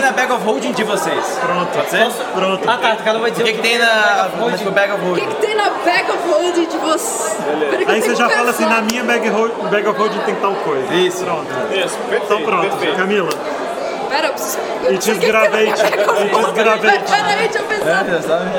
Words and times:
tem 0.00 0.10
na 0.10 0.12
bag 0.12 0.32
of 0.32 0.44
holding 0.44 0.72
de 0.72 0.82
vocês? 0.84 1.38
Pronto. 1.40 1.68
Pode 1.72 1.90
ser? 1.90 2.06
Pronto. 2.34 2.70
Ah 2.70 2.78
tá, 2.78 2.96
cada 2.96 3.18
um 3.18 3.20
vai 3.20 3.30
O 3.30 3.32
dizer 3.32 3.44
que, 3.44 3.52
que 3.54 3.62
tem 3.62 3.78
na, 3.78 4.28
bag 4.72 4.92
of 4.92 5.02
O 5.02 5.06
holding? 5.08 5.20
que, 5.20 5.34
que 5.34 5.46
tem 5.46 5.54
na 5.54 5.70
bag 5.70 6.10
of 6.10 6.28
holding 6.28 6.66
de 6.66 6.76
você? 6.78 7.36
Peraí 7.70 7.84
que 7.84 7.90
eu 7.90 7.94
Aí 7.94 8.02
você 8.02 8.14
já 8.14 8.28
que 8.28 8.34
fala 8.34 8.50
assim, 8.50 8.64
na 8.66 8.80
minha 8.80 9.04
bag, 9.04 9.28
hold, 9.28 9.52
bag 9.70 9.86
of 9.88 9.98
holding 9.98 10.18
tem 10.20 10.34
tal 10.36 10.54
coisa. 10.54 10.94
Isso. 10.94 11.24
Pronto. 11.24 11.46
Isso, 11.72 11.96
perfeito. 11.98 12.24
Então 12.24 12.42
pronto, 12.42 12.70
perfeito. 12.70 12.96
Camila. 12.96 13.30
Pera, 14.08 14.26
eu 14.26 14.32
preciso... 14.32 14.58
eu 14.84 14.92
E 14.92 14.96
o 14.96 14.98
que 14.98 15.04
que 15.04 15.10
of 15.10 15.26
E 15.28 15.54
holding. 15.54 15.72
desgravate. 16.52 17.10
Peraí, 17.10 17.48
deixa 17.48 17.58
eu 17.58 17.64
pensar. 17.64 18.04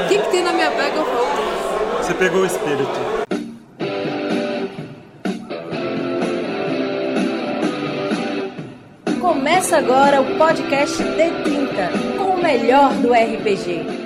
O 0.05 0.08
que, 0.08 0.18
que 0.20 0.30
tem 0.30 0.44
na 0.44 0.54
minha 0.54 0.70
bag 0.71 0.98
of 1.00 1.10
holding? 1.10 2.04
Você 2.04 2.14
pegou 2.14 2.42
o 2.42 2.46
espírito. 2.46 3.21
Começa 9.42 9.76
agora 9.76 10.21
o 10.21 10.38
podcast 10.38 11.02
D30, 11.02 12.16
com 12.16 12.36
o 12.36 12.44
melhor 12.44 12.94
do 12.94 13.12
RPG. 13.12 14.01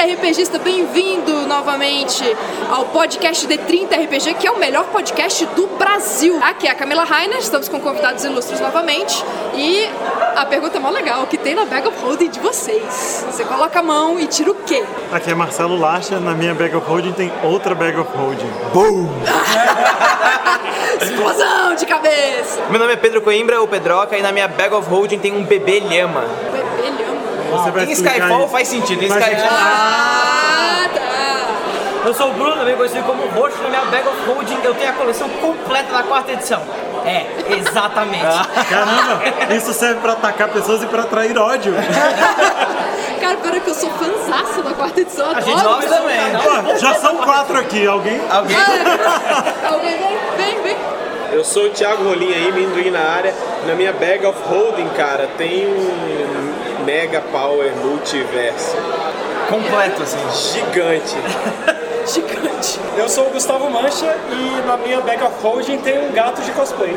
Você 0.00 0.14
RPGista, 0.14 0.58
bem-vindo 0.58 1.46
novamente 1.46 2.24
ao 2.70 2.86
podcast 2.86 3.46
D30 3.46 4.04
RPG, 4.04 4.32
que 4.34 4.46
é 4.46 4.50
o 4.50 4.58
melhor 4.58 4.84
podcast 4.84 5.44
do 5.46 5.66
Brasil. 5.66 6.38
Aqui 6.42 6.66
é 6.66 6.70
a 6.70 6.74
Camila 6.74 7.04
Rainer, 7.04 7.38
estamos 7.38 7.68
com 7.68 7.78
convidados 7.80 8.24
ilustres 8.24 8.60
novamente. 8.60 9.22
E 9.54 9.86
a 10.36 10.46
pergunta 10.46 10.78
é 10.78 10.80
mó 10.80 10.88
legal, 10.88 11.24
o 11.24 11.26
que 11.26 11.36
tem 11.36 11.54
na 11.54 11.66
bag 11.66 11.86
of 11.86 12.02
holding 12.02 12.30
de 12.30 12.40
vocês? 12.40 13.26
Você 13.30 13.44
coloca 13.44 13.80
a 13.80 13.82
mão 13.82 14.18
e 14.18 14.26
tira 14.26 14.50
o 14.50 14.54
quê? 14.54 14.82
Aqui 15.12 15.32
é 15.32 15.34
Marcelo 15.34 15.78
Lacha, 15.78 16.18
na 16.18 16.32
minha 16.32 16.54
bag 16.54 16.74
of 16.74 16.88
holding 16.88 17.12
tem 17.12 17.30
outra 17.42 17.74
bag 17.74 17.98
of 17.98 18.10
holding. 18.16 18.50
Explosão 21.02 21.74
de 21.74 21.84
cabeça! 21.84 22.58
Meu 22.70 22.78
nome 22.78 22.94
é 22.94 22.96
Pedro 22.96 23.20
Coimbra, 23.20 23.62
o 23.62 23.68
Pedroca, 23.68 24.16
e 24.16 24.22
na 24.22 24.32
minha 24.32 24.48
bag 24.48 24.74
of 24.74 24.88
holding 24.88 25.18
tem 25.18 25.32
um 25.32 25.44
bebê 25.44 25.80
lhama. 25.80 26.24
Você 27.50 27.70
vai 27.70 27.84
Em 27.84 27.90
Skyfall 27.92 28.40
isso. 28.40 28.48
faz 28.48 28.68
sentido, 28.68 29.04
em 29.04 29.08
Mas- 29.08 29.22
Skyfall. 29.22 29.48
Ah, 29.50 30.88
tá! 30.94 31.00
Eu 32.06 32.14
sou 32.14 32.30
o 32.30 32.32
Bruno, 32.32 32.56
também 32.56 32.74
conhecido 32.76 33.04
como 33.04 33.26
Roxo, 33.28 33.62
na 33.62 33.68
minha 33.68 33.82
Bag 33.86 34.08
of 34.08 34.16
Holding 34.26 34.58
eu 34.64 34.74
tenho 34.74 34.90
a 34.90 34.94
coleção 34.94 35.28
completa 35.28 35.92
da 35.92 36.02
quarta 36.02 36.32
edição. 36.32 36.62
É, 37.04 37.26
exatamente. 37.56 38.24
Caramba, 38.68 39.54
isso 39.54 39.72
serve 39.72 40.00
pra 40.00 40.12
atacar 40.12 40.48
pessoas 40.48 40.82
e 40.82 40.86
pra 40.86 41.02
atrair 41.02 41.36
ódio. 41.38 41.74
Cara, 43.20 43.36
pera 43.36 43.60
que 43.60 43.68
eu 43.70 43.74
sou 43.74 43.90
fanzaço 43.90 44.62
da 44.62 44.70
quarta 44.72 45.00
edição. 45.00 45.30
A 45.30 45.40
gente 45.40 45.58
adoro. 45.60 45.76
Nós 45.76 45.84
também. 45.86 46.18
Pô, 46.42 46.78
já 46.78 46.94
são 46.94 47.16
quatro 47.18 47.58
aqui. 47.58 47.86
Alguém? 47.86 48.20
Alguém? 48.30 48.56
Ah, 48.56 49.72
Alguém 49.72 49.96
vem, 49.98 50.18
vem, 50.36 50.62
vem. 50.62 50.76
Eu 51.32 51.44
sou 51.44 51.66
o 51.66 51.70
Thiago 51.70 52.02
Rolim 52.04 52.32
aí, 52.32 52.50
Minduim 52.52 52.90
na 52.90 53.00
área. 53.00 53.34
Na 53.66 53.74
minha 53.74 53.92
bag 53.92 54.24
of 54.26 54.38
holding, 54.48 54.88
cara, 54.90 55.28
tem 55.38 55.66
um 55.66 56.49
Mega 56.84 57.20
Power 57.32 57.72
Multiverso. 57.76 58.76
Completo, 59.48 60.02
assim. 60.02 60.18
Gigante. 60.52 61.16
Gigante. 62.06 62.80
Eu 62.96 63.08
sou 63.08 63.26
o 63.26 63.30
Gustavo 63.30 63.68
Mancha 63.70 64.16
e 64.30 64.66
na 64.66 64.76
minha 64.76 65.00
bag 65.00 65.22
of 65.22 65.34
holding 65.42 65.78
tem 65.78 65.98
um 66.08 66.12
gato 66.12 66.40
de 66.42 66.50
cosplay. 66.52 66.96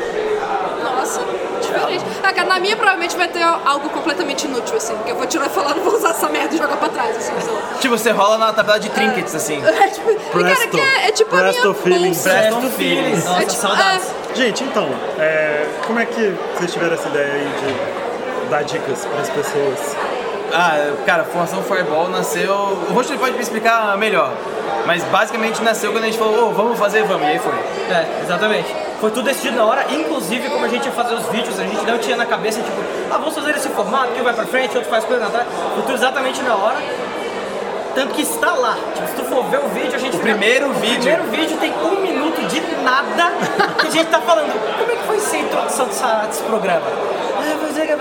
Nossa, 0.83 1.21
diferente. 1.61 2.03
Ah, 2.23 2.33
cara, 2.33 2.47
na 2.47 2.59
minha 2.59 2.75
provavelmente 2.75 3.15
vai 3.15 3.27
ter 3.27 3.41
algo 3.41 3.89
completamente 3.89 4.45
inútil, 4.45 4.75
assim. 4.77 4.95
Porque 4.95 5.11
eu 5.11 5.15
vou 5.15 5.25
tirar 5.27 5.47
e 5.47 5.49
falar, 5.49 5.75
não 5.75 5.83
vou 5.83 5.95
usar 5.95 6.09
essa 6.11 6.29
merda 6.29 6.53
e 6.55 6.57
jogar 6.57 6.77
pra 6.77 6.89
trás, 6.89 7.15
assim, 7.17 7.33
sei 7.41 7.53
lá. 7.53 7.61
Tipo, 7.79 7.97
você 7.97 8.11
rola 8.11 8.37
na 8.37 8.53
tabela 8.53 8.79
de 8.79 8.89
trinkets, 8.89 9.35
assim. 9.35 9.61
É 9.65 9.87
tipo, 9.87 10.11
e 10.11 10.15
cara, 10.15 10.29
Presto. 10.45 10.67
que 10.69 10.79
é, 10.79 11.07
é 11.07 11.11
tipo 11.11 11.35
a 11.35 11.39
minha 11.39 11.51
Presto 11.51 11.73
feeling. 11.73 12.05
bolsa. 12.05 12.29
Preston 12.29 12.61
Feelings. 12.71 13.25
Nossa, 13.25 13.37
É 13.41 13.45
tipo- 13.45 13.61
saudades. 13.61 14.07
Gente, 14.35 14.63
então, 14.63 14.89
é, 15.19 15.65
como 15.85 15.99
é 15.99 16.05
que 16.05 16.35
vocês 16.57 16.71
tiveram 16.71 16.93
essa 16.95 17.07
ideia 17.09 17.33
aí 17.33 17.47
de 17.59 18.02
dar 18.49 18.63
dicas 18.63 19.05
pras 19.05 19.29
pessoas? 19.29 19.95
Ah, 20.53 20.93
cara, 21.05 21.23
Formação 21.23 21.63
Fireball 21.63 22.09
nasceu. 22.09 22.53
O 22.53 23.01
ele 23.01 23.17
pode 23.17 23.33
me 23.33 23.41
explicar 23.41 23.97
melhor. 23.97 24.31
Mas 24.85 25.03
basicamente 25.05 25.61
nasceu 25.63 25.91
quando 25.91 26.03
a 26.03 26.07
gente 26.07 26.17
falou, 26.17 26.49
"Ô, 26.49 26.51
vamos 26.51 26.77
fazer, 26.77 27.03
vamos. 27.03 27.23
E 27.23 27.31
aí 27.31 27.39
foi. 27.39 27.53
É, 27.53 28.21
exatamente. 28.21 28.75
Foi 28.99 29.09
tudo 29.11 29.23
decidido 29.25 29.57
na 29.57 29.65
hora, 29.65 29.85
inclusive 29.91 30.49
como 30.49 30.63
a 30.63 30.67
gente 30.67 30.85
ia 30.85 30.91
fazer 30.91 31.15
os 31.15 31.25
vídeos, 31.27 31.59
a 31.59 31.63
gente 31.63 31.83
não 31.85 31.97
tinha 31.97 32.15
na 32.15 32.25
cabeça, 32.25 32.61
tipo, 32.61 32.81
ah, 33.11 33.17
vamos 33.17 33.35
fazer 33.35 33.51
esse 33.51 33.67
formato, 33.69 34.13
que 34.13 34.21
um 34.21 34.23
vai 34.23 34.33
pra 34.33 34.45
frente, 34.45 34.75
outro 34.77 34.89
faz 34.89 35.03
coisa 35.03 35.25
atrás. 35.25 35.45
Foi 35.73 35.83
tudo 35.83 35.95
exatamente 35.95 36.41
na 36.41 36.55
hora. 36.55 36.77
Tanto 37.95 38.13
que 38.13 38.21
está 38.21 38.53
lá. 38.53 38.77
Tipo, 38.95 39.07
se 39.07 39.13
tu 39.15 39.23
for 39.25 39.43
ver 39.45 39.59
o 39.59 39.67
vídeo, 39.69 39.95
a 39.95 39.97
gente. 39.97 40.15
O 40.17 40.19
primeiro 40.19 40.69
o 40.69 40.73
vídeo. 40.73 41.01
primeiro 41.01 41.23
vídeo 41.25 41.57
tem 41.57 41.73
um 41.73 42.01
minuto 42.01 42.41
de 42.47 42.61
nada 42.83 43.31
que 43.79 43.87
a 43.87 43.89
gente 43.89 44.07
tá 44.07 44.19
falando. 44.21 44.51
Como 44.79 44.91
é 44.91 44.95
que 44.95 45.03
foi 45.03 45.19
ser 45.19 45.37
a 45.37 45.39
introdução 45.41 45.85
desse 45.85 46.43
programa? 46.43 46.85
É, 47.77 47.97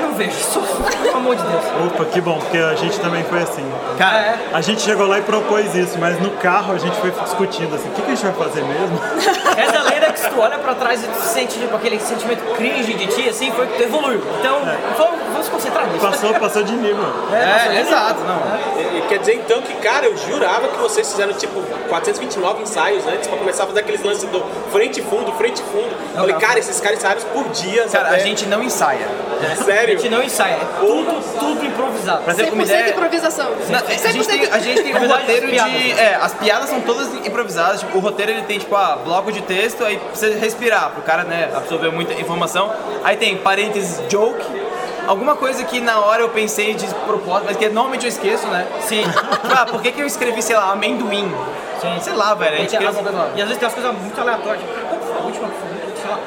Não 0.00 0.14
vejo, 0.14 0.32
só, 0.32 0.60
pelo 1.02 1.16
amor 1.16 1.36
de 1.36 1.42
Deus. 1.42 1.64
Opa, 1.86 2.04
que 2.06 2.20
bom, 2.20 2.38
porque 2.38 2.58
a 2.58 2.74
gente 2.74 2.98
também 3.00 3.22
foi 3.24 3.42
assim. 3.42 3.64
Cara, 3.98 4.18
É. 4.18 4.38
A 4.52 4.60
gente 4.60 4.80
chegou 4.82 5.06
lá 5.06 5.18
e 5.18 5.22
propôs 5.22 5.74
isso, 5.74 5.98
mas 5.98 6.18
no 6.20 6.30
carro 6.32 6.72
a 6.74 6.78
gente 6.78 6.96
foi 7.00 7.10
discutindo 7.10 7.74
assim, 7.74 7.88
o 7.88 7.92
que, 7.92 8.02
que 8.02 8.10
a 8.10 8.14
gente 8.14 8.24
vai 8.26 8.48
fazer 8.48 8.62
mesmo? 8.62 9.00
Essa 9.56 9.82
lenda 9.82 10.12
que 10.12 10.20
se 10.20 10.28
tu 10.28 10.40
olha 10.40 10.58
pra 10.58 10.74
trás 10.74 11.02
e 11.02 11.06
tu 11.06 11.20
sente 11.20 11.58
tipo, 11.58 11.74
aquele 11.76 11.98
sentimento 12.00 12.42
cringe 12.54 12.94
de 12.94 13.06
ti, 13.06 13.28
assim, 13.28 13.50
foi 13.52 13.66
que 13.66 13.76
tu 13.76 13.82
evoluiu. 13.82 14.22
Então, 14.40 14.58
vamos, 14.96 15.20
vamos 15.40 15.48
concentrar 15.48 15.86
nisso. 15.86 16.00
Passou, 16.06 16.34
passou 16.34 16.62
de 16.62 16.72
nível. 16.74 17.04
é, 17.32 17.80
exato, 17.80 18.20
não. 18.24 18.40
E, 18.78 18.98
e 18.98 19.02
quer 19.08 19.18
dizer 19.18 19.34
então 19.34 19.62
que, 19.62 19.74
cara, 19.74 20.06
eu 20.06 20.16
jurava 20.16 20.68
que 20.68 20.78
vocês 20.78 21.10
fizeram 21.10 21.32
tipo 21.32 21.60
429 21.88 22.62
ensaios 22.62 23.06
antes 23.06 23.26
pra 23.26 23.38
começar 23.38 23.64
a 23.64 23.66
fazer 23.66 23.80
aqueles 23.80 24.02
lances 24.02 24.28
do 24.28 24.40
frente 24.70 25.00
e 25.00 25.02
fundo, 25.02 25.32
frente 25.32 25.60
e 25.60 25.64
fundo. 25.64 25.90
Falei, 26.14 26.34
cara, 26.36 26.58
esses 26.58 26.80
caras 26.80 26.98
ensaiaram 26.98 27.20
por 27.32 27.48
dia. 27.48 27.86
Cara, 27.88 28.04
sabe? 28.10 28.16
a 28.16 28.18
gente 28.18 28.46
não 28.46 28.62
ensaia. 28.62 29.06
A 29.40 29.64
Sério? 29.64 29.98
gente 29.98 30.10
não 30.10 30.22
ensaia, 30.22 30.52
é 30.54 30.66
tudo, 30.78 31.38
tudo 31.38 31.64
improvisado. 31.64 32.22
Pra 32.24 32.34
ter 32.34 32.52
uma 32.52 32.62
100% 32.62 32.66
ideia. 32.66 32.90
improvisação. 32.90 33.50
Na- 33.70 33.78
a, 33.78 34.12
gente 34.12 34.26
tem, 34.26 34.44
a 34.50 34.58
gente 34.58 34.82
tem 34.82 34.94
um 34.94 35.08
roteiro 35.08 35.46
de. 35.50 35.92
É, 35.92 36.18
as 36.20 36.34
piadas 36.34 36.68
são 36.68 36.80
todas 36.82 37.08
improvisadas. 37.26 37.80
Tipo, 37.80 37.98
o 37.98 38.00
roteiro 38.00 38.32
ele 38.32 38.42
tem, 38.42 38.58
tipo, 38.58 38.74
ah, 38.76 38.98
bloco 39.02 39.32
de 39.32 39.40
texto, 39.42 39.82
aí 39.84 39.96
precisa 39.98 40.38
respirar, 40.38 40.90
pro 40.90 41.02
cara, 41.02 41.24
né, 41.24 41.50
absorver 41.56 41.90
muita 41.90 42.12
informação. 42.14 42.70
Aí 43.02 43.16
tem 43.16 43.36
parênteses 43.38 44.00
joke. 44.10 44.44
Alguma 45.10 45.34
coisa 45.34 45.64
que 45.64 45.80
na 45.80 45.98
hora 45.98 46.22
eu 46.22 46.28
pensei 46.28 46.72
de 46.72 46.86
propósito, 47.04 47.46
mas 47.46 47.56
que 47.56 47.68
normalmente 47.68 48.04
eu 48.04 48.08
esqueço, 48.08 48.46
né? 48.46 48.64
Sim. 48.82 49.02
Ah, 49.52 49.66
por 49.66 49.82
que, 49.82 49.90
que 49.90 50.00
eu 50.00 50.06
escrevi, 50.06 50.40
sei 50.40 50.54
lá, 50.54 50.70
amendoim? 50.70 51.34
Sim. 51.80 51.98
Sei 52.00 52.12
lá, 52.12 52.32
velho. 52.34 52.54
A 52.54 52.58
gente 52.58 52.74
escreve... 52.74 52.96
E 53.34 53.42
às 53.42 53.48
vezes 53.48 53.58
tem 53.58 53.66
umas 53.66 53.74
coisas 53.74 53.92
muito 53.92 54.20
aleatórias. 54.20 54.62
Tipo, 54.62 54.86
qual 54.86 55.00
foi 55.00 55.16
a 55.16 55.24
última 55.24 55.48
que 55.48 55.54
foi 55.56 55.96
sei 56.00 56.10
lá, 56.10 56.18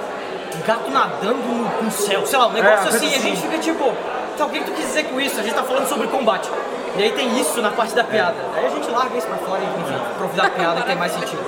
gato 0.67 0.91
nadando 0.91 1.37
no, 1.37 1.83
no 1.83 1.91
céu, 1.91 2.25
sei 2.25 2.37
lá, 2.37 2.47
um 2.47 2.51
negócio 2.51 2.81
coisa 2.81 2.97
assim, 2.97 3.09
e 3.09 3.15
a 3.15 3.19
gente 3.19 3.41
fica 3.41 3.57
tipo, 3.57 3.93
tá, 4.37 4.45
o 4.45 4.49
que, 4.49 4.59
que 4.59 4.65
tu 4.65 4.71
quis 4.73 4.85
dizer 4.87 5.03
com 5.05 5.21
isso? 5.21 5.39
A 5.39 5.43
gente 5.43 5.55
tá 5.55 5.63
falando 5.63 5.87
sobre 5.87 6.07
combate. 6.07 6.49
E 6.97 7.03
aí 7.03 7.11
tem 7.13 7.39
isso 7.39 7.61
na 7.61 7.71
parte 7.71 7.95
da 7.95 8.03
piada. 8.03 8.35
Aí 8.53 8.65
a 8.65 8.69
gente 8.69 8.91
larga 8.91 9.17
isso 9.17 9.27
pra 9.27 9.37
fora 9.37 9.61
e, 9.61 9.81
enfim, 9.81 9.95
improvisar 10.13 10.47
a 10.47 10.49
piada 10.49 10.81
que 10.81 10.87
tem 10.87 10.97
mais 10.97 11.13
sentido. 11.13 11.41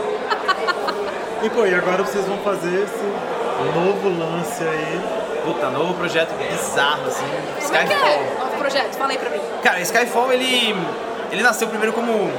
E 1.43 1.49
pô, 1.49 1.65
e 1.65 1.75
agora 1.75 2.01
vocês 2.01 2.25
vão 2.25 2.37
fazer 2.37 2.81
esse 2.81 3.75
novo 3.75 4.07
lance 4.07 4.63
aí. 4.63 5.24
Puta, 5.45 5.69
novo 5.69 5.93
projeto 5.93 6.33
bizarro, 6.37 7.07
assim. 7.07 7.23
Como 7.63 7.75
é 7.75 7.85
que 7.85 7.93
Skyfall. 7.93 8.09
é? 8.09 8.39
Novo 8.39 8.57
projeto, 8.57 8.93
fala 8.95 9.11
aí 9.11 9.17
pra 9.17 9.29
mim. 9.29 9.39
Cara, 9.63 9.79
Skyfall 9.81 10.33
ele, 10.33 10.75
ele 11.31 11.43
nasceu 11.43 11.67
primeiro 11.67 11.93
como 11.93 12.29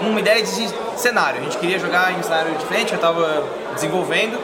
uma 0.00 0.20
ideia 0.20 0.42
de 0.42 0.70
cenário. 0.96 1.40
A 1.40 1.44
gente 1.44 1.58
queria 1.58 1.78
jogar 1.78 2.12
em 2.12 2.18
um 2.18 2.22
cenário 2.22 2.52
diferente, 2.56 2.92
eu 2.92 2.98
tava 2.98 3.44
desenvolvendo. 3.74 4.38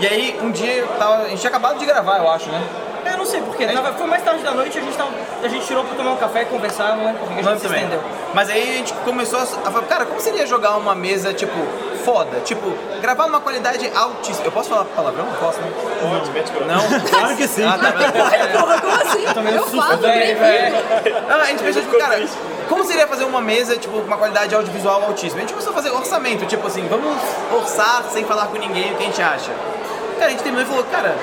E 0.00 0.06
aí 0.06 0.38
um 0.42 0.50
dia 0.50 0.72
eu 0.72 0.86
tava, 0.98 1.22
a 1.24 1.28
gente 1.28 1.40
tinha 1.40 1.50
acabado 1.50 1.78
de 1.78 1.86
gravar, 1.86 2.18
eu 2.18 2.30
acho, 2.30 2.48
né? 2.50 2.62
É, 3.04 3.12
Eu 3.12 3.18
não 3.18 3.26
sei 3.26 3.40
porquê, 3.40 3.66
tava- 3.68 3.92
foi 3.92 4.06
mais 4.06 4.22
tarde 4.24 4.42
da 4.42 4.50
noite, 4.50 4.76
a 4.76 4.80
gente, 4.82 4.96
tava, 4.96 5.10
a 5.42 5.48
gente 5.48 5.64
tirou 5.64 5.84
pra 5.84 5.94
tomar 5.94 6.10
um 6.12 6.16
café 6.16 6.42
e 6.42 6.44
conversar, 6.46 6.96
não 6.96 7.04
lembro 7.04 7.20
por 7.20 7.28
que 7.28 7.32
a 7.34 7.36
gente 7.36 7.44
Nós 7.44 7.60
se 7.60 7.66
também. 7.68 7.84
estendeu. 7.84 8.02
Mas 8.34 8.50
aí 8.50 8.62
a 8.62 8.76
gente 8.78 8.92
começou 9.04 9.38
a 9.38 9.42
a 9.42 9.70
falar, 9.70 9.86
cara, 9.86 10.04
como 10.06 10.20
seria 10.20 10.44
jogar 10.46 10.76
uma 10.76 10.94
mesa, 10.94 11.32
tipo, 11.32 11.54
foda? 12.06 12.38
Tipo, 12.44 12.72
gravar 13.02 13.26
numa 13.26 13.40
qualidade 13.40 13.90
altíssima. 13.92 14.46
Eu 14.46 14.52
posso 14.52 14.68
falar 14.68 14.84
palavrão? 14.84 15.26
Posso, 15.40 15.60
né? 15.60 15.68
Bronca. 16.52 16.72
Não? 16.72 17.00
Claro 17.00 17.36
que 17.36 17.48
sim. 17.48 17.64
Ah, 17.64 17.76
tá, 17.76 17.90
porra, 18.56 18.80
como 18.80 18.94
assim? 18.94 19.24
Eu 19.24 19.64
falo, 19.64 19.98
velho. 19.98 20.76
Não, 21.28 21.40
a 21.40 21.44
gente 21.46 21.64
pensou, 21.64 21.82
tipo, 21.82 21.98
cara, 21.98 22.24
como 22.68 22.84
seria 22.84 23.08
fazer 23.08 23.24
uma 23.24 23.40
mesa, 23.40 23.76
tipo, 23.76 23.98
com 23.98 24.06
uma 24.06 24.16
qualidade 24.16 24.54
audiovisual 24.54 25.02
altíssima? 25.02 25.38
A 25.38 25.40
gente 25.40 25.52
começou 25.52 25.72
a 25.72 25.74
fazer 25.74 25.90
orçamento, 25.90 26.46
tipo 26.46 26.64
assim, 26.64 26.86
vamos 26.86 27.16
orçar 27.52 28.04
sem 28.12 28.24
falar 28.24 28.46
com 28.46 28.56
ninguém 28.56 28.92
o 28.92 28.96
que 28.96 29.02
a 29.02 29.06
gente 29.06 29.22
acha. 29.22 29.50
Cara, 30.16 30.26
a 30.26 30.30
gente 30.30 30.44
terminou 30.44 30.64
e 30.64 30.68
falou, 30.68 30.84
cara, 30.84 31.16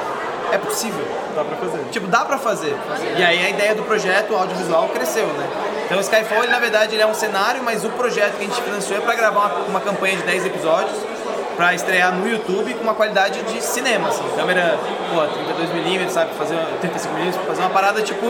é 0.53 0.57
possível. 0.57 1.03
Dá 1.35 1.43
pra 1.43 1.57
fazer. 1.57 1.83
Tipo, 1.91 2.07
dá 2.07 2.25
pra 2.25 2.37
fazer. 2.37 2.75
E 3.17 3.23
aí 3.23 3.45
a 3.45 3.49
ideia 3.49 3.75
do 3.75 3.83
projeto 3.83 4.35
audiovisual 4.35 4.87
cresceu, 4.89 5.25
né? 5.27 5.49
Então 5.85 5.97
o 5.97 6.01
Skyfall, 6.01 6.43
ele, 6.43 6.51
na 6.51 6.59
verdade, 6.59 6.95
ele 6.95 7.01
é 7.01 7.07
um 7.07 7.13
cenário, 7.13 7.63
mas 7.63 7.83
o 7.83 7.89
projeto 7.89 8.37
que 8.37 8.45
a 8.45 8.47
gente 8.47 8.61
financiou 8.61 8.97
é 8.97 9.01
pra 9.01 9.15
gravar 9.15 9.47
uma, 9.47 9.65
uma 9.65 9.81
campanha 9.81 10.17
de 10.17 10.23
10 10.23 10.45
episódios. 10.45 11.12
Pra 11.55 11.73
estrear 11.73 12.13
no 12.13 12.27
YouTube 12.29 12.73
com 12.73 12.83
uma 12.83 12.93
qualidade 12.93 13.41
de 13.43 13.61
cinema, 13.61 14.09
assim. 14.09 14.23
Câmera, 14.35 14.77
pô, 15.13 15.21
32mm, 15.21 16.09
sabe? 16.09 16.33
Fazer 16.35 16.55
35mm, 16.81 17.33
fazer 17.47 17.61
uma 17.61 17.69
parada, 17.69 18.01
tipo, 18.01 18.25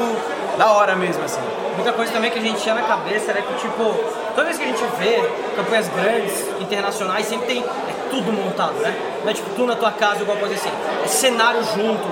da 0.57 0.71
hora 0.71 0.95
mesmo, 0.95 1.23
assim. 1.23 1.41
Muita 1.75 1.91
coisa 1.93 2.11
também 2.11 2.29
que 2.29 2.39
a 2.39 2.41
gente 2.41 2.61
tinha 2.61 2.75
na 2.75 2.83
cabeça 2.83 3.31
era 3.31 3.41
que, 3.41 3.53
tipo, 3.55 3.95
toda 4.35 4.45
vez 4.45 4.57
que 4.57 4.63
a 4.63 4.67
gente 4.67 4.83
vê 4.99 5.23
campanhas 5.55 5.87
grandes, 5.89 6.47
internacionais, 6.59 7.25
sempre 7.25 7.47
tem 7.47 7.63
é 7.63 8.09
tudo 8.09 8.31
montado, 8.31 8.73
né? 8.75 8.95
Não 9.23 9.31
é 9.31 9.33
tipo 9.33 9.49
tu 9.55 9.65
na 9.65 9.75
tua 9.75 9.91
casa, 9.91 10.19
alguma 10.19 10.37
coisa 10.37 10.53
assim. 10.53 10.69
É 11.03 11.07
cenário 11.07 11.63
junto, 11.63 12.03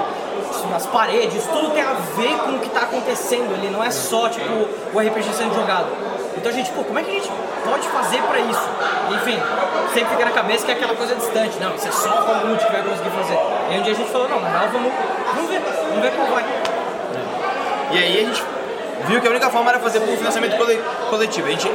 as 0.76 0.86
paredes, 0.88 1.46
tudo 1.46 1.72
tem 1.72 1.84
a 1.84 1.94
ver 2.16 2.38
com 2.40 2.56
o 2.56 2.60
que 2.60 2.70
tá 2.70 2.82
acontecendo 2.82 3.54
ali, 3.54 3.70
não 3.70 3.84
é 3.84 3.92
só, 3.92 4.30
tipo, 4.30 4.68
o 4.94 5.00
RPG 5.00 5.34
sendo 5.34 5.54
jogado. 5.54 5.88
Então 6.38 6.50
a 6.52 6.56
gente, 6.56 6.72
pô, 6.72 6.84
como 6.84 6.98
é 7.00 7.04
que 7.04 7.12
a 7.12 7.14
gente 7.14 7.30
pode 7.64 7.88
fazer 7.90 8.22
pra 8.24 8.40
isso? 8.40 8.70
Enfim, 9.16 9.40
sempre 9.94 10.10
fica 10.12 10.26
na 10.26 10.32
cabeça 10.32 10.66
que 10.66 10.72
é 10.72 10.76
aquela 10.76 10.96
coisa 10.96 11.16
distante. 11.16 11.58
Não, 11.60 11.76
isso 11.76 11.88
é 11.88 11.92
só 11.92 12.10
o 12.10 12.26
Community 12.26 12.66
que 12.66 12.72
vai 12.72 12.82
conseguir 12.84 13.10
fazer. 13.10 13.34
E 13.70 13.74
aí 13.74 13.80
um 13.80 13.84
dia 13.84 13.94
a 13.94 13.96
gente 13.96 14.12
falou, 14.12 14.30
não, 14.30 14.40
real, 14.40 14.68
vamos, 14.72 14.92
vamos 15.36 15.50
ver, 15.50 15.60
vamos 15.90 16.02
ver 16.02 16.12
como 16.12 16.34
vai. 16.34 16.46
E 17.92 17.98
aí 17.98 18.24
a 18.24 18.26
gente 18.28 18.44
viu 19.08 19.20
que 19.22 19.28
a 19.28 19.30
única 19.32 19.50
forma 19.50 19.70
era 19.72 19.80
fazer 19.80 20.00
por 20.00 20.16
financiamento 20.16 20.56
cole- 20.58 20.82
coletivo. 21.10 21.48
A 21.48 21.52
gente 21.52 21.70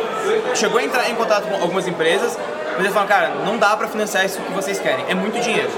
chegou 0.55 0.79
a 0.79 0.83
entrar 0.83 1.09
em 1.11 1.15
contato 1.15 1.45
com 1.49 1.55
algumas 1.63 1.87
empresas, 1.87 2.39
mas 2.73 2.81
eles 2.81 2.93
falaram, 2.93 3.09
cara, 3.09 3.29
não 3.45 3.59
dá 3.59 3.77
pra 3.77 3.89
financiar 3.89 4.25
isso 4.25 4.41
que 4.41 4.53
vocês 4.53 4.79
querem, 4.79 5.05
é 5.09 5.15
muito 5.15 5.39
dinheiro. 5.41 5.71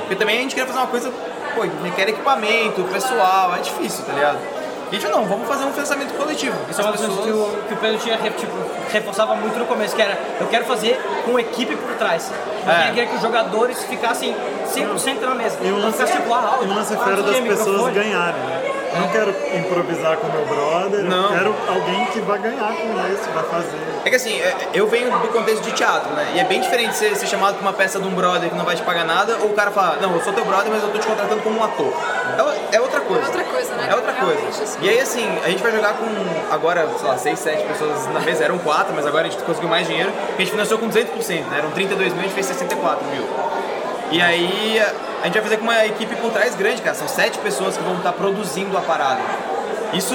Porque 0.00 0.14
também 0.16 0.38
a 0.38 0.42
gente 0.42 0.54
queria 0.54 0.66
fazer 0.66 0.78
uma 0.78 0.88
coisa, 0.88 1.10
pô, 1.54 1.62
requer 1.82 2.08
equipamento, 2.10 2.82
pessoal, 2.92 3.54
é 3.56 3.58
difícil, 3.60 4.04
tá 4.04 4.12
ligado? 4.12 4.38
E 4.92 4.96
a 4.96 5.00
gente 5.00 5.10
não, 5.10 5.24
vamos 5.24 5.48
fazer 5.48 5.64
um 5.64 5.72
financiamento 5.72 6.16
coletivo. 6.16 6.56
Isso 6.70 6.80
é 6.80 6.84
uma 6.84 6.92
das 6.92 7.00
coisas 7.00 7.24
que 7.24 7.30
o, 7.30 7.58
que 7.68 7.74
o 7.74 7.76
Pedro 7.76 7.98
tinha, 7.98 8.16
tipo, 8.16 8.52
reforçava 8.92 9.34
muito 9.34 9.58
no 9.58 9.66
começo, 9.66 9.96
que 9.96 10.02
era, 10.02 10.16
eu 10.40 10.46
quero 10.46 10.64
fazer 10.64 11.00
com 11.24 11.38
equipe 11.40 11.74
por 11.74 11.94
trás. 11.96 12.30
Eu 12.64 12.70
É. 12.70 12.74
queria- 12.76 12.92
queria 12.92 13.06
que 13.08 13.16
os 13.16 13.22
jogadores 13.22 13.82
ficassem 13.84 14.34
100% 14.72 15.20
na 15.26 15.34
mesa. 15.34 15.56
E 15.60 15.66
o 15.66 15.72
Não 15.78 15.86
lance, 15.86 16.04
tipo, 16.04 16.32
ah, 16.32 16.58
e 16.62 16.64
o 16.66 16.74
lance 16.74 16.92
é 16.92 16.96
ah, 16.96 17.00
fera 17.04 17.16
das 17.22 17.30
aqui, 17.36 17.48
pessoas 17.48 17.66
microfone. 17.66 17.94
ganharem, 17.94 18.40
né? 18.42 18.72
Eu 18.96 19.02
não 19.02 19.08
quero 19.08 19.30
improvisar 19.54 20.16
com 20.16 20.26
meu 20.28 20.46
brother, 20.46 21.04
Não. 21.04 21.24
eu 21.24 21.28
quero 21.38 21.54
alguém 21.68 22.04
que 22.06 22.20
vai 22.20 22.38
ganhar 22.38 22.72
com 22.74 23.12
isso, 23.12 23.28
vai 23.34 23.44
fazer. 23.44 23.76
É 24.04 24.08
que 24.10 24.16
assim, 24.16 24.40
é- 24.40 24.68
eu 24.72 24.86
venho 24.86 25.10
do 25.18 25.28
contexto 25.28 25.62
de 25.62 25.72
teatro, 25.72 26.10
né? 26.14 26.32
E 26.34 26.40
é 26.40 26.44
bem 26.44 26.60
diferente 26.60 26.96
ser, 26.96 27.14
ser 27.14 27.26
chamado 27.26 27.54
pra 27.54 27.62
uma 27.62 27.72
peça 27.72 27.98
de 28.00 28.06
um 28.06 28.14
brother 28.14 28.48
que 28.48 28.56
não 28.56 28.64
vai 28.64 28.74
te 28.74 28.82
pagar 28.82 29.04
nada, 29.04 29.36
ou 29.42 29.48
o 29.50 29.52
cara 29.54 29.70
falar, 29.70 29.98
não, 30.00 30.14
eu 30.14 30.22
sou 30.22 30.32
teu 30.32 30.44
brother, 30.44 30.72
mas 30.72 30.82
eu 30.82 30.88
tô 30.90 30.98
te 30.98 31.06
contratando 31.06 31.42
como 31.42 31.58
um 31.58 31.64
ator. 31.64 31.92
É, 32.72 32.76
é 32.76 32.80
outra 32.80 33.00
coisa. 33.00 33.22
É 33.22 33.26
outra 33.26 33.44
coisa, 33.44 33.74
né? 33.74 33.88
É 33.90 33.94
outra 33.94 34.12
Realmente, 34.12 34.56
coisa. 34.56 34.78
E 34.80 34.88
aí 34.88 35.00
assim, 35.00 35.38
a 35.44 35.48
gente 35.50 35.62
vai 35.62 35.72
jogar 35.72 35.94
com 35.94 36.06
agora, 36.54 36.88
sei 36.98 37.08
lá, 37.08 37.18
6, 37.18 37.38
7 37.38 37.64
pessoas 37.64 38.06
na 38.14 38.20
mesa, 38.20 38.44
eram 38.44 38.58
4, 38.58 38.94
mas 38.94 39.06
agora 39.06 39.26
a 39.26 39.30
gente 39.30 39.42
conseguiu 39.42 39.68
mais 39.68 39.86
dinheiro, 39.86 40.10
porque 40.10 40.34
a 40.34 40.44
gente 40.44 40.50
financiou 40.52 40.78
com 40.78 40.88
200%, 40.88 41.48
né? 41.50 41.58
Eram 41.58 41.70
32 41.72 42.12
mil, 42.12 42.20
a 42.20 42.22
gente 42.24 42.34
fez 42.34 42.46
64 42.46 43.04
mil. 43.06 43.26
E 44.10 44.22
aí 44.22 44.80
a 45.22 45.24
gente 45.24 45.34
vai 45.34 45.42
fazer 45.42 45.56
com 45.56 45.64
uma 45.64 45.84
equipe 45.84 46.14
por 46.16 46.30
trás 46.30 46.54
grande, 46.54 46.82
cara. 46.82 46.94
São 46.94 47.08
sete 47.08 47.38
pessoas 47.38 47.76
que 47.76 47.82
vão 47.82 47.96
estar 47.96 48.12
produzindo 48.12 48.76
a 48.78 48.80
parada. 48.80 49.20
Isso 49.92 50.14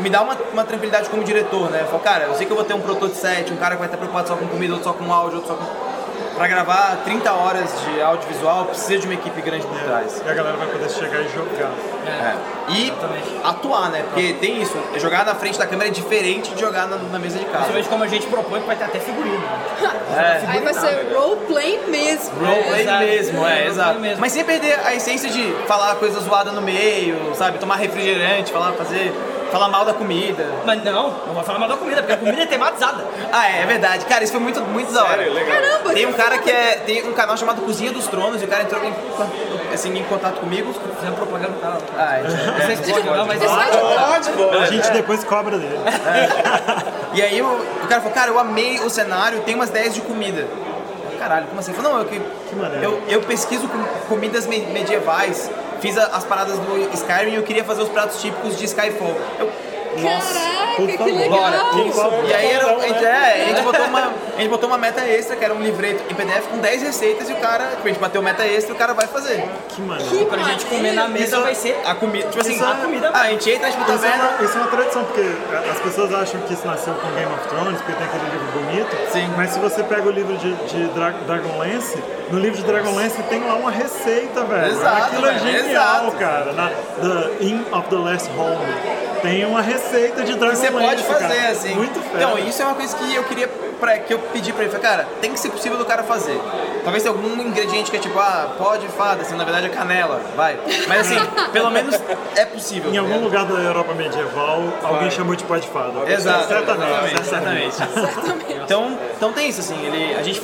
me 0.00 0.10
dá 0.10 0.22
uma, 0.22 0.36
uma 0.52 0.64
tranquilidade 0.64 1.08
como 1.08 1.24
diretor, 1.24 1.70
né? 1.70 1.80
Eu 1.82 1.86
falo, 1.86 2.02
cara, 2.02 2.24
eu 2.24 2.34
sei 2.34 2.46
que 2.46 2.52
eu 2.52 2.56
vou 2.56 2.64
ter 2.64 2.74
um 2.74 2.80
produtor 2.80 3.08
de 3.08 3.16
set, 3.16 3.52
um 3.52 3.56
cara 3.56 3.74
que 3.74 3.78
vai 3.78 3.88
estar 3.88 3.96
preocupado 3.96 4.28
só 4.28 4.36
com 4.36 4.46
comida, 4.46 4.74
outro 4.74 4.90
só 4.90 4.94
com 4.94 5.12
áudio, 5.12 5.38
outro 5.38 5.54
só 5.54 5.56
com. 5.56 5.85
Pra 6.36 6.46
gravar 6.46 7.00
30 7.02 7.32
horas 7.32 7.70
de 7.80 8.02
audiovisual, 8.02 8.66
precisa 8.66 8.98
de 8.98 9.06
uma 9.06 9.14
equipe 9.14 9.40
grande 9.40 9.66
por 9.66 9.78
trás. 9.80 10.22
E 10.24 10.28
a 10.28 10.34
galera 10.34 10.56
vai 10.58 10.66
poder 10.66 10.90
chegar 10.90 11.22
e 11.22 11.28
jogar. 11.28 11.72
É. 12.06 12.36
E 12.68 12.92
atuar, 13.42 13.90
né? 13.90 14.02
Porque 14.02 14.34
tem 14.34 14.60
isso, 14.60 14.76
jogar 14.98 15.24
na 15.24 15.34
frente 15.34 15.58
da 15.58 15.66
câmera 15.66 15.88
é 15.88 15.92
diferente 15.92 16.52
de 16.52 16.60
jogar 16.60 16.86
na, 16.88 16.96
na 16.96 17.18
mesa 17.18 17.38
de 17.38 17.44
casa. 17.46 17.72
Principalmente 17.72 17.88
como 17.88 18.04
a 18.04 18.08
gente 18.08 18.26
propõe 18.26 18.60
que 18.60 18.66
vai 18.66 18.76
ter 18.76 18.84
até 18.84 19.00
figurino. 19.00 19.42
É. 20.16 20.42
Aí 20.46 20.60
vai 20.62 20.72
ser 20.72 21.12
roleplay 21.12 21.78
mesmo. 21.88 22.38
Roleplay 22.38 22.80
exato. 22.80 23.04
mesmo, 23.04 23.46
é, 23.46 23.66
exato. 23.66 24.00
mesmo. 24.00 24.20
Mas 24.20 24.32
sem 24.32 24.44
perder 24.44 24.80
a 24.82 24.94
essência 24.94 25.28
de 25.28 25.52
falar 25.66 25.96
coisa 25.96 26.18
zoada 26.20 26.52
no 26.52 26.62
meio, 26.62 27.34
sabe? 27.34 27.58
Tomar 27.58 27.76
refrigerante, 27.76 28.50
falar, 28.50 28.72
fazer. 28.72 29.12
Falar 29.50 29.68
mal 29.68 29.84
da 29.84 29.92
comida. 29.94 30.46
Mas 30.64 30.82
não, 30.84 31.10
não 31.26 31.34
vai 31.34 31.44
falar 31.44 31.58
mal 31.58 31.68
da 31.68 31.76
comida, 31.76 31.98
porque 32.02 32.12
a 32.12 32.16
comida 32.16 32.42
é 32.42 32.46
tematizada. 32.46 33.04
Ah, 33.32 33.48
é, 33.50 33.62
é 33.62 33.66
verdade. 33.66 34.04
Cara, 34.06 34.22
isso 34.24 34.32
foi 34.32 34.40
muito, 34.40 34.60
muito 34.62 34.92
da 34.92 35.02
hora. 35.04 35.16
Sério, 35.18 35.32
legal. 35.34 35.56
Caramba, 35.60 35.92
Tem 35.92 36.06
um 36.06 36.12
cara 36.12 36.38
que 36.38 36.50
é. 36.50 36.82
Tem 36.86 37.08
um 37.08 37.12
canal 37.12 37.36
chamado 37.36 37.62
Cozinha 37.62 37.92
dos 37.92 38.06
Tronos 38.06 38.40
e 38.42 38.44
o 38.44 38.48
cara 38.48 38.62
entrou 38.64 38.82
em, 38.84 38.92
assim, 39.72 39.96
em 39.96 40.04
contato 40.04 40.40
comigo. 40.40 40.72
Fazendo 40.72 41.16
propaganda 41.16 41.52
do 41.52 41.60
canal. 41.60 41.78
Ah, 41.96 42.18
é, 42.18 42.22
Não 42.22 42.66
sei 42.66 42.76
se 42.76 42.92
pode, 42.92 43.06
não, 43.06 43.26
mas 43.26 43.42
Isso 43.42 43.54
é 44.30 44.32
pô. 44.32 44.50
A 44.58 44.66
gente 44.66 44.90
depois 44.92 45.24
cobra 45.24 45.58
dele. 45.58 45.78
E 47.14 47.22
aí 47.22 47.40
o, 47.40 47.46
o 47.46 47.86
cara 47.88 48.00
falou, 48.00 48.14
cara, 48.14 48.30
eu 48.30 48.38
amei 48.38 48.78
o 48.80 48.90
cenário, 48.90 49.40
tem 49.40 49.54
umas 49.54 49.70
10 49.70 49.94
de 49.94 50.00
comida. 50.02 50.46
Caralho, 51.18 51.46
como 51.46 51.58
assim? 51.60 51.70
Eu 51.72 51.76
falei, 51.76 51.92
não, 51.92 51.98
eu, 52.00 52.04
que, 52.06 52.20
maneiro. 52.54 52.84
eu, 52.84 53.02
eu 53.08 53.20
pesquiso 53.22 53.66
com 53.68 53.82
comidas 54.08 54.46
me- 54.46 54.60
medievais, 54.66 55.50
fiz 55.80 55.96
a- 55.98 56.06
as 56.16 56.24
paradas 56.24 56.58
do 56.58 56.94
Skyrim 56.94 57.32
e 57.32 57.34
eu 57.36 57.42
queria 57.42 57.64
fazer 57.64 57.82
os 57.82 57.88
pratos 57.88 58.20
típicos 58.20 58.56
de 58.58 58.64
Skyfall. 58.64 59.16
Eu, 59.38 59.50
nossa. 60.02 60.34
Caraca, 60.34 60.76
por 60.76 60.86
que 60.86 60.98
favor. 60.98 61.14
legal. 61.14 61.38
Bora. 61.38 62.26
E 62.26 62.34
aí 62.34 62.50
era, 62.52 62.66
a, 62.76 62.80
gente, 62.80 63.04
é, 63.04 63.42
a, 63.42 63.44
gente 63.46 63.62
botou 63.62 63.84
uma, 63.86 64.00
a 64.36 64.40
gente 64.40 64.50
botou 64.50 64.68
uma 64.68 64.78
meta 64.78 65.00
extra, 65.02 65.36
que 65.36 65.44
era 65.44 65.54
um 65.54 65.60
livreto 65.62 66.04
em 66.10 66.14
PDF 66.14 66.46
com 66.50 66.58
10 66.58 66.82
receitas 66.82 67.28
e 67.28 67.32
o 67.32 67.36
cara, 67.36 67.66
tipo, 67.68 67.84
a 67.84 67.88
gente 67.88 68.00
bateu 68.00 68.22
meta 68.22 68.44
extra 68.44 68.72
e 68.72 68.76
o 68.76 68.78
cara 68.78 68.94
vai 68.94 69.06
fazer. 69.06 69.44
Que 69.68 69.80
maneiro. 69.80 70.26
Pra 70.26 70.42
gente 70.42 70.66
comer 70.66 70.92
na 70.92 71.08
mesa 71.08 71.40
vai 71.40 71.54
ser 71.54 71.78
A 71.84 71.94
comida, 71.94 72.28
tipo 72.28 72.40
assim, 72.40 72.54
Isso 72.54 72.64
é- 72.64 72.70
a 72.70 72.74
comida, 72.74 73.10
ah, 73.12 73.20
a 73.22 73.30
gente 73.30 73.50
entra, 73.50 73.66
a 73.68 73.70
gente 73.70 73.78
botou 73.80 73.94
Isso 73.96 74.04
é, 74.04 74.10
taverna. 74.10 74.36
uma, 74.36 74.44
isso 74.44 74.56
é 74.56 74.60
uma 74.60 74.70
tradição, 74.70 75.04
porque 75.04 75.32
as 75.70 75.78
pessoas 75.80 76.14
acham 76.14 76.40
que 76.42 76.52
isso 76.54 76.66
nasceu 76.66 76.94
com 76.94 77.08
Game 77.14 77.32
of 77.32 77.48
Thrones, 77.48 77.80
porque 77.80 77.92
tem 77.92 78.06
aquele 78.06 78.24
livro 78.24 78.46
bonito. 78.60 79.12
Sim. 79.12 79.32
Mas 79.36 79.50
se 79.50 79.58
você 79.58 79.82
pega 79.82 80.02
o 80.08 80.10
livro 80.10 80.36
de, 80.36 80.52
de 80.54 80.84
Dra 80.88 81.10
Dragonlance, 81.26 82.02
no 82.30 82.38
livro 82.38 82.56
de 82.58 82.64
Dragonlance 82.64 83.22
tem 83.24 83.42
lá 83.46 83.54
uma 83.54 83.70
receita, 83.70 84.44
velho. 84.44 84.72
Exato, 84.72 85.02
Aquilo 85.04 85.26
é 85.26 85.32
velho, 85.32 85.58
genial, 85.58 86.02
exato. 86.04 86.16
cara. 86.18 86.52
Na 86.52 86.68
The 86.70 87.44
Inn 87.44 87.64
of 87.72 87.88
the 87.88 87.96
Last 87.96 88.30
Home 88.36 89.05
tem 89.22 89.44
uma 89.44 89.60
receita 89.60 90.22
de 90.22 90.34
Dragonlance. 90.34 90.66
você 90.66 90.70
pode 90.70 91.02
fazer, 91.02 91.36
cara. 91.36 91.50
assim. 91.50 91.74
Muito 91.74 92.00
fera. 92.00 92.16
Então, 92.16 92.38
isso 92.38 92.62
é 92.62 92.64
uma 92.64 92.74
coisa 92.74 92.96
que 92.96 93.14
eu 93.14 93.24
queria, 93.24 93.48
pra, 93.80 93.98
que 93.98 94.12
eu 94.12 94.18
pedi 94.18 94.52
pra 94.52 94.62
ele. 94.62 94.72
Falei, 94.72 94.86
cara, 94.86 95.08
tem 95.20 95.32
que 95.32 95.40
ser 95.40 95.50
possível 95.50 95.78
do 95.78 95.84
cara 95.84 96.02
fazer. 96.02 96.40
Talvez 96.82 97.02
tenha 97.02 97.14
algum 97.14 97.40
ingrediente 97.42 97.90
que 97.90 97.96
é 97.96 98.00
tipo, 98.00 98.18
ah, 98.18 98.54
pode, 98.56 98.86
fada, 98.88 99.22
assim, 99.22 99.36
na 99.36 99.44
verdade 99.44 99.66
é 99.66 99.68
canela, 99.70 100.20
vai. 100.36 100.58
Mas 100.86 101.00
assim, 101.00 101.18
pelo 101.52 101.70
menos 101.70 101.94
é 102.36 102.44
possível. 102.44 102.90
Em 102.90 102.94
tá 102.94 103.00
algum 103.00 103.22
lugar 103.22 103.44
da 103.44 103.54
Europa 103.54 103.94
medieval, 103.94 104.62
alguém 104.82 105.10
chamou 105.10 105.34
de 105.34 105.44
pó 105.44 105.56
de 105.56 105.68
fada. 105.68 106.10
Exato, 106.10 106.48
Certamente. 106.48 107.76
Então, 108.66 108.98
então 109.16 109.32
tem 109.32 109.48
isso, 109.48 109.60
assim, 109.60 109.80
ele, 109.86 110.14
a 110.14 110.22
gente 110.24 110.42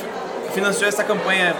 financiou 0.53 0.87
essa 0.87 1.03
campanha 1.03 1.53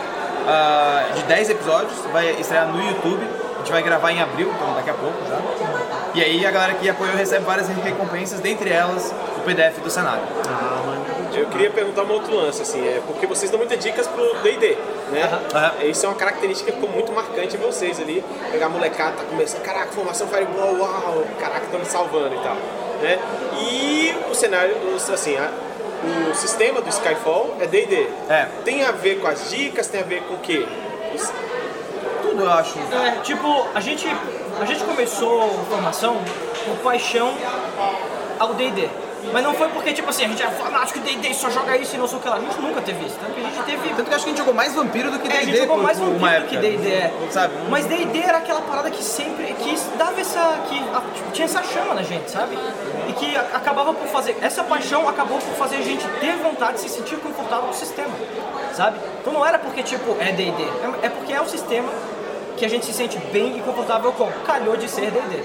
ah, 0.48 1.06
de 1.16 1.24
10 1.24 1.50
episódios, 1.50 1.94
vai 2.12 2.32
estrear 2.40 2.68
no 2.68 2.82
YouTube, 2.82 3.28
gente 3.64 3.72
vai 3.72 3.82
gravar 3.82 4.12
em 4.12 4.22
abril, 4.22 4.52
então 4.56 4.74
daqui 4.76 4.90
a 4.90 4.94
pouco 4.94 5.18
já. 5.28 5.40
E 6.14 6.22
aí 6.24 6.46
a 6.46 6.52
galera 6.52 6.74
que 6.76 6.88
apoiou 6.90 7.16
recebe 7.16 7.44
várias 7.46 7.68
recompensas, 7.70 8.40
dentre 8.40 8.70
elas 8.70 9.14
o 9.38 9.42
PDF 9.42 9.80
do 9.82 9.90
cenário. 9.90 10.22
Ah, 10.48 10.82
mano. 10.86 11.04
Eu 11.34 11.48
queria 11.48 11.72
perguntar 11.72 12.04
um 12.04 12.12
outro 12.12 12.36
lance, 12.36 12.62
assim, 12.62 12.88
é 12.88 13.02
porque 13.08 13.26
vocês 13.26 13.50
dão 13.50 13.58
muitas 13.58 13.80
dicas 13.80 14.06
pro 14.08 14.24
D&D, 14.44 14.78
né? 15.12 15.28
Aham. 15.54 15.72
Isso 15.86 16.06
é 16.06 16.10
uma 16.10 16.16
característica 16.16 16.72
que 16.72 16.78
ficou 16.78 16.94
muito 16.94 17.12
marcante 17.12 17.56
em 17.56 17.60
vocês 17.60 18.00
ali. 18.00 18.24
Pegar 18.52 18.68
a 18.68 18.70
molecada, 18.70 19.14
tá 19.18 19.24
começando, 19.24 19.62
caraca, 19.64 19.88
formação 19.92 20.28
Fireball, 20.28 20.78
uau, 20.78 21.24
caraca, 21.40 21.64
estão 21.66 21.80
me 21.80 21.86
salvando 21.88 22.36
e 22.36 22.40
tal, 22.40 22.56
né? 23.02 23.18
E 23.60 24.16
o 24.30 24.36
cenário, 24.36 24.76
assim, 25.12 25.36
a- 25.38 25.50
o 26.30 26.36
sistema 26.36 26.82
do 26.82 26.90
Skyfall 26.90 27.56
é 27.60 27.66
D&D. 27.66 28.08
É. 28.30 28.48
Tem 28.64 28.84
a 28.84 28.92
ver 28.92 29.20
com 29.20 29.28
as 29.28 29.50
dicas, 29.50 29.88
tem 29.88 30.02
a 30.02 30.04
ver 30.04 30.22
com 30.24 30.36
o 30.36 30.40
quê? 30.40 30.68
Tudo 32.34 32.46
eu 32.46 32.52
acho. 32.52 32.80
É, 32.80 33.20
tipo, 33.22 33.68
a 33.76 33.80
gente, 33.80 34.08
a 34.60 34.66
gente 34.66 34.84
começou 34.84 35.44
a 35.44 35.66
formação 35.70 36.18
por 36.66 36.78
paixão 36.78 37.32
ao 38.40 38.56
D&D. 38.56 38.90
Mas 39.32 39.44
não 39.44 39.54
foi 39.54 39.70
porque, 39.70 39.94
tipo 39.94 40.10
assim, 40.10 40.26
a 40.26 40.28
gente 40.28 40.42
era 40.42 40.52
fanático 40.52 41.00
de 41.00 41.16
D&D, 41.16 41.34
só 41.34 41.50
joga 41.50 41.78
isso 41.78 41.96
e 41.96 42.00
não 42.00 42.08
sei 42.08 42.18
o 42.18 42.22
que 42.22 42.28
lá. 42.28 42.38
A 42.38 42.40
gente 42.40 42.60
nunca 42.60 42.82
teve 42.82 43.06
isso. 43.06 43.16
Tanto 43.20 43.34
que 43.34 43.40
a 43.40 43.44
gente 43.44 43.64
teve... 43.64 43.90
Tanto 43.90 44.10
que 44.10 44.16
acho 44.16 44.24
que 44.26 44.30
a 44.32 44.34
gente 44.34 44.38
jogou 44.40 44.54
mais 44.54 44.74
vampiro 44.74 45.12
do 45.12 45.20
que 45.20 45.28
É, 45.28 45.32
a 45.32 45.40
D&D 45.40 45.46
gente 45.46 45.58
jogou 45.60 45.78
mais 45.78 46.00
vampiro 46.00 46.42
do 46.42 46.48
que. 46.48 46.58
D&D, 46.58 46.90
é. 46.90 47.14
Sabe? 47.30 47.54
Mas 47.70 47.86
D&D 47.86 48.20
era 48.20 48.40
aquela 48.40 48.62
parada 48.62 48.90
que 48.90 49.04
sempre, 49.04 49.54
que 49.54 49.78
dava 49.98 50.20
essa, 50.20 50.58
que 50.68 50.76
tipo, 51.14 51.32
tinha 51.32 51.46
essa 51.46 51.64
chama 51.64 51.94
na 51.94 52.02
gente, 52.02 52.30
sabe? 52.32 52.58
E 53.08 53.14
que 53.14 53.38
acabava 53.38 53.94
por 53.94 54.08
fazer, 54.08 54.36
essa 54.42 54.64
paixão 54.64 55.08
acabou 55.08 55.38
por 55.38 55.56
fazer 55.56 55.78
a 55.78 55.82
gente 55.82 56.06
ter 56.20 56.36
vontade 56.38 56.74
de 56.74 56.80
se 56.82 56.90
sentir 56.90 57.16
confortável 57.18 57.66
com 57.66 57.72
o 57.72 57.74
sistema, 57.74 58.12
sabe? 58.74 58.98
Então 59.22 59.32
não 59.32 59.46
era 59.46 59.60
porque, 59.60 59.84
tipo, 59.84 60.18
é 60.20 60.32
D&D, 60.32 60.64
é, 60.64 61.06
é 61.06 61.10
porque 61.10 61.32
é 61.32 61.40
o 61.40 61.48
sistema 61.48 61.90
que 62.58 62.66
a 62.66 62.70
gente 62.70 62.86
se 62.86 62.94
sente 62.94 63.18
bem 63.32 63.58
e 63.58 63.62
confortável 63.62 64.12
com. 64.14 64.30
Calhou 64.46 64.76
de 64.78 64.88
ser 64.90 65.12
D&D. 65.12 65.44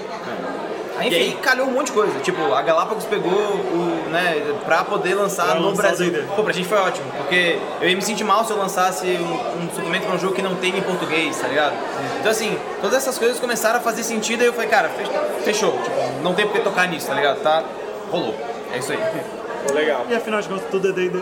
Aí, 0.97 1.09
E 1.09 1.15
aí 1.15 1.27
enfim, 1.29 1.37
calhou 1.37 1.65
um 1.67 1.71
monte 1.71 1.87
de 1.87 1.91
coisa. 1.93 2.19
Tipo, 2.19 2.53
a 2.53 2.61
Galápagos 2.61 3.05
pegou 3.05 3.31
o, 3.31 4.09
né, 4.09 4.35
pra 4.65 4.83
poder 4.83 5.15
lançar 5.15 5.45
Pra 5.45 5.55
no 5.55 5.67
lançar 5.69 5.81
Brasil. 5.83 6.25
Pô, 6.35 6.43
pra 6.43 6.51
gente 6.51 6.67
foi 6.67 6.77
ótimo, 6.77 7.09
porque 7.17 7.57
eu 7.79 7.89
ia 7.89 7.95
me 7.95 8.01
sentir 8.01 8.25
mal 8.25 8.43
se 8.43 8.51
eu 8.51 8.57
lançasse 8.57 9.05
um, 9.07 9.63
um 9.63 9.69
suplemento 9.73 10.05
pra 10.07 10.15
um 10.15 10.19
jogo 10.19 10.33
que 10.35 10.41
não 10.41 10.55
tem 10.55 10.77
em 10.77 10.81
português, 10.81 11.37
tá 11.39 11.47
ligado? 11.47 11.73
Então 12.19 12.29
assim, 12.29 12.57
todas 12.81 12.97
essas 12.97 13.17
coisas 13.17 13.39
começaram 13.39 13.77
a 13.77 13.81
fazer 13.81 14.03
sentido 14.03 14.43
e 14.43 14.47
eu 14.47 14.51
falei, 14.53 14.67
cara, 14.69 14.89
fech- 14.89 15.09
fechou. 15.45 15.71
Tipo, 15.71 15.95
não 16.21 16.33
tem 16.33 16.45
por 16.45 16.53
que 16.57 16.59
tocar 16.61 16.85
nisso, 16.89 17.07
tá 17.07 17.13
ligado? 17.13 17.39
Tá, 17.41 17.63
rolou. 18.11 18.35
É 18.73 18.79
isso 18.79 18.91
aí. 18.91 18.99
Legal. 19.73 20.05
E 20.09 20.15
afinal 20.15 20.41
de 20.41 20.49
contas, 20.49 20.65
tudo 20.69 20.89
é 20.89 20.91
D&D. 20.91 21.21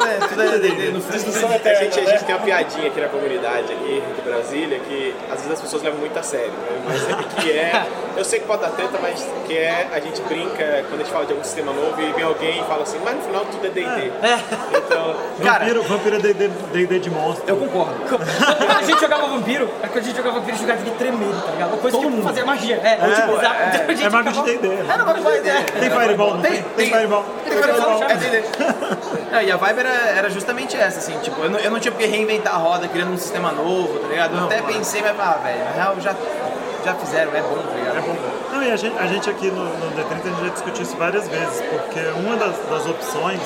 Tudo 0.00 0.10
é, 0.10 0.28
tudo 0.28 0.42
é 0.42 0.58
D&D 0.58 0.90
no. 0.90 1.00
Discussão 1.00 1.50
A 1.50 1.56
eterna, 1.56 1.80
gente, 1.84 2.00
a 2.00 2.04
gente 2.10 2.24
tem 2.24 2.34
uma 2.34 2.40
piadinha 2.44 2.86
aqui 2.88 3.00
na 3.00 3.08
comunidade 3.08 3.72
aqui 3.72 4.02
de 4.16 4.22
Brasília 4.22 4.78
que 4.80 5.14
às 5.30 5.36
vezes 5.40 5.52
as 5.52 5.60
pessoas 5.60 5.82
levam 5.82 5.98
muito 6.00 6.18
a 6.18 6.22
sério, 6.22 6.50
né? 6.50 6.82
Mas 6.86 7.08
é 7.08 7.40
que 7.42 7.50
é, 7.52 7.86
eu 8.16 8.24
sei 8.24 8.40
que 8.40 8.46
pode 8.46 8.62
dar 8.62 8.70
treta, 8.70 8.98
mas 9.00 9.26
que 9.46 9.56
é, 9.56 9.88
a 9.92 10.00
gente 10.00 10.20
brinca 10.22 10.84
quando 10.88 11.00
a 11.00 11.04
gente 11.04 11.12
fala 11.12 11.26
de 11.26 11.32
algum 11.32 11.44
sistema 11.44 11.72
novo 11.72 12.00
e 12.00 12.12
vem 12.12 12.24
alguém 12.24 12.60
e 12.60 12.64
fala 12.64 12.82
assim, 12.82 12.98
mas 13.04 13.16
no 13.16 13.22
final 13.22 13.44
tudo 13.46 13.66
é 13.66 13.70
D&D. 13.70 14.12
Então, 14.76 15.16
Cara, 15.44 15.58
Vampiro, 15.64 15.82
vampiro 15.82 16.16
é 16.16 16.18
D&D 16.18 16.98
de 16.98 17.10
monstro. 17.10 17.44
eu 17.46 17.56
concordo. 17.56 17.94
Quando 18.08 18.70
a 18.78 18.82
gente 18.82 19.00
jogava 19.00 19.26
vampiro, 19.26 19.70
é 19.82 19.86
quando 19.86 19.98
a 19.98 20.02
gente 20.02 20.16
jogava 20.16 20.38
vampiro, 20.40 20.54
a 20.54 20.58
gente 20.58 20.66
jogava 20.66 20.84
de 20.84 20.90
tremendo, 20.92 21.44
tá 21.44 21.52
ligado? 21.52 21.68
Uma 21.70 21.78
coisa 21.78 21.96
Todo 21.96 22.06
que 22.06 22.12
mundo. 22.14 22.24
fazia 22.24 22.44
magia. 22.44 22.80
É, 22.82 22.88
é, 22.92 23.14
tipo, 23.14 23.38
exato. 23.38 23.56
Então 23.74 23.80
a 23.86 23.92
gente 23.94 24.04
É 24.04 24.10
mago 24.10 24.30
de 24.30 24.42
D&D. 24.42 24.68
né? 24.68 24.84
Mago 24.96 25.12
de 25.14 25.22
D&D. 25.22 25.50
Tem 25.80 25.90
Fireball, 25.90 26.34
não 26.34 26.42
Tem 26.42 26.62
tem. 26.62 26.86
Fireball. 26.90 27.24
Tem 27.44 27.52
Fireball, 27.62 28.02
é 28.04 28.14
D&D. 28.16 28.44
É, 29.32 29.44
e 29.44 29.52
a 29.52 29.56
vibe 29.56 29.78
era, 29.80 29.88
era 29.90 30.30
justamente 30.30 30.76
essa, 30.76 30.98
assim, 30.98 31.16
tipo, 31.20 31.40
eu 31.40 31.50
não, 31.50 31.58
eu 31.58 31.70
não 31.70 31.78
tinha 31.78 31.92
porque 31.92 32.06
reinventar 32.06 32.54
a 32.54 32.58
roda 32.58 32.88
criando 32.88 33.12
um 33.12 33.18
sistema 33.18 33.52
novo, 33.52 33.98
tá 34.00 34.08
ligado? 34.08 34.36
Eu 34.36 34.44
até 34.44 34.60
pensei, 34.62 35.00
mas, 35.02 35.18
ah, 35.20 35.38
velho, 35.42 35.64
na 35.64 35.70
real 35.70 36.00
já, 36.00 36.14
já 36.84 36.94
fizeram, 36.94 37.32
é 37.34 37.40
bom, 37.40 37.62
tá 37.62 37.76
ligado? 37.76 37.98
É 37.98 38.00
bom. 38.00 38.16
Não, 38.52 38.62
e 38.64 38.72
a 38.72 38.76
gente, 38.76 38.98
a 38.98 39.06
gente 39.06 39.30
aqui 39.30 39.46
no, 39.46 39.64
no 39.64 39.92
D30 39.92 40.10
a 40.10 40.28
gente 40.28 40.44
já 40.44 40.48
discutiu 40.48 40.82
isso 40.82 40.96
várias 40.96 41.28
vezes, 41.28 41.62
porque 41.70 42.00
uma 42.18 42.36
das, 42.36 42.56
das 42.68 42.86
opções 42.86 43.40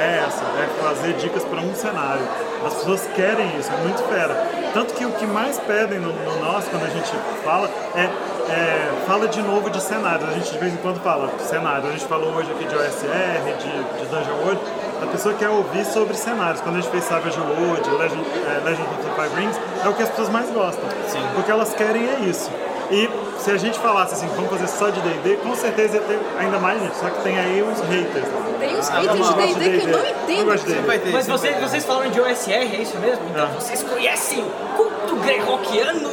é 0.00 0.24
essa, 0.26 0.42
é 0.42 0.82
fazer 0.82 1.12
dicas 1.14 1.44
para 1.44 1.60
um 1.60 1.74
cenário. 1.74 2.22
As 2.66 2.74
pessoas 2.74 3.08
querem 3.14 3.56
isso, 3.58 3.70
é 3.72 3.76
muito 3.76 4.02
fera. 4.08 4.34
Tanto 4.74 4.94
que 4.94 5.04
o 5.04 5.12
que 5.12 5.26
mais 5.26 5.58
pedem 5.60 6.00
no, 6.00 6.12
no 6.12 6.44
nosso, 6.44 6.68
quando 6.70 6.84
a 6.84 6.90
gente 6.90 7.10
fala, 7.44 7.70
é, 7.94 8.10
é, 8.50 9.04
fala 9.06 9.28
de 9.28 9.40
novo 9.42 9.70
de 9.70 9.80
cenários. 9.80 10.28
A 10.28 10.32
gente 10.32 10.52
de 10.52 10.58
vez 10.58 10.72
em 10.72 10.76
quando 10.78 11.00
fala 11.00 11.30
cenários. 11.38 11.88
A 11.88 11.92
gente 11.92 12.06
falou 12.06 12.34
hoje 12.34 12.50
aqui 12.50 12.64
de 12.64 12.74
OSR, 12.74 13.56
de, 13.58 13.98
de 14.00 14.06
Dungeon 14.06 14.36
World. 14.44 14.60
A 15.02 15.06
pessoa 15.06 15.34
quer 15.34 15.48
ouvir 15.48 15.84
sobre 15.84 16.14
cenários. 16.16 16.60
Quando 16.60 16.76
a 16.76 16.80
gente 16.80 16.90
fez 16.90 17.04
Savage 17.04 17.38
World, 17.38 17.88
Legend, 17.90 18.24
é, 18.46 18.64
Legend 18.64 18.82
of 18.88 19.02
the 19.02 19.14
Five 19.22 19.34
Rings, 19.40 19.60
é 19.84 19.88
o 19.88 19.94
que 19.94 20.02
as 20.02 20.08
pessoas 20.10 20.28
mais 20.28 20.50
gostam. 20.50 20.84
Sim. 21.08 21.20
Porque 21.34 21.50
elas 21.50 21.72
querem 21.74 22.08
é 22.08 22.20
isso. 22.28 22.50
E 22.90 23.08
se 23.38 23.50
a 23.50 23.56
gente 23.58 23.78
falasse 23.78 24.14
assim, 24.14 24.26
vamos 24.34 24.50
fazer 24.50 24.66
só 24.66 24.88
de 24.88 24.98
D&D, 25.02 25.36
com 25.36 25.54
certeza 25.54 25.96
ia 25.96 26.02
ter 26.02 26.18
ainda 26.38 26.58
mais 26.58 26.80
gente. 26.80 26.96
Só 26.96 27.10
que 27.10 27.22
tem 27.22 27.38
aí 27.38 27.62
uns 27.62 27.80
haters. 27.80 28.24
Tem 28.58 28.76
uns 28.78 28.88
Ah, 28.88 28.94
haters 28.94 29.18
não, 29.18 29.36
de 29.36 29.54
D&D 29.54 29.78
que 29.80 29.86
eu 29.90 29.98
não 29.98 30.54
entendo. 30.54 30.64
ter, 31.02 31.12
Mas 31.12 31.26
vocês, 31.26 31.60
vocês 31.60 31.84
falaram 31.84 32.10
de 32.10 32.20
OSR, 32.20 32.50
é 32.52 32.80
isso 32.82 32.98
mesmo? 32.98 33.22
Então 33.30 33.44
Ah. 33.44 33.60
vocês 33.60 33.82
conhecem 33.82 34.42
o 34.42 34.50
culto 34.76 35.16
Valkyrie? 35.16 36.07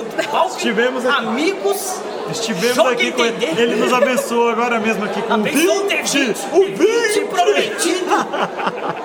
Estivemos 0.56 1.06
aqui. 1.06 1.18
Amigos, 1.18 2.02
Estivemos 2.32 2.76
Joga 2.76 2.92
aqui 2.92 3.12
com 3.12 3.24
ele. 3.24 3.46
Ele 3.46 3.76
nos 3.76 3.94
abençoou 3.94 4.50
agora 4.50 4.80
mesmo 4.80 5.06
aqui 5.06 5.22
com 5.22 5.34
o 5.36 5.44
20. 5.44 5.56
D20, 5.56 6.36
O 6.54 6.60
D20 6.60 6.78
20! 6.78 7.28
prometido. 7.28 8.06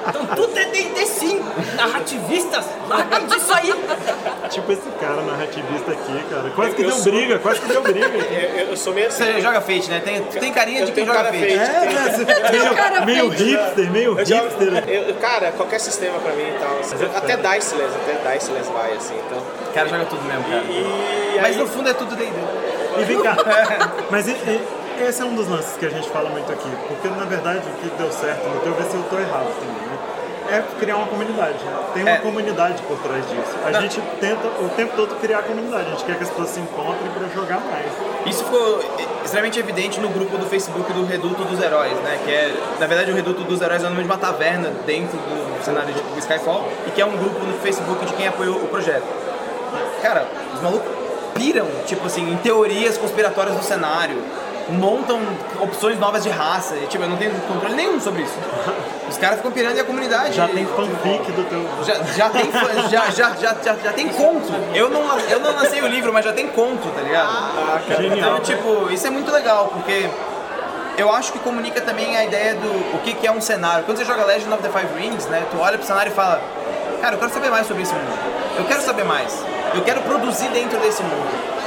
Então 0.09 0.27
tudo 0.37 0.59
é 0.59 0.65
D&D 0.67 1.07
sim. 1.07 1.41
Narrativistas, 1.77 2.65
larga 2.89 3.21
disso 3.21 3.53
aí. 3.53 3.73
Tipo 4.51 4.73
esse 4.73 4.89
cara 5.01 5.23
narrativista 5.23 5.93
aqui, 5.93 6.25
cara. 6.29 6.51
Quase 6.51 6.75
que 6.75 6.83
Eu 6.83 6.89
deu 6.89 6.97
sou- 6.97 7.13
briga, 7.13 7.39
quase 7.39 7.61
que 7.61 7.69
deu 7.69 7.83
briga. 7.83 8.07
eu, 8.59 8.67
eu 8.71 8.77
sou 8.77 8.93
meio 8.93 9.07
assim. 9.07 9.25
Você 9.25 9.41
joga 9.41 9.61
Fate, 9.61 9.89
né? 9.89 10.01
Tem, 10.05 10.21
tem 10.23 10.53
carinha 10.53 10.81
Eu 10.81 10.87
de 10.87 10.93
quem 10.93 11.07
joga 11.07 11.25
Fate. 11.25 11.39
Fate. 11.39 11.53
É, 11.53 11.57
né? 11.95 12.11
Você- 12.11 13.05
meio, 13.07 13.29
meio 13.29 13.29
hipster, 13.29 13.91
meio 13.93 14.19
Eu 14.19 14.27
jogo- 14.27 14.49
hipster. 14.49 14.89
eu- 14.89 15.15
cara, 15.17 15.53
qualquer 15.53 15.79
sistema 15.79 16.19
pra 16.19 16.33
mim 16.33 16.43
e 16.49 16.59
tal. 16.59 16.77
é 17.15 17.17
até 17.17 17.37
Diceless, 17.37 17.95
até 17.95 18.35
Diceless 18.35 18.71
vai 18.73 18.93
assim, 18.93 19.15
então. 19.27 19.39
O 19.39 19.73
cara 19.73 19.89
joga 19.89 20.05
tudo 20.07 20.23
mesmo, 20.25 20.43
cara. 20.43 20.63
E 20.69 21.37
Mas 21.37 21.47
aí, 21.47 21.57
no 21.57 21.67
fundo 21.69 21.89
é 21.89 21.95
tudo 21.95 22.17
D&D. 22.17 22.33
E 23.01 23.05
vem 23.05 23.23
cá. 23.23 23.37
Mas 24.11 24.27
e- 24.27 24.33
e- 24.33 24.81
esse 25.09 25.23
é 25.23 25.25
um 25.25 25.35
dos 25.35 25.49
lances 25.49 25.77
que 25.79 25.87
a 25.87 25.91
gente 25.91 26.09
fala 26.11 26.29
muito 26.29 26.51
aqui. 26.53 26.69
Porque 26.89 27.09
na 27.09 27.25
verdade 27.25 27.61
o 27.61 27.81
que 27.81 27.89
deu 27.97 28.11
certo 28.11 28.47
no 28.49 28.61
teu, 28.61 28.75
ver 28.75 28.85
se 28.85 28.97
eu 28.97 29.03
tô 29.09 29.17
errado 29.17 29.47
também, 29.61 29.87
né? 29.89 29.90
É 30.53 30.63
criar 30.81 30.97
uma 30.97 31.07
comunidade. 31.07 31.59
Tem 31.95 32.03
uma 32.03 32.11
É. 32.13 32.17
comunidade 32.19 32.83
por 32.83 32.99
trás 32.99 33.25
disso. 33.29 33.55
A 33.65 33.71
Não. 33.71 33.81
gente 33.83 34.01
tenta 34.21 34.49
o 34.61 34.69
tempo 34.71 34.95
todo 34.97 35.15
criar 35.21 35.43
comunidade. 35.43 35.87
A 35.87 35.91
gente 35.91 36.05
quer 36.05 36.17
que 36.17 36.25
as 36.25 36.31
pessoas 36.31 36.49
se 36.51 36.61
encontrem 36.61 37.09
pra 37.17 37.29
jogar 37.29 37.61
mais. 37.61 37.87
Isso 38.27 38.43
ficou 38.45 38.81
extremamente 39.25 39.59
evidente 39.61 40.01
no 40.01 40.09
grupo 40.09 40.37
do 40.37 40.47
Facebook 40.47 40.93
do 40.93 41.05
Reduto 41.07 41.45
dos 41.45 41.63
Heróis, 41.63 41.93
né? 41.99 42.19
Que 42.25 42.31
é, 42.33 42.55
na 42.81 42.87
verdade, 42.87 43.11
o 43.13 43.15
Reduto 43.15 43.45
dos 43.45 43.61
Heróis 43.61 43.83
é 43.83 43.87
o 43.87 43.91
nome 43.91 44.03
de 44.03 44.09
uma 44.09 44.19
taverna 44.19 44.71
dentro 44.85 45.17
do 45.17 45.65
cenário 45.65 45.95
de 45.95 46.19
Skyfall 46.19 46.67
e 46.87 46.91
que 46.91 47.01
é 47.01 47.07
um 47.07 47.17
grupo 47.17 47.39
no 47.45 47.53
Facebook 47.61 48.05
de 48.05 48.13
quem 48.15 48.27
apoiou 48.27 48.57
o 48.57 48.67
projeto. 48.67 49.05
Cara, 50.03 50.27
os 50.55 50.61
malucos 50.63 50.89
piram, 51.35 51.67
tipo 51.87 52.07
assim, 52.07 52.29
em 52.33 52.37
teorias 52.39 52.99
conspiratórias 52.99 53.55
do 53.57 53.63
cenário, 53.63 54.17
montam 54.71 55.21
opções 55.61 55.99
novas 55.99 56.23
de 56.23 56.29
raça, 56.31 56.75
e, 56.77 56.87
tipo, 56.87 57.05
eu 57.05 57.09
não 57.09 57.17
tenho 57.17 57.33
controle 57.43 57.75
nenhum 57.75 58.01
sobre 58.01 58.23
isso. 58.23 58.35
Os 59.09 59.17
caras 59.19 59.37
ficam 59.39 59.51
pirando 59.51 59.77
e 59.77 59.81
a 59.81 59.85
comunidade... 59.85 60.35
Já 60.35 60.47
tem 60.49 60.65
fanfic 60.67 61.33
do 61.33 61.45
teu. 61.45 61.67
Já, 61.85 62.03
já 62.15 62.31
tem 62.31 62.45
fã- 62.53 62.89
já, 62.89 63.11
já, 63.11 63.31
já, 63.35 63.55
já, 63.63 63.77
já 63.83 63.93
tem 63.93 64.09
conto. 64.09 64.53
Eu 64.75 64.89
não, 64.89 65.19
eu 65.19 65.41
não 65.41 65.53
lancei 65.55 65.83
o 65.83 65.87
livro, 65.89 66.13
mas 66.13 66.25
já 66.25 66.33
tem 66.33 66.47
conto, 66.49 66.89
tá 66.95 67.01
ligado? 67.03 67.87
Genial. 67.97 68.17
Então, 68.17 68.41
tipo, 68.41 68.93
isso 68.93 69.07
é 69.07 69.11
muito 69.11 69.31
legal, 69.33 69.69
porque 69.69 70.09
eu 70.97 71.13
acho 71.13 71.33
que 71.33 71.39
comunica 71.41 71.81
também 71.81 72.17
a 72.17 72.25
ideia 72.25 72.55
do 72.55 72.69
o 72.97 73.01
que, 73.03 73.15
que 73.15 73.27
é 73.27 73.33
um 73.33 73.41
cenário. 73.41 73.85
Quando 73.85 73.99
você 73.99 74.05
joga 74.05 74.25
Legend 74.25 74.53
of 74.55 74.63
the 74.63 74.69
Five 74.69 74.95
Rings, 74.97 75.27
né, 75.27 75.45
tu 75.51 75.59
olha 75.59 75.77
pro 75.77 75.87
cenário 75.87 76.13
e 76.13 76.15
fala, 76.15 76.41
cara, 77.01 77.15
eu 77.15 77.19
quero 77.19 77.33
saber 77.33 77.51
mais 77.51 77.67
sobre 77.67 77.83
esse 77.83 77.93
mundo. 77.93 78.19
Eu 78.59 78.65
quero 78.65 78.83
saber 78.83 79.05
mais. 79.05 79.37
Eu 79.75 79.83
quero 79.83 80.01
produzir 80.03 80.49
dentro 80.51 80.79
desse 80.79 81.03
mundo. 81.03 81.60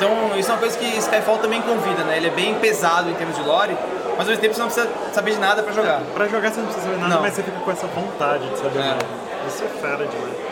Então, 0.00 0.38
isso 0.38 0.48
é 0.50 0.54
uma 0.54 0.58
coisa 0.60 0.78
que 0.78 0.86
Skyfall 0.96 1.36
também 1.36 1.60
convida, 1.60 2.02
né? 2.04 2.16
Ele 2.16 2.28
é 2.28 2.30
bem 2.30 2.54
pesado 2.54 3.10
em 3.10 3.14
termos 3.14 3.36
de 3.36 3.42
lore, 3.42 3.76
mas 4.16 4.20
ao 4.20 4.26
mesmo 4.28 4.40
tempo 4.40 4.54
você 4.54 4.60
não 4.60 4.68
precisa 4.68 4.88
saber 5.12 5.32
de 5.32 5.38
nada 5.38 5.62
pra 5.62 5.74
jogar. 5.74 6.00
Pra 6.14 6.26
jogar 6.26 6.50
você 6.50 6.60
não 6.60 6.68
precisa 6.68 6.86
saber 6.86 6.98
nada, 7.02 7.14
Não. 7.16 7.20
mas 7.20 7.34
você 7.34 7.42
fica 7.42 7.60
com 7.60 7.70
essa 7.70 7.86
vontade 7.88 8.48
de 8.48 8.56
saber 8.58 8.78
É. 8.78 8.82
mais. 8.82 9.54
Isso 9.54 9.62
é 9.62 9.68
fera 9.78 10.06
demais. 10.06 10.50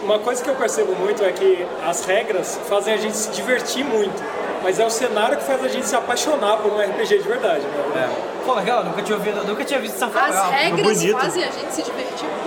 Uma 0.00 0.20
coisa 0.20 0.44
que 0.44 0.48
eu 0.48 0.54
percebo 0.54 0.94
muito 0.94 1.24
é 1.24 1.32
que 1.32 1.66
as 1.84 2.04
regras 2.04 2.60
fazem 2.68 2.94
a 2.94 2.96
gente 2.96 3.16
se 3.16 3.30
divertir 3.32 3.84
muito, 3.84 4.22
mas 4.62 4.78
é 4.78 4.86
o 4.86 4.90
cenário 4.90 5.36
que 5.38 5.42
faz 5.42 5.64
a 5.64 5.68
gente 5.68 5.86
se 5.86 5.96
apaixonar 5.96 6.58
por 6.58 6.72
um 6.72 6.78
RPG 6.80 7.18
de 7.18 7.26
verdade. 7.28 7.62
Né? 7.62 8.08
É. 8.08 8.44
Pô, 8.46 8.54
legal, 8.54 8.84
nunca 8.84 9.02
tinha 9.02 9.18
ouvido, 9.18 9.44
nunca 9.44 9.64
tinha 9.64 9.80
visto 9.80 9.96
essa 9.96 10.06
As 10.06 10.50
regras 10.52 11.02
fazem 11.14 11.42
a 11.42 11.50
gente 11.50 11.74
se 11.74 11.82
divertir 11.82 12.28
muito. 12.28 12.43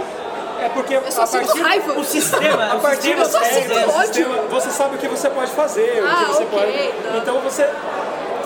É 0.59 0.69
porque 0.69 0.95
Eu 0.95 1.11
só 1.11 1.23
a 1.23 1.27
partir, 1.27 1.61
raiva. 1.61 1.93
O 1.93 2.03
sistema, 2.03 2.65
a 2.71 2.75
o 2.75 2.79
partir 2.79 3.15
do 3.15 3.25
sistema, 3.25 3.93
você 4.49 4.69
sabe 4.71 4.95
o 4.95 4.97
que 4.97 5.07
você 5.07 5.29
pode 5.29 5.51
fazer, 5.51 6.01
o 6.03 6.07
Ah, 6.07 6.15
que 6.15 6.25
você 6.25 6.43
ok, 6.43 6.49
pode. 6.59 6.71
tá. 7.11 7.17
Então 7.17 7.39
você 7.41 7.69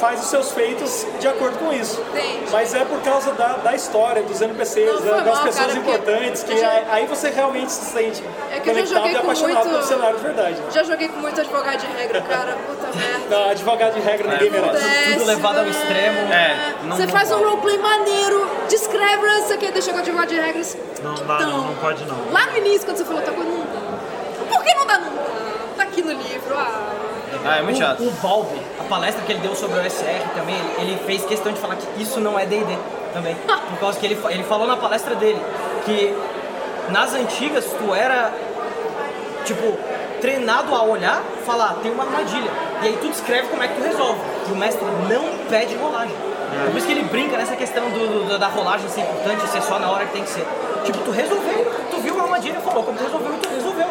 faz 0.01 0.19
os 0.21 0.29
seus 0.29 0.51
feitos 0.51 1.05
de 1.19 1.27
acordo 1.27 1.57
com 1.59 1.71
isso. 1.71 2.01
Entendi. 2.09 2.45
Mas 2.51 2.73
é 2.73 2.83
por 2.83 2.99
causa 3.01 3.31
da, 3.33 3.53
da 3.57 3.73
história, 3.75 4.23
dos 4.23 4.41
NPCs, 4.41 4.85
Não, 4.87 4.95
das 5.23 5.25
mal, 5.35 5.43
pessoas 5.43 5.55
cara, 5.67 5.73
importantes, 5.77 6.43
que 6.43 6.57
já- 6.57 6.83
aí, 6.91 7.05
você 7.05 7.29
realmente 7.29 7.71
se 7.71 7.85
sente 7.85 8.23
É 8.51 8.59
que 8.59 8.69
eu 8.69 8.85
já 8.85 8.99
conectado 8.99 9.07
e 9.07 9.15
apaixonado 9.17 9.53
muito- 9.55 9.69
pelo 9.69 9.83
cenário 9.83 10.17
de 10.17 10.23
verdade. 10.23 10.57
Já 10.71 10.83
joguei 10.83 11.07
com 11.07 11.19
muito 11.19 11.39
advogado 11.39 11.77
de 11.79 11.85
regra, 11.87 12.21
cara. 12.21 12.57
Puta 12.67 12.87
merda. 12.97 13.21
Não, 13.37 13.49
advogado 13.51 13.93
de 13.93 13.99
regra 14.01 14.31
ninguém 14.33 14.49
merece. 14.49 15.13
tudo 15.13 15.25
levado 15.25 15.59
ao 15.59 15.65
Péssima. 15.65 15.83
extremo. 15.85 16.33
É, 16.33 16.73
não- 16.83 16.95
Você 16.97 17.03
não 17.05 17.09
faz 17.13 17.31
um 17.31 17.35
pode. 17.35 17.45
roleplay 17.49 17.77
maneiro, 17.77 18.51
descreve 18.67 19.21
você 19.41 19.57
quer 19.57 19.71
deixar 19.71 19.93
com 19.93 19.99
advogado 19.99 20.29
de 20.29 20.39
regras. 20.39 20.75
Não 21.03 21.13
dá, 21.13 21.39
não, 21.41 21.57
não 21.67 21.75
pode 21.75 22.03
não. 22.05 22.31
Lá 22.31 22.47
no 22.47 22.57
início, 22.57 22.81
quando 22.85 22.97
você 22.97 23.05
falou 23.05 23.21
coisa, 23.21 23.43
não 23.43 23.59
dá. 23.59 24.55
Por 24.55 24.63
que 24.63 24.73
não 24.75 24.85
dá? 24.87 24.97
Não. 24.99 25.10
Tá 25.10 25.10
aqui 25.91 26.01
no 26.01 26.11
livro. 26.11 26.55
Ah. 26.55 26.89
Ah, 27.45 27.57
é 27.57 27.61
muito 27.61 27.77
chato. 27.79 28.01
O, 28.01 28.07
o 28.07 28.11
Valve, 28.11 28.61
a 28.79 28.83
palestra 28.83 29.23
que 29.25 29.31
ele 29.31 29.39
deu 29.39 29.55
sobre 29.55 29.79
o 29.79 29.85
OSR 29.85 30.21
também, 30.35 30.55
ele, 30.55 30.91
ele 30.91 30.99
fez 31.05 31.23
questão 31.25 31.51
de 31.51 31.59
falar 31.59 31.75
que 31.75 32.01
isso 32.01 32.19
não 32.19 32.37
é 32.37 32.45
D&D 32.45 32.77
também. 33.13 33.35
Por 33.69 33.79
causa 33.79 33.99
que 33.99 34.05
ele, 34.05 34.17
ele 34.29 34.43
falou 34.43 34.67
na 34.67 34.77
palestra 34.77 35.15
dele 35.15 35.41
que 35.85 36.15
nas 36.89 37.13
antigas 37.13 37.65
tu 37.65 37.93
era, 37.93 38.31
tipo, 39.45 39.77
treinado 40.19 40.75
a 40.75 40.83
olhar, 40.83 41.21
falar, 41.45 41.75
tem 41.81 41.91
uma 41.91 42.03
armadilha. 42.03 42.51
E 42.83 42.87
aí 42.87 42.97
tu 43.01 43.07
descreve 43.09 43.47
como 43.47 43.63
é 43.63 43.67
que 43.67 43.75
tu 43.75 43.81
resolve. 43.83 44.19
E 44.49 44.51
o 44.51 44.55
mestre 44.55 44.83
não 45.09 45.45
pede 45.49 45.75
rolagem. 45.75 46.15
É 46.65 46.69
por 46.69 46.77
isso 46.77 46.85
que 46.85 46.91
ele 46.91 47.03
brinca 47.03 47.37
nessa 47.37 47.55
questão 47.55 47.89
do, 47.91 48.27
do- 48.27 48.37
da 48.37 48.47
rolagem 48.47 48.87
ser 48.89 49.01
importante, 49.01 49.47
ser 49.49 49.61
só 49.61 49.79
na 49.79 49.89
hora 49.89 50.05
que 50.05 50.11
tem 50.13 50.23
que 50.23 50.29
ser. 50.29 50.45
Tipo, 50.83 50.97
tu 50.99 51.11
resolveu, 51.11 51.71
tu 51.89 51.97
viu 52.01 52.13
uma 52.13 52.23
armadilha, 52.25 52.59
falou 52.59 52.83
como 52.83 52.97
tu 52.97 53.03
resolveu 53.03 53.33
e 53.33 53.37
tu 53.37 53.49
resolveu. 53.49 53.87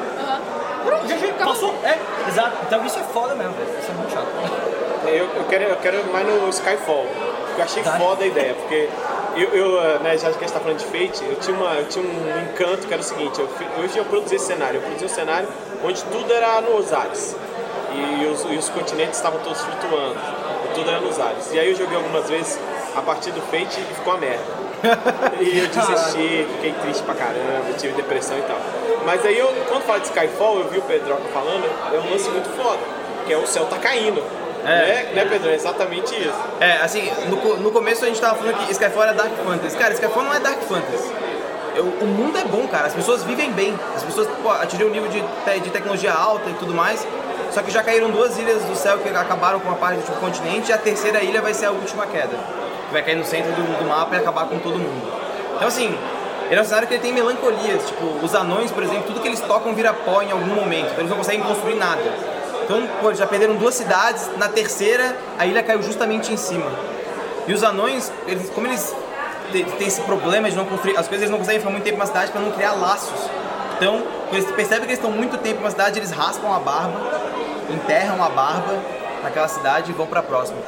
Pronto, 0.85 1.05
GG, 1.07 1.31
acabou. 1.31 1.55
passou. 1.55 1.75
É, 1.85 1.99
exato. 2.29 2.57
Então 2.67 2.85
isso 2.87 2.99
é 2.99 3.03
foda 3.05 3.35
mesmo, 3.35 3.53
velho. 3.55 3.79
Isso 3.81 3.91
é 3.91 3.95
muito 3.95 4.13
chato. 4.13 4.27
Eu, 5.07 5.25
eu, 5.37 5.45
quero, 5.49 5.65
eu 5.65 5.77
quero 5.77 6.05
mais 6.13 6.27
no 6.27 6.49
Skyfall. 6.51 7.07
porque 7.47 7.61
Eu 7.61 7.65
achei 7.65 7.83
Tá. 7.83 7.93
foda 7.99 8.25
a 8.25 8.27
ideia, 8.27 8.55
porque 8.55 8.89
eu, 9.37 9.49
eu 9.55 9.81
eh, 9.83 9.99
né, 10.01 10.19
já 10.19 10.31
que 10.31 10.37
a 10.37 10.41
gente 10.41 10.53
tá 10.53 10.61
falando 10.61 10.79
de 10.79 10.85
Fate, 10.85 11.25
eu 11.25 11.37
tinha, 11.37 11.57
uma, 11.57 11.75
eu 11.75 11.87
tinha 11.89 12.05
um 12.05 12.41
encanto 12.43 12.87
que 12.87 12.93
era 12.93 13.01
o 13.01 13.05
seguinte, 13.05 13.39
eu, 13.41 13.49
hoje 13.83 13.97
eu 13.99 14.05
produzi 14.05 14.37
esse 14.37 14.47
cenário, 14.47 14.77
eu 14.79 14.83
produzi 14.83 15.05
um 15.05 15.09
cenário 15.09 15.49
onde 15.85 16.03
tudo 16.05 16.33
era 16.33 16.61
nos 16.61 16.93
ares. 16.93 17.37
E 17.93 18.27
os, 18.27 18.45
e 18.45 18.57
os 18.57 18.69
continentes 18.69 19.17
estavam 19.17 19.41
todos 19.41 19.61
flutuando, 19.63 20.17
e 20.71 20.75
tudo 20.75 20.89
era 20.91 21.01
nos 21.01 21.19
ares. 21.19 21.53
E 21.53 21.59
aí 21.59 21.71
eu 21.71 21.77
joguei 21.77 21.97
algumas 21.97 22.29
vezes 22.29 22.59
a 22.95 23.03
partir 23.03 23.31
do 23.33 23.41
Fate 23.43 23.81
e 23.81 23.95
ficou 23.95 24.13
uma 24.15 24.21
merda. 24.21 24.45
E 25.41 25.59
eu 25.59 25.67
desisti, 25.69 26.47
fiquei 26.57 26.73
triste 26.83 27.03
pra 27.03 27.15
caramba, 27.15 27.73
tive 27.79 27.95
depressão 27.95 28.39
e 28.39 28.43
tal. 28.43 28.59
Mas 29.05 29.25
aí 29.25 29.39
eu, 29.39 29.49
quando 29.69 29.83
falo 29.83 30.01
de 30.01 30.07
Skyfall, 30.07 30.59
eu 30.59 30.69
vi 30.69 30.79
o 30.79 30.83
Pedroca 30.83 31.23
falando, 31.33 31.65
é 31.95 31.99
um 31.99 32.11
lance 32.13 32.29
muito 32.29 32.51
foda, 32.57 32.79
que 33.27 33.33
é 33.33 33.37
o 33.37 33.47
céu 33.47 33.65
tá 33.67 33.79
caindo. 33.79 34.23
É. 34.63 34.67
né, 34.67 35.11
né, 35.15 35.25
Pedro? 35.31 35.49
É 35.49 35.55
exatamente 35.55 36.15
isso. 36.15 36.35
É, 36.61 36.73
assim, 36.83 37.11
no, 37.29 37.57
no 37.57 37.71
começo 37.71 38.05
a 38.05 38.09
gente 38.09 38.21
tava 38.21 38.35
falando 38.37 38.59
que 38.67 38.73
Skyfall 38.73 39.03
era 39.05 39.13
Dark 39.15 39.33
Fantasy. 39.45 39.77
Cara, 39.77 39.95
Skyfall 39.95 40.23
não 40.23 40.35
é 40.35 40.41
Dark 40.41 40.61
Fantasy. 40.63 41.11
eu- 41.75 41.85
o 41.85 42.05
mundo 42.07 42.37
é 42.39 42.45
bom, 42.45 42.69
cara. 42.69 42.87
As 42.87 42.93
pessoas 42.93 43.23
vivem 43.25 43.51
bem. 43.53 43.75
As 43.97 44.03
pessoas 44.03 44.29
pô, 44.43 44.51
atingiram 44.51 44.91
um 44.91 44.93
nível 44.93 45.09
de, 45.09 45.21
te- 45.23 45.61
de 45.61 45.71
tecnologia 45.71 46.13
alta 46.13 46.51
e 46.51 46.55
tudo 46.55 46.75
mais. 46.75 47.07
Só 47.53 47.63
que 47.63 47.71
já 47.71 47.83
caíram 47.83 48.11
duas 48.11 48.37
ilhas 48.39 48.63
do 48.65 48.77
céu 48.77 48.99
que 48.99 49.09
acabaram 49.09 49.61
com 49.61 49.71
a 49.71 49.75
parte 49.77 49.99
do 50.01 50.21
continente 50.21 50.71
e 50.71 50.75
a 50.75 50.79
terceira 50.79 51.23
ilha 51.23 51.41
vai 51.41 51.55
ser 51.55 51.65
a 51.67 51.71
última 51.71 52.07
queda. 52.07 52.37
Que 52.91 52.95
vai 52.95 53.03
cair 53.05 53.15
no 53.15 53.25
centro 53.25 53.53
do, 53.53 53.79
do 53.79 53.89
mapa 53.89 54.17
e 54.17 54.19
acabar 54.19 54.47
com 54.47 54.59
todo 54.59 54.79
mundo. 54.79 55.13
Então 55.55 55.69
assim, 55.69 55.97
ele 56.51 56.59
é 56.59 56.63
um 56.63 56.65
cenário 56.65 56.89
que 56.89 56.95
ele 56.95 57.03
tem 57.03 57.13
melancolias. 57.13 57.87
Tipo, 57.87 58.25
os 58.25 58.35
anões, 58.35 58.73
por 58.73 58.83
exemplo, 58.83 59.05
tudo 59.05 59.21
que 59.21 59.29
eles 59.29 59.39
tocam 59.41 59.73
vira 59.73 59.95
pó 59.95 60.21
em 60.21 60.33
algum 60.33 60.53
momento. 60.53 60.87
Então 60.87 60.99
eles 60.99 61.11
não 61.11 61.19
conseguem 61.19 61.41
construir 61.41 61.77
nada. 61.77 62.03
Então, 62.65 62.89
pô, 63.01 63.15
já 63.15 63.25
perderam 63.25 63.55
duas 63.55 63.77
cidades. 63.77 64.29
Na 64.37 64.49
terceira, 64.49 65.17
a 65.39 65.47
ilha 65.47 65.63
caiu 65.63 65.81
justamente 65.81 66.33
em 66.33 66.37
cima. 66.37 66.67
E 67.47 67.55
os 67.55 67.63
anões, 67.63 68.13
eles, 68.27 68.51
como 68.51 68.67
eles 68.67 68.93
têm 69.53 69.87
esse 69.87 70.01
problema 70.01 70.51
de 70.51 70.57
não 70.57 70.65
construir 70.65 70.97
as 70.97 71.07
coisas, 71.07 71.23
eles 71.23 71.31
não 71.31 71.39
conseguem 71.39 71.61
ficar 71.61 71.71
muito 71.71 71.85
tempo 71.85 71.99
na 71.99 72.07
cidade 72.07 72.33
para 72.33 72.41
não 72.41 72.51
criar 72.51 72.73
laços. 72.73 73.31
Então, 73.77 74.03
eles 74.33 74.51
percebem 74.51 74.81
que 74.81 74.93
eles 74.93 74.99
estão 74.99 75.11
muito 75.11 75.39
tempo 75.39 75.63
na 75.63 75.71
cidade, 75.71 75.99
eles 75.99 76.11
raspam 76.11 76.53
a 76.55 76.59
barba, 76.59 77.01
enterram 77.71 78.23
a 78.23 78.29
barba 78.29 78.77
naquela 79.23 79.49
cidade 79.49 79.91
e 79.91 79.95
vão 79.95 80.07
para 80.07 80.21
a 80.21 80.23
próxima. 80.23 80.59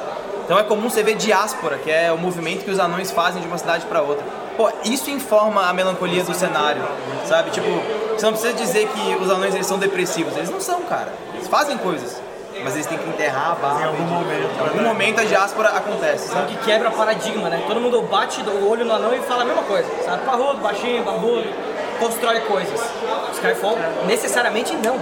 Então 0.45 0.59
é 0.59 0.63
comum 0.63 0.89
você 0.89 1.01
ver 1.03 1.15
diáspora, 1.15 1.77
que 1.77 1.89
é 1.89 2.11
o 2.11 2.17
movimento 2.17 2.65
que 2.65 2.71
os 2.71 2.79
anões 2.79 3.11
fazem 3.11 3.41
de 3.41 3.47
uma 3.47 3.57
cidade 3.57 3.85
para 3.85 4.01
outra. 4.01 4.25
Pô, 4.57 4.69
isso 4.83 5.09
informa 5.09 5.67
a 5.67 5.73
melancolia 5.73 6.23
do 6.23 6.33
cenário, 6.33 6.81
sabe? 7.25 7.49
Tipo, 7.51 7.67
você 8.15 8.25
não 8.25 8.33
precisa 8.33 8.53
dizer 8.53 8.87
que 8.87 9.15
os 9.15 9.29
anões 9.31 9.55
eles 9.55 9.65
são 9.65 9.79
depressivos, 9.79 10.35
eles 10.35 10.49
não 10.49 10.59
são, 10.61 10.81
cara. 10.83 11.11
Eles 11.33 11.47
fazem 11.47 11.77
coisas, 11.77 12.21
mas 12.63 12.73
eles 12.75 12.85
têm 12.85 12.97
que 12.97 13.09
enterrar 13.09 13.53
a 13.53 13.55
barba. 13.55 13.81
Em 13.81 13.85
algum 13.85 14.03
momento, 14.03 14.49
Em 14.55 14.59
algum 14.59 14.81
né? 14.81 14.83
momento 14.83 15.21
a 15.21 15.23
diáspora 15.23 15.69
acontece, 15.69 16.27
Sabe 16.27 16.39
sabe? 16.41 16.57
que 16.57 16.65
quebra 16.65 16.91
paradigma, 16.91 17.49
né? 17.49 17.63
Todo 17.65 17.79
mundo 17.79 18.01
bate 18.03 18.41
o 18.41 18.69
olho 18.69 18.85
no 18.85 18.93
anão 18.93 19.13
e 19.15 19.19
fala 19.21 19.41
a 19.41 19.45
mesma 19.45 19.63
coisa. 19.63 19.87
Sabe? 20.05 20.23
Parrudo, 20.25 20.57
baixinho, 20.59 21.03
barbudo, 21.03 21.45
constrói 21.99 22.41
coisas. 22.41 22.79
Skyfall, 23.33 23.77
necessariamente 24.05 24.75
não. 24.75 24.97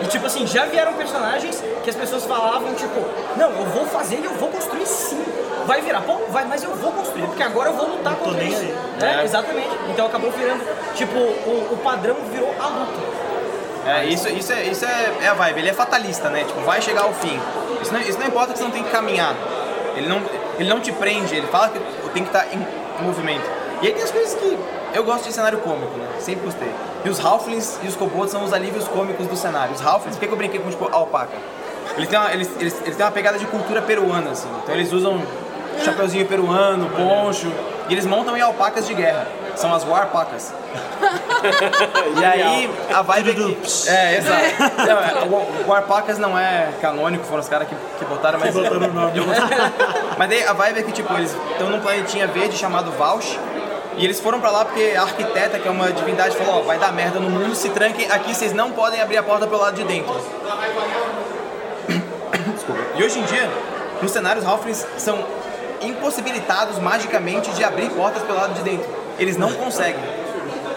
E 0.00 0.06
tipo 0.06 0.26
assim, 0.26 0.46
já 0.46 0.64
vieram 0.66 0.92
personagens 0.94 1.62
que 1.86 1.90
as 1.90 1.94
pessoas 1.96 2.24
falavam, 2.24 2.74
tipo, 2.74 3.00
não, 3.36 3.48
eu 3.52 3.66
vou 3.66 3.86
fazer 3.86 4.18
e 4.18 4.24
eu 4.24 4.32
vou 4.32 4.48
construir 4.48 4.84
sim. 4.84 5.24
Vai 5.66 5.80
virar 5.80 6.00
pô, 6.00 6.16
vai, 6.30 6.44
mas 6.44 6.64
eu 6.64 6.74
vou 6.74 6.90
construir, 6.90 7.22
porque 7.26 7.44
agora 7.44 7.70
eu 7.70 7.76
vou 7.76 7.90
lutar 7.90 8.16
tô 8.16 8.24
contra 8.24 8.42
isso. 8.42 8.64
É, 9.00 9.20
É. 9.20 9.24
exatamente. 9.24 9.68
Então 9.88 10.06
acabou 10.06 10.32
virando, 10.32 10.64
tipo, 10.96 11.16
o, 11.16 11.68
o 11.74 11.76
padrão 11.84 12.16
virou 12.32 12.52
a 12.58 12.66
luta. 12.66 13.00
É, 13.86 14.04
isso, 14.06 14.28
isso, 14.28 14.52
é, 14.52 14.64
isso 14.64 14.84
é, 14.84 15.12
é 15.22 15.28
a 15.28 15.34
vibe, 15.34 15.60
ele 15.60 15.68
é 15.70 15.72
fatalista, 15.72 16.28
né? 16.28 16.42
Tipo, 16.42 16.60
vai 16.62 16.82
chegar 16.82 17.02
ao 17.02 17.12
fim. 17.12 17.40
Isso 17.80 17.92
não, 17.92 18.00
isso 18.00 18.18
não 18.18 18.26
importa 18.26 18.52
que 18.52 18.58
você 18.58 18.64
não 18.64 18.72
tem 18.72 18.82
que 18.82 18.90
caminhar. 18.90 19.36
Ele 19.94 20.08
não, 20.08 20.20
ele 20.58 20.68
não 20.68 20.80
te 20.80 20.90
prende, 20.90 21.36
ele 21.36 21.46
fala 21.46 21.68
que 21.68 21.78
tem 22.10 22.24
que 22.24 22.28
estar 22.36 22.52
em, 22.52 22.58
em 23.00 23.04
movimento. 23.04 23.48
E 23.80 23.86
aí 23.86 23.92
tem 23.92 24.02
as 24.02 24.10
coisas 24.10 24.34
que 24.34 24.58
eu 24.92 25.04
gosto 25.04 25.28
de 25.28 25.32
cenário 25.32 25.58
cômico, 25.58 25.96
né? 25.98 26.08
Sempre 26.18 26.46
gostei. 26.46 26.70
E 27.04 27.08
os 27.08 27.24
Halflings 27.24 27.78
e 27.84 27.86
os 27.86 27.94
Kobolds 27.94 28.32
são 28.32 28.42
os 28.42 28.52
alívios 28.52 28.88
cômicos 28.88 29.28
do 29.28 29.36
cenário. 29.36 29.72
Os 29.72 29.86
Halflings, 29.86 30.16
por 30.16 30.20
que 30.20 30.26
que 30.26 30.32
eu 30.32 30.36
brinquei 30.36 30.58
com 30.58 30.68
tipo, 30.68 30.88
a 30.88 30.96
alpaca? 30.96 31.36
Eles 31.96 32.08
têm, 32.08 32.18
uma, 32.18 32.32
eles, 32.32 32.50
eles, 32.60 32.82
eles 32.82 32.96
têm 32.96 33.06
uma 33.06 33.12
pegada 33.12 33.38
de 33.38 33.46
cultura 33.46 33.80
peruana, 33.82 34.30
assim. 34.30 34.48
Então 34.62 34.74
eles 34.74 34.92
usam 34.92 35.22
chapeuzinho 35.84 36.26
peruano, 36.26 36.90
poncho, 36.90 37.50
e 37.88 37.92
eles 37.92 38.06
montam 38.06 38.36
em 38.36 38.40
alpacas 38.40 38.86
de 38.86 38.94
guerra. 38.94 39.26
São 39.54 39.74
as 39.74 39.84
Warpacas. 39.84 40.52
E 42.18 42.24
aí, 42.24 42.70
a 42.92 43.02
vibe 43.02 43.30
é 43.30 43.34
que... 43.34 43.88
É, 43.88 44.16
exato. 44.16 44.42
Não, 44.78 44.98
é, 44.98 45.64
o, 45.64 45.68
Warpacas 45.68 46.18
não 46.18 46.36
é 46.36 46.70
canônico, 46.80 47.24
foram 47.24 47.40
os 47.40 47.48
caras 47.48 47.68
que, 47.68 47.74
que 47.98 48.04
botaram, 48.04 48.38
mas... 48.40 48.52
botaram 48.52 48.88
o 48.88 48.92
nome. 48.92 49.12
mas 50.18 50.28
daí 50.28 50.42
a 50.42 50.52
vibe 50.52 50.80
é 50.80 50.82
que, 50.82 50.92
tipo, 50.92 51.12
eles 51.14 51.36
estão 51.52 51.70
num 51.70 51.80
planetinha 51.80 52.26
verde 52.26 52.56
chamado 52.56 52.90
Valsh, 52.92 53.38
e 53.96 54.04
eles 54.04 54.18
foram 54.18 54.40
pra 54.40 54.50
lá 54.50 54.64
porque 54.64 54.94
a 54.96 55.02
arquiteta, 55.02 55.58
que 55.58 55.68
é 55.68 55.70
uma 55.70 55.92
divindade, 55.92 56.36
falou, 56.36 56.60
ó, 56.60 56.62
vai 56.62 56.78
dar 56.78 56.92
merda 56.92 57.20
no 57.20 57.30
mundo, 57.30 57.54
se 57.54 57.68
tranquem 57.70 58.10
aqui, 58.10 58.34
vocês 58.34 58.52
não 58.52 58.72
podem 58.72 59.00
abrir 59.00 59.18
a 59.18 59.22
porta 59.22 59.46
pelo 59.46 59.60
lado 59.60 59.76
de 59.76 59.84
dentro. 59.84 60.14
E 62.98 63.04
hoje 63.04 63.18
em 63.18 63.24
dia, 63.24 63.50
nos 64.00 64.10
cenários, 64.10 64.44
Halflings 64.44 64.86
são 64.96 65.22
impossibilitados 65.82 66.78
magicamente 66.78 67.50
de 67.50 67.62
abrir 67.62 67.90
portas 67.90 68.22
pelo 68.22 68.38
lado 68.38 68.54
de 68.54 68.62
dentro. 68.62 68.88
Eles 69.18 69.36
não 69.36 69.52
conseguem. 69.52 70.02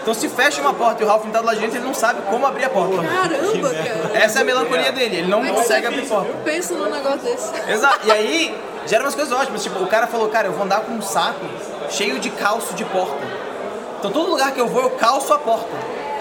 Então 0.02 0.14
se 0.14 0.28
fecha 0.28 0.60
uma 0.60 0.72
porta 0.72 1.02
e 1.02 1.06
o 1.06 1.10
Halfling 1.10 1.30
tá 1.30 1.40
do 1.40 1.46
lado 1.46 1.56
de 1.56 1.62
dentro, 1.62 1.78
ele 1.78 1.84
não 1.84 1.94
sabe 1.94 2.22
como 2.22 2.46
abrir 2.46 2.64
a 2.64 2.70
porta. 2.70 2.96
Caramba, 2.96 3.70
cara. 3.70 4.10
Essa 4.14 4.38
é 4.38 4.42
a 4.42 4.44
melancolia 4.44 4.92
dele, 4.92 5.16
ele 5.16 5.28
não 5.28 5.44
é 5.44 5.50
consegue 5.50 5.86
abrir 5.86 6.06
porta. 6.06 6.32
pensa 6.44 6.74
num 6.74 6.90
negócio 6.90 7.20
desse? 7.20 7.52
Exato. 7.70 8.06
E 8.06 8.10
aí, 8.10 8.58
gera 8.86 9.04
umas 9.04 9.14
coisas 9.14 9.32
ótimas. 9.32 9.62
Tipo, 9.62 9.82
o 9.82 9.86
cara 9.86 10.06
falou, 10.06 10.28
cara, 10.28 10.48
eu 10.48 10.52
vou 10.52 10.64
andar 10.64 10.80
com 10.80 10.92
um 10.92 11.02
saco 11.02 11.44
cheio 11.90 12.18
de 12.18 12.30
calço 12.30 12.74
de 12.74 12.84
porta. 12.84 13.18
Então 13.98 14.10
todo 14.10 14.30
lugar 14.30 14.52
que 14.52 14.60
eu 14.60 14.66
vou, 14.66 14.82
eu 14.82 14.90
calço 14.90 15.32
a 15.32 15.38
porta. 15.38 15.68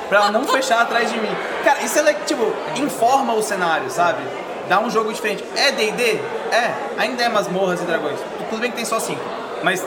Pra 0.09 0.19
ela 0.19 0.31
não 0.31 0.43
fechar 0.43 0.81
atrás 0.81 1.11
de 1.11 1.17
mim. 1.17 1.33
Cara, 1.63 1.81
isso 1.81 1.99
é, 1.99 2.13
tipo, 2.13 2.51
informa 2.75 3.33
o 3.33 3.43
cenário, 3.43 3.89
sabe? 3.89 4.21
Dá 4.69 4.79
um 4.79 4.89
jogo 4.89 5.11
diferente. 5.11 5.43
É 5.55 5.71
D&D? 5.71 6.03
É. 6.51 6.73
Ainda 6.99 7.23
é 7.23 7.29
masmorras 7.29 7.81
e 7.81 7.85
dragões. 7.85 8.19
Tudo 8.49 8.61
bem 8.61 8.69
que 8.69 8.77
tem 8.77 8.85
só 8.85 8.99
cinco. 8.99 9.21
Mas 9.63 9.83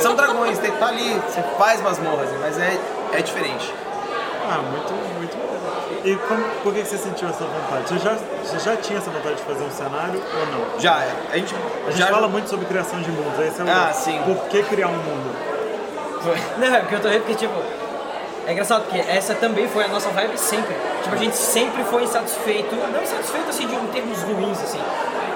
são 0.00 0.14
dragões, 0.14 0.58
tem, 0.58 0.70
tá 0.70 0.86
ali, 0.86 1.20
você 1.28 1.42
faz 1.58 1.82
masmorras, 1.82 2.28
mas 2.40 2.56
é, 2.58 2.78
é 3.12 3.20
diferente. 3.20 3.74
Ah, 4.48 4.58
muito, 4.58 4.92
muito 5.18 5.36
legal. 5.36 5.56
E 6.04 6.14
como, 6.28 6.44
por 6.62 6.72
que 6.72 6.84
você 6.84 6.96
sentiu 6.96 7.28
essa 7.28 7.44
vontade? 7.44 7.88
Você 7.88 7.98
já, 7.98 8.16
você 8.44 8.58
já 8.60 8.76
tinha 8.76 8.98
essa 8.98 9.10
vontade 9.10 9.34
de 9.34 9.42
fazer 9.42 9.64
um 9.64 9.70
cenário 9.70 10.22
ou 10.22 10.46
não? 10.46 10.80
Já, 10.80 11.04
a 11.32 11.36
gente, 11.36 11.54
A 11.86 11.90
gente 11.90 11.98
já 11.98 12.06
fala 12.06 12.28
muito 12.28 12.48
sobre 12.48 12.64
criação 12.66 13.00
de 13.02 13.10
mundos, 13.10 13.38
esse 13.40 13.60
é 13.60 13.64
o 13.64 13.68
Ah, 13.68 13.92
sim. 13.92 14.22
Por 14.24 14.36
que 14.48 14.62
criar 14.62 14.86
um 14.86 14.92
mundo? 14.92 15.36
Não, 16.58 16.66
é 16.74 16.80
porque 16.80 16.94
eu 16.94 17.00
tô 17.00 17.08
rindo 17.08 17.24
porque, 17.24 17.34
tipo, 17.46 17.54
é 18.46 18.52
engraçado 18.52 18.84
porque 18.84 18.98
essa 18.98 19.34
também 19.34 19.68
foi 19.68 19.84
a 19.84 19.88
nossa 19.88 20.08
vibe 20.10 20.38
sempre. 20.38 20.76
Tipo, 21.06 21.14
a 21.14 21.20
gente 21.20 21.36
sempre 21.36 21.84
foi 21.84 22.02
insatisfeito, 22.02 22.74
não 22.74 23.00
insatisfeito 23.00 23.48
assim 23.48 23.68
de 23.68 23.76
em 23.76 23.86
termos 23.92 24.20
ruins, 24.22 24.60
assim, 24.60 24.80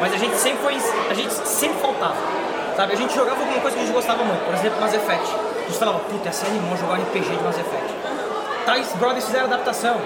mas 0.00 0.12
a 0.12 0.16
gente 0.16 0.36
sempre 0.36 0.58
foi, 0.64 0.76
a 1.08 1.14
gente 1.14 1.32
sempre 1.46 1.80
faltava, 1.80 2.16
sabe? 2.76 2.92
A 2.92 2.96
gente 2.96 3.14
jogava 3.14 3.38
alguma 3.38 3.60
coisa 3.60 3.76
que 3.76 3.82
a 3.84 3.86
gente 3.86 3.94
gostava 3.94 4.24
muito, 4.24 4.44
por 4.44 4.52
exemplo, 4.52 4.80
Mass 4.80 4.94
Effect. 4.94 5.30
A 5.30 5.68
gente 5.68 5.78
falava, 5.78 6.00
puta, 6.00 6.28
essa 6.28 6.44
é 6.44 6.48
animal 6.48 6.76
jogar 6.76 6.94
RPG 6.94 7.36
de 7.36 7.44
Mass 7.44 7.56
Effect. 7.56 7.94
Tais 8.66 8.92
brothers 8.94 9.26
fizeram 9.26 9.44
adaptação. 9.44 10.00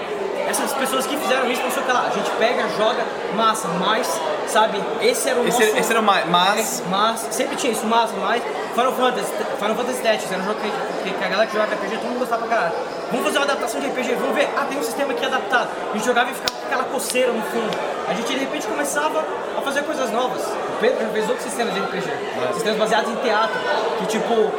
Essas 0.47 0.71
pessoas 0.73 1.07
que 1.07 1.17
fizeram 1.17 1.51
isso, 1.51 1.63
não 1.63 1.71
sei 1.71 1.81
o 1.81 1.85
que 1.87 1.91
lá. 1.91 2.05
A 2.05 2.11
gente 2.11 2.29
pega, 2.37 2.69
joga, 2.77 3.03
massa, 3.35 3.67
mas, 3.79 4.21
sabe, 4.45 4.79
esse 5.01 5.27
era 5.27 5.39
o 5.39 5.47
Esse, 5.47 5.65
nosso... 5.65 5.77
esse 5.79 5.91
era 5.91 6.01
mais. 6.03 6.29
Mas. 6.29 6.83
Mas, 6.91 7.27
sempre 7.31 7.55
tinha 7.55 7.73
isso, 7.73 7.87
mas, 7.87 8.11
mas 8.21 8.43
Final 8.75 8.91
Fantasy, 8.91 9.31
Final 9.57 9.75
Fantasy 9.75 10.01
Tactics 10.03 10.31
era 10.33 10.41
um 10.41 10.45
jogo 10.45 10.59
que, 10.59 11.09
que, 11.09 11.17
que 11.17 11.23
a 11.23 11.29
galera 11.29 11.47
que 11.47 11.53
jogava 11.53 11.73
RPG, 11.75 11.95
todo 11.95 12.09
mundo 12.09 12.19
gostava 12.19 12.45
pra 12.45 12.55
caralho. 12.57 12.75
Vamos 13.09 13.25
fazer 13.25 13.37
uma 13.37 13.45
adaptação 13.45 13.79
de 13.79 13.87
RPG, 13.87 14.15
vamos 14.15 14.35
ver, 14.35 14.49
ah, 14.57 14.65
tem 14.67 14.77
um 14.77 14.83
sistema 14.83 15.13
aqui 15.13 15.25
adaptado. 15.25 15.69
A 15.89 15.93
gente 15.93 16.05
jogava 16.05 16.29
e 16.29 16.33
ficava 16.33 16.59
com 16.59 16.65
aquela 16.65 16.83
coceira 16.83 17.31
no 17.31 17.41
fundo. 17.43 17.71
A 18.09 18.13
gente 18.13 18.27
de 18.27 18.39
repente 18.39 18.67
começava 18.67 19.23
a 19.57 19.61
fazer 19.61 19.81
coisas 19.83 20.11
novas. 20.11 20.41
O 20.41 20.77
Pedro 20.81 20.99
já 20.99 21.07
fez 21.07 21.29
outros 21.29 21.47
sistemas 21.47 21.73
de 21.73 21.79
RPG, 21.79 22.09
sistemas 22.53 22.77
baseados 22.77 23.11
em 23.11 23.15
teatro, 23.15 23.55
que 23.99 24.05
tipo, 24.07 24.51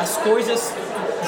as 0.00 0.16
coisas, 0.18 0.72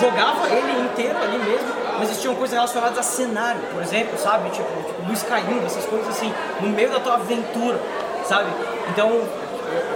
jogava 0.00 0.48
ele 0.48 0.86
inteiro 0.86 1.18
ali 1.18 1.38
mesmo, 1.38 1.66
mas 1.98 2.10
existiam 2.10 2.36
coisas 2.36 2.54
relacionadas 2.54 2.96
a 2.96 3.02
cenário, 3.02 3.60
por 3.72 3.82
exemplo, 3.82 4.16
sabe? 4.16 4.50
Tipo, 4.50 4.68
tipo 4.86 5.08
luz 5.08 5.20
caindo, 5.24 5.66
essas 5.66 5.84
coisas 5.84 6.08
assim, 6.10 6.32
no 6.60 6.68
meio 6.68 6.90
da 6.90 7.00
tua 7.00 7.14
aventura, 7.14 7.80
sabe? 8.24 8.50
Então, 8.90 9.22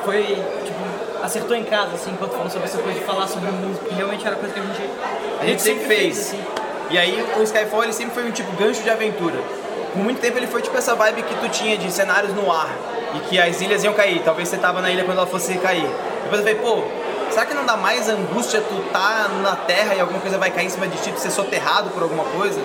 foi, 0.04 0.22
tipo, 0.64 0.79
acertou 1.22 1.56
em 1.56 1.64
casa, 1.64 1.94
assim, 1.94 2.10
enquanto 2.12 2.32
falou 2.32 2.50
sobre 2.50 2.66
essa 2.66 2.78
coisa 2.78 2.98
de 2.98 3.04
falar 3.04 3.26
sobre 3.28 3.50
música, 3.50 3.86
que 3.86 3.94
realmente 3.94 4.26
era 4.26 4.36
coisa 4.36 4.54
que 4.54 4.60
a 4.60 4.62
gente, 4.62 4.90
A 5.40 5.46
gente 5.46 5.62
sempre 5.62 5.84
fez. 5.86 6.18
assim. 6.18 6.40
E 6.90 6.98
aí 6.98 7.24
o 7.38 7.42
Skyfall 7.42 7.84
ele 7.84 7.92
sempre 7.92 8.14
foi 8.14 8.24
um 8.24 8.30
tipo 8.32 8.50
gancho 8.56 8.82
de 8.82 8.90
aventura. 8.90 9.36
Por 9.92 10.02
muito 10.02 10.20
tempo 10.20 10.38
ele 10.38 10.46
foi 10.46 10.62
tipo 10.62 10.76
essa 10.76 10.94
vibe 10.94 11.22
que 11.22 11.34
tu 11.36 11.48
tinha 11.48 11.76
de 11.76 11.90
cenários 11.92 12.32
no 12.34 12.50
ar 12.50 12.70
e 13.14 13.20
que 13.20 13.40
as 13.40 13.60
ilhas 13.60 13.82
iam 13.84 13.92
cair. 13.92 14.22
Talvez 14.24 14.48
você 14.48 14.56
tava 14.56 14.80
na 14.80 14.90
ilha 14.90 15.04
quando 15.04 15.18
ela 15.18 15.26
fosse 15.26 15.54
cair. 15.58 15.88
Depois 16.24 16.40
eu 16.40 16.46
falei, 16.46 16.54
pô, 16.56 16.82
será 17.30 17.46
que 17.46 17.54
não 17.54 17.64
dá 17.64 17.76
mais 17.76 18.08
angústia 18.08 18.60
tu 18.60 18.74
tá 18.92 19.28
na 19.42 19.56
terra 19.56 19.94
e 19.94 20.00
alguma 20.00 20.20
coisa 20.20 20.38
vai 20.38 20.50
cair 20.50 20.66
em 20.66 20.68
cima 20.68 20.86
de 20.86 20.96
ti, 20.98 21.12
tu 21.12 21.20
ser 21.20 21.30
soterrado 21.30 21.90
por 21.90 22.02
alguma 22.02 22.24
coisa? 22.24 22.60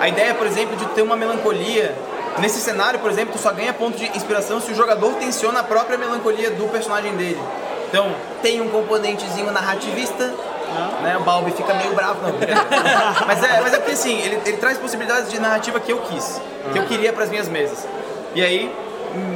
A 0.00 0.08
ideia, 0.08 0.34
por 0.34 0.46
exemplo, 0.46 0.76
de 0.76 0.86
ter 0.86 1.02
uma 1.02 1.16
melancolia. 1.16 1.94
Nesse 2.38 2.60
cenário, 2.60 3.00
por 3.00 3.10
exemplo, 3.10 3.32
tu 3.32 3.38
só 3.38 3.50
ganha 3.52 3.72
ponto 3.72 3.98
de 3.98 4.06
inspiração 4.16 4.60
se 4.60 4.70
o 4.70 4.74
jogador 4.74 5.14
tensiona 5.14 5.60
a 5.60 5.64
própria 5.64 5.98
melancolia 5.98 6.50
do 6.52 6.68
personagem 6.68 7.16
dele. 7.16 7.40
Então, 7.88 8.14
tem 8.42 8.60
um 8.60 8.68
componentezinho 8.68 9.50
narrativista, 9.50 10.34
né? 11.02 11.16
O 11.16 11.22
Balbi 11.22 11.50
fica 11.52 11.72
meio 11.74 11.94
bravo, 11.94 12.20
não. 12.22 12.34
mas, 13.26 13.42
é, 13.42 13.60
mas 13.60 13.72
é 13.72 13.78
porque 13.78 13.92
assim, 13.92 14.20
ele, 14.20 14.40
ele 14.44 14.56
traz 14.58 14.78
possibilidades 14.78 15.30
de 15.30 15.40
narrativa 15.40 15.80
que 15.80 15.92
eu 15.92 15.98
quis, 16.02 16.40
que 16.72 16.78
eu 16.78 16.84
queria 16.84 17.12
para 17.12 17.24
as 17.24 17.30
minhas 17.30 17.48
mesas. 17.48 17.86
E 18.34 18.42
aí, 18.42 18.74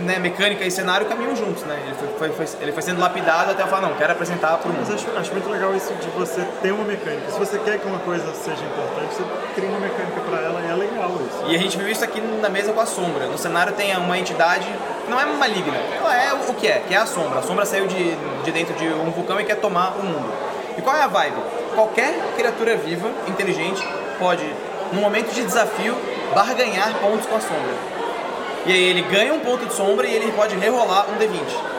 né, 0.04 0.18
mecânica 0.18 0.64
e 0.64 0.70
cenário 0.70 1.06
caminham 1.06 1.34
juntos, 1.36 1.62
né? 1.64 1.78
Ele 1.86 1.94
foi, 2.18 2.28
foi- 2.30 2.46
foi- 2.46 2.62
ele 2.62 2.72
foi 2.72 2.82
sendo 2.82 3.00
lapidado 3.00 3.50
até 3.52 3.62
eu 3.62 3.66
falar, 3.68 3.82
não, 3.88 3.94
quero 3.94 4.12
apresentar 4.12 4.60
Mas 4.64 4.88
mundo. 4.88 4.94
acho, 4.94 5.06
acho 5.18 5.32
muito 5.32 5.48
legal 5.50 5.74
isso 5.74 5.92
de 5.94 6.08
você 6.10 6.42
ter 6.60 6.72
uma 6.72 6.84
mecânica. 6.84 7.30
Se 7.30 7.38
você 7.38 7.58
quer 7.58 7.78
que 7.78 7.86
uma 7.86 7.98
coisa 8.00 8.24
seja 8.34 8.62
importante, 8.64 9.14
você 9.14 9.24
cria 9.54 9.68
uma 9.68 9.80
mecânica 9.80 10.20
pra 10.28 10.38
ela 10.40 10.60
e 10.60 10.70
é 10.70 10.74
legal 10.74 11.10
isso. 11.26 11.44
E 11.50 11.54
a 11.54 11.58
gente 11.58 11.76
viu 11.78 11.88
isso 11.88 12.04
aqui 12.04 12.20
na 12.20 12.48
mesa 12.48 12.72
com 12.72 12.80
a 12.80 12.86
sombra. 12.86 13.26
No 13.26 13.38
cenário 13.38 13.72
tem 13.72 13.96
uma 13.96 14.18
entidade 14.18 14.66
que 15.04 15.10
não 15.10 15.20
é 15.20 15.24
maligna, 15.26 15.76
ela 15.96 16.16
é 16.22 16.32
o 16.34 16.54
que 16.54 16.66
é, 16.66 16.82
que 16.86 16.94
é 16.94 16.98
a 16.98 17.06
sombra. 17.06 17.38
A 17.40 17.42
sombra 17.42 17.64
saiu 17.64 17.86
de, 17.86 18.14
de 18.44 18.50
dentro 18.50 18.74
de 18.74 18.86
um 18.88 19.10
vulcão 19.10 19.40
e 19.40 19.44
quer 19.44 19.56
tomar 19.56 19.94
o 19.98 20.02
mundo. 20.02 20.32
E 20.76 20.82
qual 20.82 20.96
é 20.96 21.02
a 21.02 21.06
vibe? 21.08 21.36
qualquer 21.74 22.14
criatura 22.36 22.76
viva, 22.76 23.08
inteligente, 23.26 23.82
pode, 24.18 24.44
no 24.92 25.00
momento 25.00 25.32
de 25.32 25.42
desafio, 25.42 25.96
barganhar 26.34 26.92
pontos 27.00 27.24
com 27.26 27.36
a 27.36 27.40
sombra. 27.40 27.91
E 28.64 28.72
aí 28.72 28.82
ele 28.82 29.02
ganha 29.02 29.34
um 29.34 29.40
ponto 29.40 29.66
de 29.66 29.74
sombra 29.74 30.06
e 30.06 30.14
ele 30.14 30.30
pode 30.32 30.56
rerolar 30.56 31.06
um 31.10 31.18
D20. 31.18 31.72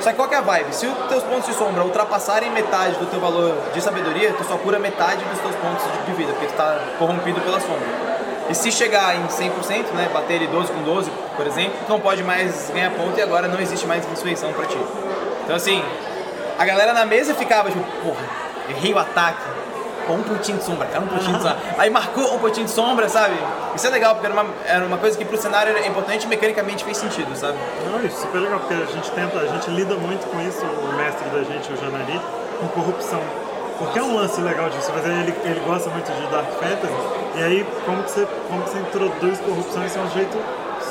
Só 0.00 0.10
que 0.10 0.16
qual 0.16 0.28
que 0.28 0.34
é 0.34 0.38
a 0.38 0.42
vibe? 0.42 0.74
Se 0.74 0.86
os 0.86 1.08
teus 1.08 1.22
pontos 1.22 1.46
de 1.46 1.54
sombra 1.54 1.82
ultrapassarem 1.82 2.50
metade 2.50 2.96
do 2.96 3.06
teu 3.06 3.18
valor 3.18 3.56
de 3.72 3.80
sabedoria, 3.80 4.32
tu 4.34 4.44
só 4.44 4.56
cura 4.58 4.78
metade 4.78 5.24
dos 5.24 5.38
teus 5.40 5.54
pontos 5.56 5.84
de 6.06 6.12
vida, 6.12 6.32
porque 6.32 6.46
tu 6.46 6.52
tá 6.52 6.78
corrompido 6.98 7.40
pela 7.40 7.58
sombra. 7.58 7.88
E 8.48 8.54
se 8.54 8.70
chegar 8.70 9.16
em 9.16 9.26
100%, 9.26 9.92
né, 9.94 10.10
bater 10.12 10.34
ele 10.34 10.46
12 10.48 10.70
com 10.72 10.82
12, 10.82 11.10
por 11.34 11.46
exemplo, 11.46 11.72
tu 11.86 11.90
não 11.90 12.00
pode 12.00 12.22
mais 12.22 12.70
ganhar 12.70 12.90
ponto 12.90 13.18
e 13.18 13.22
agora 13.22 13.48
não 13.48 13.58
existe 13.58 13.86
mais 13.86 14.04
ressurreição 14.04 14.52
pra 14.52 14.66
ti. 14.66 14.78
Então 15.42 15.56
assim, 15.56 15.82
a 16.58 16.64
galera 16.64 16.92
na 16.92 17.06
mesa 17.06 17.34
ficava 17.34 17.70
tipo, 17.70 17.82
porra, 18.02 18.22
errei 18.68 18.92
o 18.92 18.98
ataque, 18.98 19.42
um 20.12 20.22
pontinho 20.22 20.58
de 20.58 20.64
sombra, 20.64 20.86
cara, 20.86 21.02
um 21.02 21.06
pontinho 21.08 21.36
de 21.36 21.42
sombra. 21.42 21.56
Aí 21.78 21.88
marcou 21.90 22.34
um 22.34 22.38
pontinho 22.38 22.66
de 22.66 22.72
sombra, 22.72 23.08
sabe? 23.08 23.34
Isso 23.74 23.86
é 23.86 23.90
legal, 23.90 24.14
porque 24.14 24.26
era 24.26 24.34
uma, 24.40 24.46
era 24.66 24.84
uma 24.84 24.98
coisa 24.98 25.16
que 25.16 25.24
pro 25.24 25.36
cenário 25.38 25.70
era 25.76 25.86
importante 25.86 26.24
e 26.24 26.26
mecanicamente 26.28 26.84
fez 26.84 26.96
sentido, 26.98 27.34
sabe? 27.36 27.56
Não, 27.90 27.98
isso 28.04 28.18
é 28.18 28.20
super 28.20 28.38
legal, 28.38 28.60
porque 28.60 28.74
a 28.74 28.86
gente 28.86 29.10
tenta, 29.12 29.38
a 29.38 29.46
gente 29.46 29.70
lida 29.70 29.94
muito 29.94 30.26
com 30.30 30.40
isso, 30.40 30.64
o 30.64 30.92
mestre 30.96 31.28
da 31.30 31.42
gente, 31.42 31.72
o 31.72 31.76
Janari, 31.76 32.20
com 32.60 32.68
corrupção. 32.68 33.20
Porque 33.78 33.98
é 33.98 34.02
um 34.02 34.14
lance 34.14 34.40
legal 34.40 34.68
disso, 34.70 34.92
mas 34.94 35.04
ele, 35.04 35.34
ele 35.44 35.60
gosta 35.66 35.90
muito 35.90 36.06
de 36.12 36.26
Dark 36.28 36.46
Fantasy, 36.60 36.94
e 37.36 37.42
aí 37.42 37.66
como 37.84 38.02
que 38.04 38.10
você, 38.10 38.28
como 38.48 38.62
que 38.62 38.70
você 38.70 38.78
introduz 38.78 39.40
corrupção, 39.40 39.84
isso 39.84 39.98
é 39.98 40.02
um 40.02 40.10
jeito 40.10 40.38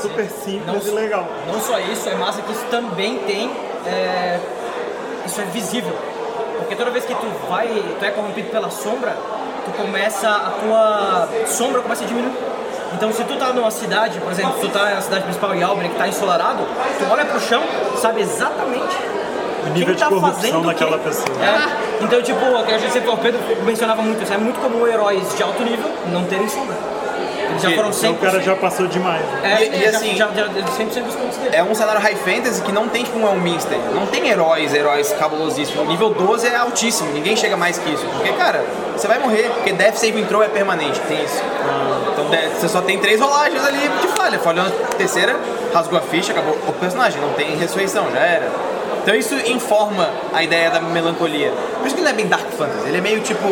super 0.01 0.29
simples 0.29 0.65
Não- 0.85 0.91
e 0.93 0.95
legal. 0.95 1.25
Não 1.47 1.61
só 1.61 1.79
isso, 1.79 2.09
é 2.09 2.15
massa 2.15 2.41
que 2.41 2.51
isso 2.51 2.65
também 2.69 3.19
tem. 3.19 3.49
é, 3.85 4.39
isso 5.25 5.39
é 5.39 5.45
visível. 5.45 5.95
Porque 6.57 6.75
toda 6.75 6.91
vez 6.91 7.05
que 7.05 7.13
tu 7.15 7.27
vai, 7.49 7.67
tu 7.99 8.05
é 8.05 8.09
corrompido 8.11 8.49
pela 8.49 8.69
sombra, 8.69 9.15
tu 9.65 9.71
começa, 9.71 10.29
a 10.29 10.51
tua 10.61 11.27
sombra 11.47 11.81
começa 11.81 12.03
a 12.03 12.07
diminuir. 12.07 12.33
Então 12.93 13.11
se 13.11 13.23
tu 13.23 13.35
tá 13.35 13.47
numa 13.53 13.71
cidade, 13.71 14.19
por 14.19 14.31
exemplo, 14.31 14.53
tu 14.61 14.69
tá 14.69 14.85
na 14.95 15.01
cidade 15.01 15.23
principal 15.23 15.53
em 15.55 15.63
Albany 15.63 15.89
que 15.89 15.95
tá 15.95 16.07
ensolarado, 16.07 16.59
tu 16.99 17.05
olha 17.11 17.25
pro 17.25 17.39
chão, 17.39 17.63
sabe 17.97 18.21
exatamente 18.21 18.95
O 19.65 19.69
nível 19.69 19.85
quem 19.87 19.95
de 19.95 19.99
tá 19.99 20.09
corrupção 20.09 20.33
fazendo 20.33 20.57
o 20.59 20.61
quê. 20.61 20.67
daquela 20.67 20.97
pessoa. 20.99 21.27
É. 21.41 22.03
Então, 22.03 22.21
tipo, 22.21 22.39
a 22.45 22.77
gente 22.77 22.91
sempre 22.91 23.09
o 23.09 23.17
Pedro 23.17 23.39
mencionava 23.65 24.01
muito, 24.01 24.21
isso 24.21 24.33
é 24.33 24.37
muito 24.37 24.59
comum 24.59 24.85
heróis 24.85 25.35
de 25.35 25.41
alto 25.41 25.63
nível 25.63 25.89
não 26.11 26.23
terem 26.25 26.47
sombra. 26.47 26.75
Já 27.59 27.69
E- 27.69 27.75
foram 27.75 27.89
Então 27.89 27.91
100%. 27.91 28.11
o 28.11 28.15
cara 28.17 28.41
já 28.41 28.55
passou 28.55 28.87
demais. 28.87 29.21
né? 29.21 29.57
É, 29.59 29.63
E- 29.65 29.69
e 29.69 29.83
já, 29.91 29.97
assim- 29.97 30.15
já, 30.15 30.27
já, 30.27 30.47
já 30.47 30.67
100% 30.67 31.03
dos 31.05 31.15
pontos 31.15 31.37
dele. 31.37 31.55
É 31.55 31.63
um 31.63 31.73
cenário 31.75 32.01
high 32.01 32.15
fantasy 32.15 32.61
que 32.61 32.71
não 32.71 32.87
tem 32.89 33.03
tipo 33.03 33.17
um 33.19 33.27
Elminster, 33.27 33.77
não 33.93 34.05
tem 34.07 34.27
heróis, 34.29 34.73
heróis 34.73 35.13
cabulosíssimos. 35.19 35.85
O 35.85 35.89
nível 35.89 36.09
12 36.09 36.47
é 36.47 36.55
altíssimo, 36.55 37.11
ninguém 37.13 37.35
chega 37.35 37.55
mais 37.57 37.77
que 37.77 37.89
isso. 37.91 38.05
Porque, 38.05 38.31
cara, 38.33 38.63
você 38.95 39.07
vai 39.07 39.19
morrer, 39.19 39.49
porque 39.55 39.71
Death 39.73 39.95
Saving 39.97 40.25
Throw 40.25 40.43
é 40.43 40.47
permanente, 40.47 40.99
tem 41.01 41.23
isso. 41.23 41.41
Então 42.11 42.25
você 42.59 42.67
só 42.67 42.81
tem 42.81 42.97
três 42.99 43.19
rolagens 43.19 43.63
ali 43.65 43.79
de 44.01 44.07
falha. 44.09 44.39
Falhou 44.39 44.63
na 44.65 44.71
terceira, 44.97 45.35
rasgou 45.73 45.97
a 45.99 46.01
ficha, 46.01 46.31
acabou 46.31 46.57
o 46.67 46.73
personagem, 46.73 47.19
não 47.21 47.29
tem 47.33 47.55
ressurreição, 47.57 48.07
já 48.11 48.19
era. 48.19 48.49
Então 49.01 49.13
isso 49.15 49.35
informa 49.47 50.09
a 50.33 50.41
ideia 50.43 50.69
da 50.69 50.79
melancolia. 50.79 51.51
Por 51.79 51.87
isso 51.87 51.95
que 51.95 52.01
ele 52.01 52.05
não 52.09 52.11
é 52.11 52.13
bem 52.15 52.27
Dark 52.27 52.49
Fantasy, 52.57 52.87
ele 52.87 52.97
é 52.97 53.01
meio 53.01 53.19
tipo 53.19 53.47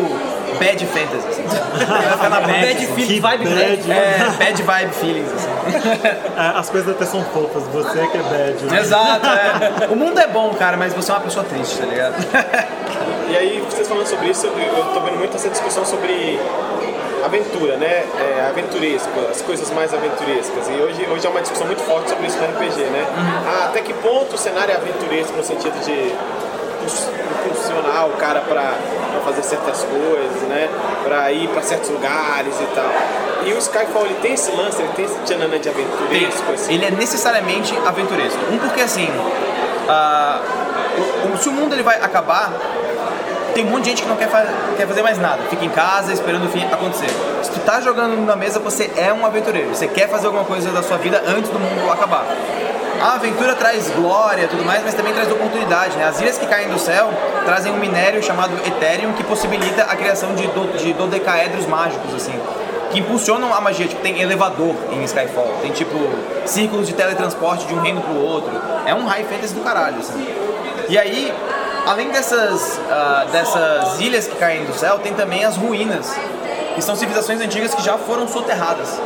Bad 0.64 0.86
Fantasy. 0.86 1.28
Assim. 1.28 1.42
Ele 1.42 1.86
vai 1.86 2.12
ficar 2.12 2.28
na 2.30 2.40
bad. 2.40 2.52
Bad 2.66 2.86
feeling, 2.86 3.06
Que 3.06 3.20
vibe 3.20 3.44
bad. 3.44 3.82
bad. 3.82 3.92
É, 3.92 4.30
bad 4.38 4.62
vibe 4.62 4.92
feelings, 4.94 5.32
assim. 5.32 5.48
É, 6.36 6.58
As 6.58 6.70
coisas 6.70 6.88
até 6.94 7.04
são 7.04 7.22
fofas, 7.24 7.62
você 7.72 8.00
é 8.00 8.06
que 8.06 8.16
é 8.18 8.22
bad. 8.22 8.64
né? 8.64 8.80
Exato, 8.80 9.26
é. 9.26 9.86
O 9.92 9.96
mundo 9.96 10.18
é 10.18 10.26
bom, 10.26 10.50
cara, 10.54 10.76
mas 10.76 10.92
você 10.94 11.10
é 11.10 11.14
uma 11.14 11.20
pessoa 11.20 11.44
triste, 11.44 11.78
tá 11.78 11.86
ligado? 11.86 12.14
E 13.28 13.36
aí, 13.36 13.64
vocês 13.68 13.86
falando 13.88 14.06
sobre 14.06 14.28
isso, 14.30 14.46
eu 14.46 14.84
tô 14.94 15.00
vendo 15.00 15.18
muito 15.18 15.34
essa 15.36 15.48
discussão 15.48 15.84
sobre 15.84 16.38
aventura, 17.24 17.76
né? 17.76 18.04
É, 18.18 18.46
aventuresco, 18.50 19.08
as 19.30 19.40
coisas 19.42 19.70
mais 19.70 19.92
aventurescas. 19.94 20.68
E 20.68 20.72
hoje, 20.72 21.06
hoje 21.10 21.26
é 21.26 21.30
uma 21.30 21.40
discussão 21.40 21.66
muito 21.66 21.82
forte 21.82 22.10
sobre 22.10 22.26
isso 22.26 22.36
no 22.38 22.44
RPG, 22.46 22.82
né? 22.90 23.06
Ah, 23.46 23.66
até 23.66 23.80
que 23.80 23.92
ponto 23.94 24.34
o 24.34 24.38
cenário 24.38 24.72
é 24.72 24.76
aventuresco 24.76 25.36
no 25.36 25.44
sentido 25.44 25.78
de 25.84 26.12
impulsionar 27.46 28.06
o 28.08 28.12
cara 28.12 28.40
pra 28.40 28.74
fazer 29.24 29.42
certas 29.42 29.82
coisas, 29.84 30.42
né? 30.48 30.68
Pra 31.04 31.30
ir 31.32 31.48
pra 31.48 31.62
certos 31.62 31.90
lugares 31.90 32.54
e 32.60 32.66
tal. 32.74 32.90
E 33.46 33.52
o 33.52 33.58
Skyfall, 33.58 34.04
ele 34.06 34.14
tem 34.22 34.34
esse 34.34 34.50
lance, 34.52 34.80
ele 34.80 34.92
tem 34.94 35.04
esse 35.04 35.14
tchananã 35.20 35.58
de 35.58 35.68
aventuresco, 35.68 36.52
assim. 36.52 36.74
Ele 36.74 36.84
é 36.86 36.90
necessariamente 36.90 37.76
aventuresco. 37.86 38.38
Um, 38.52 38.58
porque 38.58 38.80
assim, 38.80 39.08
o- 41.32 41.36
se 41.38 41.48
o 41.48 41.52
mundo 41.52 41.74
ele 41.74 41.82
vai 41.82 41.96
acabar, 42.00 42.52
tem 43.54 43.64
um 43.66 43.70
monte 43.70 43.84
de 43.84 43.90
gente 43.90 44.02
que 44.02 44.08
não 44.08 44.16
quer, 44.16 44.28
fa- 44.28 44.46
quer 44.76 44.86
fazer 44.86 45.02
mais 45.02 45.18
nada. 45.18 45.38
Fica 45.50 45.64
em 45.64 45.68
casa 45.70 46.12
esperando 46.12 46.46
o 46.46 46.48
fim 46.48 46.64
acontecer. 46.64 47.10
Se 47.42 47.50
tu 47.50 47.60
tá 47.60 47.80
jogando 47.80 48.16
na 48.24 48.36
mesa, 48.36 48.58
você 48.60 48.90
é 48.96 49.12
um 49.12 49.26
aventureiro. 49.26 49.68
Você 49.74 49.86
quer 49.88 50.08
fazer 50.08 50.26
alguma 50.26 50.44
coisa 50.44 50.70
da 50.70 50.82
sua 50.82 50.96
vida 50.98 51.22
antes 51.26 51.50
do 51.50 51.58
mundo 51.58 51.90
acabar. 51.92 52.24
A 53.02 53.14
aventura 53.14 53.56
traz 53.56 53.90
glória 53.90 54.46
tudo 54.46 54.64
mais, 54.64 54.80
mas 54.84 54.94
também 54.94 55.12
traz 55.12 55.28
oportunidade. 55.28 55.96
Né? 55.96 56.04
As 56.04 56.20
ilhas 56.20 56.38
que 56.38 56.46
caem 56.46 56.68
do 56.68 56.78
céu 56.78 57.10
trazem 57.44 57.72
um 57.72 57.76
minério 57.76 58.22
chamado 58.22 58.54
Ethereum 58.64 59.12
que 59.14 59.24
possibilita 59.24 59.82
a 59.82 59.96
criação 59.96 60.36
de, 60.36 60.46
do, 60.46 60.78
de 60.78 60.92
dodecaedros 60.92 61.66
mágicos, 61.66 62.14
assim. 62.14 62.32
Que 62.92 63.00
impulsionam 63.00 63.52
a 63.52 63.60
magia, 63.60 63.88
tipo, 63.88 64.00
tem 64.02 64.20
elevador 64.20 64.76
em 64.92 65.02
Skyfall, 65.02 65.52
tem 65.62 65.72
tipo 65.72 65.98
círculos 66.46 66.86
de 66.86 66.94
teletransporte 66.94 67.66
de 67.66 67.74
um 67.74 67.80
reino 67.80 68.00
pro 68.02 68.14
outro. 68.20 68.52
É 68.86 68.94
um 68.94 69.04
high 69.04 69.24
fantasy 69.24 69.52
do 69.52 69.62
caralho, 69.62 69.98
assim. 69.98 70.24
E 70.88 70.96
aí, 70.96 71.34
além 71.84 72.08
dessas, 72.10 72.80
ah, 72.88 73.26
dessas 73.32 73.98
ilhas 73.98 74.28
que 74.28 74.36
caem 74.36 74.64
do 74.64 74.74
céu, 74.74 75.00
tem 75.00 75.12
também 75.12 75.44
as 75.44 75.56
ruínas, 75.56 76.14
que 76.76 76.80
são 76.80 76.94
civilizações 76.94 77.40
antigas 77.40 77.74
que 77.74 77.82
já 77.82 77.98
foram 77.98 78.28
soterradas. 78.28 79.00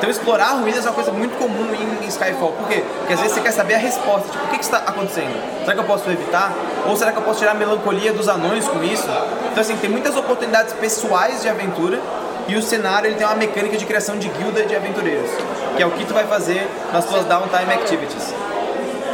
Então 0.00 0.08
explorar 0.08 0.52
ruínas 0.52 0.86
é 0.86 0.88
uma 0.88 0.94
coisa 0.94 1.12
muito 1.12 1.36
comum 1.36 1.68
em 1.74 2.06
Skyfall. 2.08 2.52
Por 2.52 2.68
quê? 2.68 2.82
Porque 3.00 3.12
às 3.12 3.20
vezes 3.20 3.34
você 3.34 3.42
quer 3.42 3.50
saber 3.50 3.74
a 3.74 3.78
resposta. 3.78 4.30
Tipo, 4.30 4.44
o 4.46 4.48
que, 4.48 4.56
que 4.56 4.64
está 4.64 4.78
acontecendo? 4.78 5.38
Será 5.60 5.74
que 5.74 5.80
eu 5.80 5.84
posso 5.84 6.08
evitar? 6.08 6.54
Ou 6.86 6.96
será 6.96 7.12
que 7.12 7.18
eu 7.18 7.22
posso 7.22 7.40
tirar 7.40 7.50
a 7.50 7.54
melancolia 7.54 8.10
dos 8.10 8.26
anões 8.26 8.66
com 8.66 8.82
isso? 8.82 9.06
Então 9.52 9.60
assim, 9.60 9.76
tem 9.76 9.90
muitas 9.90 10.16
oportunidades 10.16 10.72
pessoais 10.72 11.42
de 11.42 11.50
aventura 11.50 12.00
e 12.48 12.56
o 12.56 12.62
cenário 12.62 13.08
ele 13.08 13.16
tem 13.16 13.26
uma 13.26 13.36
mecânica 13.36 13.76
de 13.76 13.84
criação 13.84 14.16
de 14.16 14.30
guilda 14.30 14.62
de 14.62 14.74
aventureiros. 14.74 15.30
Que 15.76 15.82
é 15.82 15.86
o 15.86 15.90
que 15.90 16.06
tu 16.06 16.14
vai 16.14 16.24
fazer 16.24 16.66
nas 16.94 17.04
tuas 17.04 17.26
downtime 17.26 17.74
activities 17.74 18.32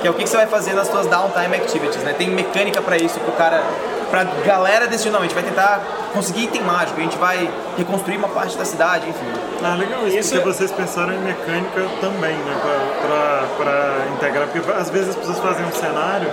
que 0.00 0.06
é 0.06 0.10
o 0.10 0.14
que 0.14 0.22
que 0.22 0.28
você 0.28 0.36
vai 0.36 0.46
fazer 0.46 0.74
nas 0.74 0.86
suas 0.86 1.06
downtime 1.06 1.56
activities, 1.56 2.00
né? 2.04 2.14
Tem 2.16 2.30
mecânica 2.30 2.80
pra 2.80 2.96
isso, 2.96 3.18
pro 3.18 3.32
cara, 3.32 3.64
pra 4.10 4.24
galera 4.24 4.86
decidir, 4.86 5.10
não, 5.10 5.20
a 5.20 5.22
gente 5.22 5.34
vai 5.34 5.42
tentar 5.42 5.80
conseguir 6.12 6.44
item 6.44 6.62
mágico, 6.62 6.98
a 6.98 7.02
gente 7.02 7.18
vai 7.18 7.48
reconstruir 7.76 8.16
uma 8.16 8.28
parte 8.28 8.56
da 8.56 8.64
cidade, 8.64 9.08
enfim. 9.08 9.26
Ah, 9.62 9.74
legal 9.74 10.06
isso, 10.06 10.18
Isso 10.18 10.34
porque 10.34 10.48
é- 10.48 10.52
vocês 10.52 10.70
pensaram 10.72 11.12
em 11.14 11.18
mecânica 11.18 11.82
também, 12.00 12.34
né? 12.36 12.56
Pra, 12.62 13.08
pra, 13.08 13.46
pra 13.64 13.96
integrar, 14.14 14.48
porque 14.48 14.70
às 14.72 14.90
vezes 14.90 15.10
as 15.10 15.16
pessoas 15.16 15.38
fazem 15.40 15.64
um 15.66 15.72
cenário 15.72 16.28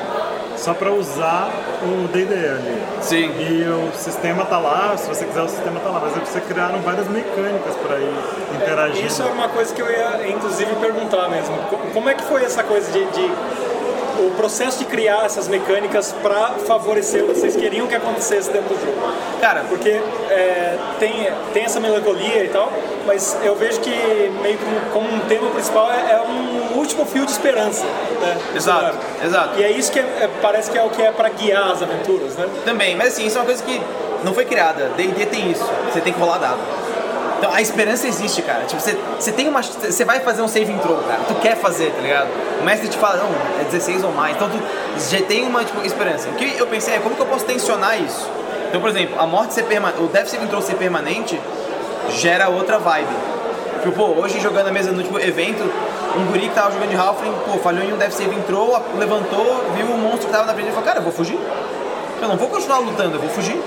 só 0.57 0.73
pra 0.73 0.91
usar 0.91 1.49
o 1.81 2.07
D&D 2.09 2.33
ali. 2.33 2.83
Sim. 3.01 3.31
E 3.39 3.63
o 3.67 3.91
sistema 3.97 4.45
tá 4.45 4.57
lá, 4.59 4.95
se 4.95 5.07
você 5.09 5.25
quiser 5.25 5.41
o 5.41 5.49
sistema 5.49 5.79
tá 5.79 5.89
lá, 5.89 5.99
mas 6.01 6.13
aí 6.15 6.19
vocês 6.25 6.43
criaram 6.45 6.79
várias 6.81 7.07
mecânicas 7.07 7.75
pra 7.85 7.97
ir 7.97 8.15
interagindo. 8.55 9.07
Isso 9.07 9.21
é 9.23 9.25
uma 9.25 9.49
coisa 9.49 9.73
que 9.73 9.81
eu 9.81 9.89
ia, 9.91 10.27
inclusive, 10.29 10.73
perguntar 10.75 11.27
mesmo. 11.29 11.57
Co- 11.69 11.77
Como 11.93 12.09
é 12.09 12.13
que 12.13 12.23
foi 12.23 12.43
essa 12.45 12.63
coisa 12.63 12.89
de, 12.91 13.03
de- 13.07 13.31
o 14.27 14.31
processo 14.37 14.79
de 14.79 14.85
criar 14.85 15.25
essas 15.25 15.47
mecânicas 15.47 16.13
para 16.21 16.49
favorecer 16.67 17.23
o 17.23 17.27
que 17.27 17.35
vocês 17.39 17.55
queriam 17.55 17.87
que 17.87 17.95
acontecesse 17.95 18.51
dentro 18.51 18.69
do 18.75 18.79
jogo? 18.79 19.13
Cara, 19.41 19.63
Porque 19.69 19.89
é, 20.29 20.77
tem, 20.99 21.27
tem 21.53 21.63
essa 21.63 21.79
melancolia 21.79 22.43
e 22.45 22.49
tal, 22.49 22.71
mas 23.05 23.37
eu 23.43 23.55
vejo 23.55 23.79
que 23.81 23.89
meio 24.41 24.57
que 24.57 24.65
um- 24.65 24.91
como 24.91 25.13
um 25.13 25.19
tema 25.21 25.49
principal 25.51 25.91
é, 25.91 26.11
é 26.13 26.21
um 26.21 26.77
último 26.77 27.05
fio 27.05 27.25
de 27.25 27.31
esperança. 27.31 27.85
Né, 27.85 28.37
Exato, 28.55 28.97
exato. 29.23 29.59
E 29.59 29.63
é 29.63 29.71
isso 29.71 29.91
que 29.91 29.99
é- 29.99 30.03
é- 30.21 30.29
parece 30.41 30.69
que 30.71 30.77
é 30.77 30.83
o 30.83 30.89
que 30.89 31.01
é 31.01 31.11
para 31.11 31.29
guiar 31.29 31.71
as 31.71 31.81
aventuras, 31.81 32.35
né? 32.35 32.47
Também, 32.65 32.95
mas 32.95 33.09
assim, 33.13 33.25
isso 33.25 33.37
é 33.37 33.41
uma 33.41 33.45
coisa 33.45 33.63
que 33.63 33.81
não 34.23 34.33
foi 34.33 34.45
criada. 34.45 34.91
D&D 34.95 35.25
tem 35.25 35.51
isso, 35.51 35.65
você 35.91 35.99
tem 36.01 36.13
que 36.13 36.19
rolar 36.19 36.37
dado. 36.37 36.59
Então 37.43 37.53
a 37.53 37.61
esperança 37.61 38.07
existe, 38.07 38.41
cara. 38.41 38.63
Tipo, 38.63 38.81
você, 38.81 38.97
você 39.19 39.29
tem 39.33 39.49
uma. 39.49 39.61
Você 39.61 40.05
vai 40.05 40.21
fazer 40.21 40.41
um 40.41 40.47
saving 40.47 40.77
throw, 40.77 40.95
cara. 40.99 41.19
Tu 41.27 41.35
quer 41.41 41.57
fazer, 41.57 41.91
tá 41.91 41.99
ligado? 41.99 42.29
O 42.61 42.63
mestre 42.63 42.87
te 42.87 42.97
fala, 42.97 43.17
não, 43.17 43.29
é 43.59 43.65
16 43.65 44.01
ou 44.05 44.13
mais. 44.13 44.37
Então 44.37 44.49
tu 44.49 44.57
já 45.11 45.21
tem 45.25 45.45
uma 45.45 45.61
tipo, 45.65 45.85
esperança. 45.85 46.29
O 46.29 46.35
que 46.35 46.57
eu 46.57 46.65
pensei 46.67 46.95
é 46.95 46.99
como 46.99 47.13
que 47.15 47.21
eu 47.21 47.25
posso 47.25 47.43
tensionar 47.43 48.01
isso? 48.01 48.29
Então, 48.69 48.79
por 48.79 48.89
exemplo, 48.89 49.19
a 49.19 49.27
morte 49.27 49.55
ser 49.55 49.63
permanente. 49.63 50.01
O 50.01 50.07
Death 50.07 50.27
Saving 50.27 50.47
Throw 50.47 50.61
ser 50.61 50.75
permanente 50.75 51.37
gera 52.11 52.47
outra 52.47 52.79
vibe. 52.79 53.13
Tipo, 53.81 53.91
pô, 53.91 54.21
hoje 54.21 54.39
jogando 54.39 54.69
a 54.69 54.71
mesa 54.71 54.93
no 54.93 55.03
tipo, 55.03 55.19
evento, 55.19 55.69
um 56.17 56.25
guri 56.27 56.47
que 56.47 56.55
tava 56.55 56.71
jogando 56.71 56.91
de 56.91 56.95
Halfling, 56.95 57.33
pô, 57.45 57.57
falhou 57.57 57.83
em 57.83 57.91
um 57.91 57.97
Death 57.97 58.13
Saving 58.13 58.41
Throw, 58.43 58.81
levantou, 58.97 59.65
viu 59.75 59.85
o 59.87 59.97
monstro 59.97 60.27
que 60.27 60.31
tava 60.31 60.45
na 60.45 60.53
frente 60.53 60.69
e 60.69 60.71
falou, 60.71 60.85
cara, 60.85 60.99
eu 60.99 61.03
vou 61.03 61.11
fugir. 61.11 61.37
Eu 62.21 62.29
não 62.29 62.37
vou 62.37 62.47
continuar 62.47 62.77
lutando, 62.77 63.17
eu 63.17 63.19
vou 63.19 63.29
fugir. 63.29 63.61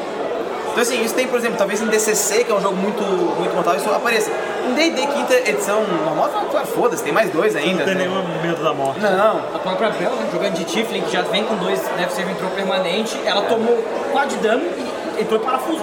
Então 0.76 0.82
assim, 0.82 1.02
isso 1.02 1.14
tem, 1.14 1.26
por 1.26 1.38
exemplo, 1.38 1.56
talvez 1.56 1.80
em 1.80 1.86
DCC, 1.86 2.44
que 2.44 2.52
é 2.52 2.54
um 2.54 2.60
jogo 2.60 2.76
muito, 2.76 3.02
muito 3.02 3.54
mortal, 3.54 3.76
isso 3.76 3.88
apareça. 3.88 4.30
Em 4.68 4.74
D&D 4.74 5.06
quinta 5.06 5.34
edição 5.48 5.82
normal, 6.04 6.28
claro, 6.50 6.66
foda-se, 6.66 7.02
tem 7.02 7.14
mais 7.14 7.30
dois 7.30 7.56
ainda. 7.56 7.78
Não 7.78 7.84
tem 7.86 7.94
né? 7.94 8.06
nenhum 8.06 8.42
medo 8.42 8.62
da 8.62 8.74
morte. 8.74 9.00
Não, 9.00 9.38
A 9.54 9.58
própria 9.58 9.88
Bel, 9.88 10.10
né, 10.10 10.28
jogando 10.30 10.52
de 10.52 10.64
Tiflin, 10.64 11.00
que 11.00 11.10
já 11.10 11.22
vem 11.22 11.44
com 11.44 11.54
dois 11.54 11.80
Death 11.96 12.10
Saving 12.10 12.34
Throw 12.34 12.50
permanente, 12.50 13.18
ela 13.24 13.40
tomou 13.44 13.82
4 14.12 14.36
de 14.36 14.42
dano 14.42 14.64
e 15.16 15.22
entrou 15.22 15.40
em 15.40 15.44
parafuso. 15.44 15.80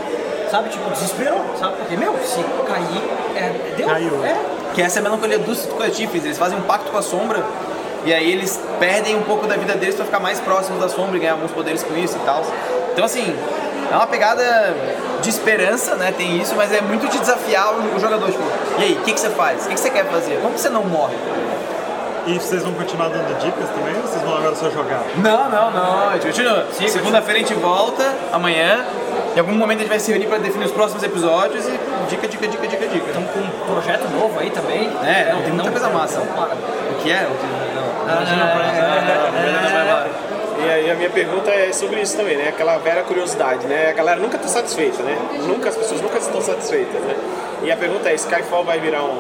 Sabe? 0.52 0.70
Tipo, 0.70 0.88
desesperou, 0.92 1.44
sabe? 1.60 1.78
Porque, 1.78 1.98
meu, 1.98 2.14
se 2.24 2.44
cair, 2.68 3.04
é, 3.36 3.74
deu. 3.76 3.88
Caiu. 3.88 4.24
É. 4.24 4.36
Que 4.76 4.84
essa 4.84 5.00
é 5.00 5.02
a 5.02 5.04
melancolia 5.04 5.40
dos 5.40 5.66
coletivos, 5.66 6.24
eles 6.24 6.38
fazem 6.38 6.56
um 6.56 6.62
pacto 6.62 6.92
com 6.92 7.00
a 7.00 7.02
sombra 7.02 7.44
e 8.06 8.14
aí 8.14 8.32
eles 8.32 8.62
perdem 8.80 9.16
um 9.16 9.24
pouco 9.24 9.48
da 9.48 9.56
vida 9.56 9.74
deles 9.74 9.96
pra 9.96 10.06
ficar 10.06 10.20
mais 10.20 10.40
próximos 10.40 10.80
da 10.80 10.88
sombra 10.88 11.18
e 11.18 11.20
ganhar 11.20 11.32
alguns 11.32 11.52
poderes 11.52 11.82
com 11.82 11.98
isso 11.98 12.16
e 12.16 12.26
tal. 12.26 12.44
Então 12.92 13.06
assim, 13.06 13.36
é 13.92 13.96
uma 13.96 14.08
pegada 14.08 14.44
de 15.22 15.30
esperança, 15.30 15.96
né? 15.96 16.14
Tem 16.16 16.38
isso, 16.40 16.56
mas 16.56 16.72
é 16.74 16.82
muito 16.82 17.08
de 17.08 17.20
desafiar 17.20 17.74
o 17.74 18.00
jogador, 18.00 18.30
tipo, 18.32 18.44
e 18.80 18.84
aí, 18.84 18.94
o 18.94 19.02
que, 19.02 19.14
que 19.14 19.20
você 19.20 19.30
faz? 19.30 19.66
O 19.66 19.70
que, 19.70 19.76
que 19.76 19.80
você 19.80 19.90
quer 19.90 20.06
fazer? 20.06 20.40
Como 20.42 20.54
que 20.54 20.60
você 20.60 20.70
não 20.70 20.84
morre? 20.84 21.16
E 22.26 22.40
vocês 22.40 22.64
vão 22.64 22.74
continuar 22.74 23.10
dando 23.10 23.38
dicas 23.38 23.70
também 23.70 23.96
ou 23.98 24.02
vocês 24.04 24.22
vão 24.24 24.38
agora 24.38 24.56
só 24.56 24.70
jogar? 24.70 25.04
Não, 25.18 25.50
não, 25.50 25.72
não, 25.72 26.10
a 26.10 26.14
gente 26.14 26.28
continua. 26.28 26.66
Segunda-feira 26.72 27.40
a 27.40 27.44
gente 27.44 27.54
volta, 27.56 28.16
amanhã. 28.32 28.86
Em 29.36 29.40
algum 29.40 29.54
momento 29.54 29.80
a 29.80 29.82
gente 29.82 29.90
vai 29.90 30.00
se 30.00 30.10
reunir 30.10 30.28
pra 30.28 30.38
definir 30.38 30.66
os 30.66 30.72
próximos 30.72 31.04
episódios 31.04 31.68
e 31.68 31.78
dica, 32.10 32.28
dica, 32.28 32.48
dica, 32.48 32.68
dica, 32.68 32.88
dica. 32.88 33.08
Estamos 33.08 33.30
com 33.32 33.40
um 33.40 33.74
projeto 33.74 34.08
novo 34.10 34.40
aí 34.40 34.50
também. 34.52 34.90
É, 35.04 35.34
não, 35.34 35.42
tem 35.42 35.52
muita 35.52 35.72
coisa 35.72 35.90
massa. 35.90 36.20
Não 36.20 36.28
para. 36.28 36.54
O 36.54 36.96
que 37.02 37.12
é? 37.12 37.28
O 37.30 37.36
que 37.36 37.46
não? 37.46 37.64
Ah, 38.08 38.24
não, 38.26 40.03
E 40.66 40.70
aí 40.70 40.92
a 40.92 40.96
minha 40.96 41.10
pergunta 41.10 41.50
é 41.52 41.72
sobre 41.74 42.02
isso 42.02 42.16
também, 42.16 42.38
né? 42.38 42.50
Aquela 42.50 42.78
vera 42.78 43.04
curiosidade, 43.04 43.66
né? 43.68 43.90
A 43.90 43.94
galera 43.94 44.20
nunca 44.20 44.38
está 44.38 44.48
satisfeita, 44.48 45.02
né? 45.04 45.18
Nunca, 45.48 45.70
as 45.70 45.76
pessoas 45.76 46.02
nunca 46.02 46.18
estão 46.18 46.42
satisfeitas, 46.42 47.02
né? 47.02 47.16
E 47.64 47.72
a 47.72 47.78
pergunta 47.78 48.10
é, 48.10 48.14
Skyfall 48.16 48.64
vai 48.64 48.80
virar 48.80 49.04
um, 49.04 49.18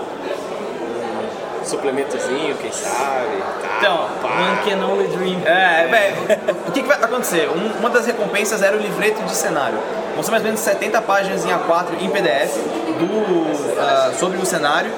um 1.62 1.66
suplementozinho, 1.66 2.56
quem 2.56 2.72
sabe? 2.72 3.38
Tá, 3.62 3.78
Então, 3.80 4.10
pá. 4.22 4.30
One 4.30 4.58
can 4.70 4.86
only 4.86 5.08
dream. 5.08 5.42
É, 5.46 5.88
bem, 5.88 6.38
o 6.68 6.72
que, 6.72 6.82
que 6.82 6.88
vai 6.88 6.98
acontecer? 6.98 7.50
Um- 7.50 7.80
uma 7.80 7.90
das 7.90 8.06
recompensas 8.06 8.62
era 8.62 8.76
o 8.76 8.80
livreto 8.80 9.22
de 9.24 9.36
cenário. 9.36 9.78
Vão 10.14 10.24
ser 10.24 10.32
mais 10.32 10.44
ou 10.44 10.48
menos 10.48 10.60
70 10.62 11.02
páginas 11.02 11.44
em 11.46 11.50
A4 11.50 11.88
em 12.00 12.10
PDF 12.10 12.56
do, 13.00 13.82
ah, 13.82 14.12
sobre 14.18 14.38
o 14.38 14.46
cenário 14.46 14.92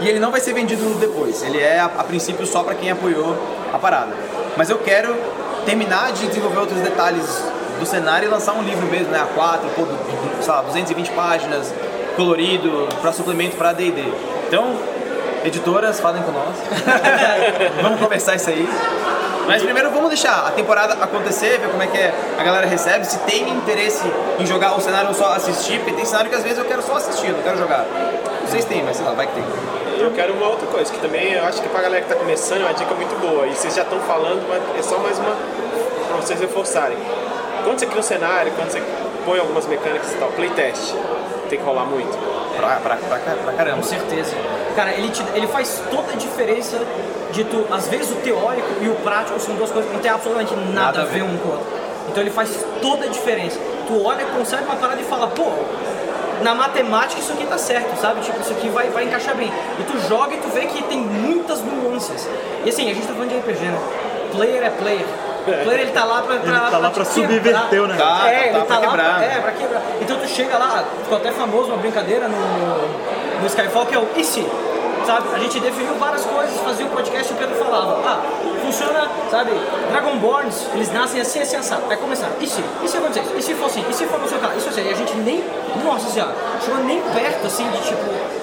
e 0.00 0.08
ele 0.08 0.18
não 0.20 0.30
vai 0.30 0.40
ser 0.40 0.54
vendido 0.54 0.82
depois. 1.00 1.42
Ele 1.42 1.60
é, 1.60 1.78
a, 1.80 1.86
a 1.86 2.04
princípio, 2.04 2.46
só 2.46 2.62
para 2.62 2.74
quem 2.74 2.90
apoiou 2.90 3.36
a 3.72 3.78
parada. 3.78 4.12
Mas 4.56 4.70
eu 4.70 4.78
quero 4.78 5.16
terminar 5.70 6.12
de 6.12 6.26
desenvolver 6.26 6.58
outros 6.58 6.80
detalhes 6.80 7.24
do 7.78 7.86
cenário 7.86 8.26
e 8.26 8.30
lançar 8.30 8.54
um 8.54 8.62
livro 8.62 8.86
mesmo, 8.88 9.10
né? 9.12 9.20
A4, 9.20 9.60
pô, 9.76 9.82
do- 9.82 9.92
do- 9.92 10.42
sei 10.42 10.52
lá, 10.52 10.62
220 10.62 11.10
páginas, 11.12 11.72
colorido, 12.16 12.88
para 13.00 13.12
suplemento 13.12 13.56
para 13.56 13.72
D&D. 13.72 14.02
Então, 14.48 14.74
editoras, 15.44 16.00
falem 16.00 16.22
com 16.24 16.32
nós. 16.32 16.56
vamos 17.80 18.00
conversar 18.00 18.34
isso 18.34 18.50
aí. 18.50 18.68
Mas 19.46 19.62
primeiro 19.62 19.90
vamos 19.90 20.08
deixar 20.08 20.46
a 20.48 20.50
temporada 20.50 20.94
acontecer, 20.94 21.58
ver 21.60 21.68
como 21.70 21.82
é 21.82 21.86
que 21.86 21.96
é, 21.98 22.12
a 22.38 22.42
galera 22.42 22.66
recebe, 22.66 23.04
se 23.06 23.18
tem 23.20 23.48
interesse 23.48 24.04
em 24.38 24.46
jogar 24.46 24.76
o 24.76 24.80
cenário 24.80 25.08
ou 25.08 25.14
só 25.14 25.32
assistir, 25.34 25.78
porque 25.78 25.92
tem 25.92 26.04
cenário 26.04 26.28
que 26.30 26.36
às 26.36 26.42
vezes 26.42 26.58
eu 26.58 26.64
quero 26.64 26.82
só 26.82 26.96
assistir, 26.96 27.30
não 27.32 27.42
quero 27.42 27.58
jogar. 27.58 27.84
Não 28.42 28.48
sei 28.48 28.60
se 28.60 28.66
tem, 28.66 28.82
mas 28.84 28.96
sei 28.96 29.06
lá, 29.06 29.12
vai 29.12 29.26
que 29.28 29.34
tem. 29.34 29.44
Eu 30.00 30.10
quero 30.12 30.32
uma 30.32 30.48
outra 30.48 30.66
coisa, 30.66 30.92
que 30.92 30.98
também 30.98 31.32
eu 31.34 31.44
acho 31.44 31.60
que 31.62 31.68
pra 31.68 31.82
galera 31.82 32.02
que 32.02 32.08
tá 32.08 32.14
começando 32.16 32.62
é 32.62 32.64
uma 32.64 32.74
dica 32.74 32.94
muito 32.94 33.14
boa. 33.20 33.46
E 33.46 33.54
vocês 33.54 33.74
já 33.74 33.82
estão 33.82 34.00
falando, 34.00 34.42
mas 34.48 34.62
é 34.78 34.82
só 34.82 34.98
mais 34.98 35.18
uma 35.18 35.36
pra 36.08 36.16
vocês 36.16 36.40
reforçarem. 36.40 36.96
Quando 37.64 37.78
você 37.78 37.86
cria 37.86 38.00
um 38.00 38.02
cenário, 38.02 38.52
quando 38.56 38.70
você 38.70 38.82
põe 39.24 39.38
algumas 39.38 39.66
mecânicas 39.66 40.12
e 40.12 40.16
tal, 40.16 40.28
playtest, 40.30 40.94
tem 41.48 41.58
que 41.58 41.64
rolar 41.64 41.84
muito. 41.84 42.16
Pra, 42.56 42.76
pra, 42.76 42.96
pra, 42.96 43.18
pra 43.18 43.52
caramba. 43.52 43.76
Com 43.76 43.82
certeza. 43.82 44.34
Cara, 44.74 44.92
ele, 44.92 45.08
te- 45.10 45.24
ele 45.34 45.46
faz 45.46 45.82
toda 45.90 46.12
a 46.12 46.16
diferença 46.16 46.78
de 47.32 47.44
tu. 47.44 47.64
Às 47.70 47.88
vezes 47.88 48.10
o 48.10 48.16
teórico 48.16 48.68
e 48.80 48.88
o 48.88 48.94
prático 48.96 49.38
são 49.40 49.54
duas 49.54 49.70
coisas 49.70 49.88
que 49.90 49.94
não 49.96 50.02
tem 50.02 50.10
absolutamente 50.10 50.54
nada, 50.54 50.98
Nada 50.98 51.02
a 51.02 51.04
ver. 51.04 51.22
um 51.22 51.36
com 51.38 51.48
o 51.48 51.52
outro. 51.52 51.66
Então 52.08 52.22
ele 52.22 52.30
faz 52.30 52.64
toda 52.82 53.04
a 53.04 53.08
diferença. 53.08 53.58
Tu 53.86 54.04
olha, 54.04 54.24
consegue 54.26 54.64
uma 54.64 54.76
parada 54.76 55.00
e 55.00 55.04
fala, 55.04 55.28
pô, 55.28 55.44
na 56.42 56.54
matemática 56.54 57.20
isso 57.20 57.32
aqui 57.32 57.46
tá 57.46 57.58
certo, 57.58 57.96
sabe? 58.00 58.20
Tipo, 58.20 58.40
isso 58.40 58.52
aqui 58.52 58.68
vai, 58.68 58.88
vai 58.90 59.04
encaixar 59.04 59.34
bem. 59.36 59.52
E 59.78 59.82
tu 59.84 59.98
joga 60.08 60.34
e 60.34 60.38
tu 60.38 60.48
vê 60.48 60.66
que 60.66 60.82
tem 60.84 60.98
muitas 60.98 61.60
nuances. 61.60 62.28
E 62.64 62.68
assim, 62.68 62.90
a 62.90 62.94
gente 62.94 63.06
tá 63.06 63.12
falando 63.12 63.30
de 63.30 63.38
RPG, 63.38 63.64
né? 63.64 63.78
Player 64.32 64.62
é 64.64 64.70
player. 64.70 65.06
O 65.40 65.64
player 65.64 65.80
ele 65.80 65.92
tá 65.92 66.04
lá 66.04 66.22
pra, 66.22 66.36
pra, 66.36 66.50
Ele 66.50 66.70
tá 66.70 66.78
lá 66.78 66.90
pra 66.90 67.04
te 67.04 67.12
subverter 67.12 67.82
o 67.82 67.86
negócio. 67.86 67.96
Tá, 67.96 68.30
é, 68.30 68.38
tá 68.38 68.46
ele 68.46 68.58
tá 68.58 68.64
pra 68.64 68.74
lá 68.74 68.80
quebrar. 68.80 69.14
Pra, 69.16 69.24
é, 69.24 69.40
pra 69.40 69.52
quebrar. 69.52 69.82
Então 70.00 70.18
tu 70.18 70.28
chega 70.28 70.58
lá, 70.58 70.84
ficou 71.02 71.18
até 71.18 71.32
famoso 71.32 71.68
uma 71.68 71.78
brincadeira 71.78 72.28
no, 72.28 73.40
no 73.40 73.46
Skyfall 73.46 73.86
que 73.86 73.94
é 73.94 73.98
o 73.98 74.08
e 74.16 74.24
se? 74.24 74.46
Sabe? 75.06 75.28
A 75.34 75.38
gente 75.38 75.58
definiu 75.60 75.94
várias 75.94 76.24
coisas, 76.24 76.60
fazia 76.60 76.84
um 76.84 76.90
podcast 76.90 77.32
e 77.32 77.34
o 77.34 77.38
Pedro 77.38 77.56
falava, 77.56 78.00
ah, 78.04 78.20
funciona, 78.60 79.08
sabe? 79.30 79.50
Dragonborns, 79.88 80.66
eles 80.74 80.92
nascem 80.92 81.20
assim, 81.20 81.40
assim, 81.40 81.56
assado. 81.56 81.82
Aí 81.88 81.96
começaram, 81.96 82.34
e 82.40 82.46
se? 82.46 82.62
E 82.82 82.88
se 82.88 82.96
acontecer 82.96 83.20
isso? 83.22 83.36
E 83.36 83.42
se 83.42 83.54
for 83.54 83.66
assim? 83.66 83.84
E 83.88 83.92
se 83.92 84.06
for 84.06 84.18
não 84.20 84.28
sei 84.28 84.38
o? 84.38 84.56
Isso 84.56 84.68
assim, 84.68 84.82
e 84.86 84.92
a 84.92 84.94
gente 84.94 85.14
nem, 85.16 85.44
nossa 85.84 86.08
senhora, 86.10 86.34
chegou 86.64 86.84
nem 86.84 87.00
perto 87.00 87.46
assim 87.46 87.68
de 87.70 87.78
tipo 87.82 88.39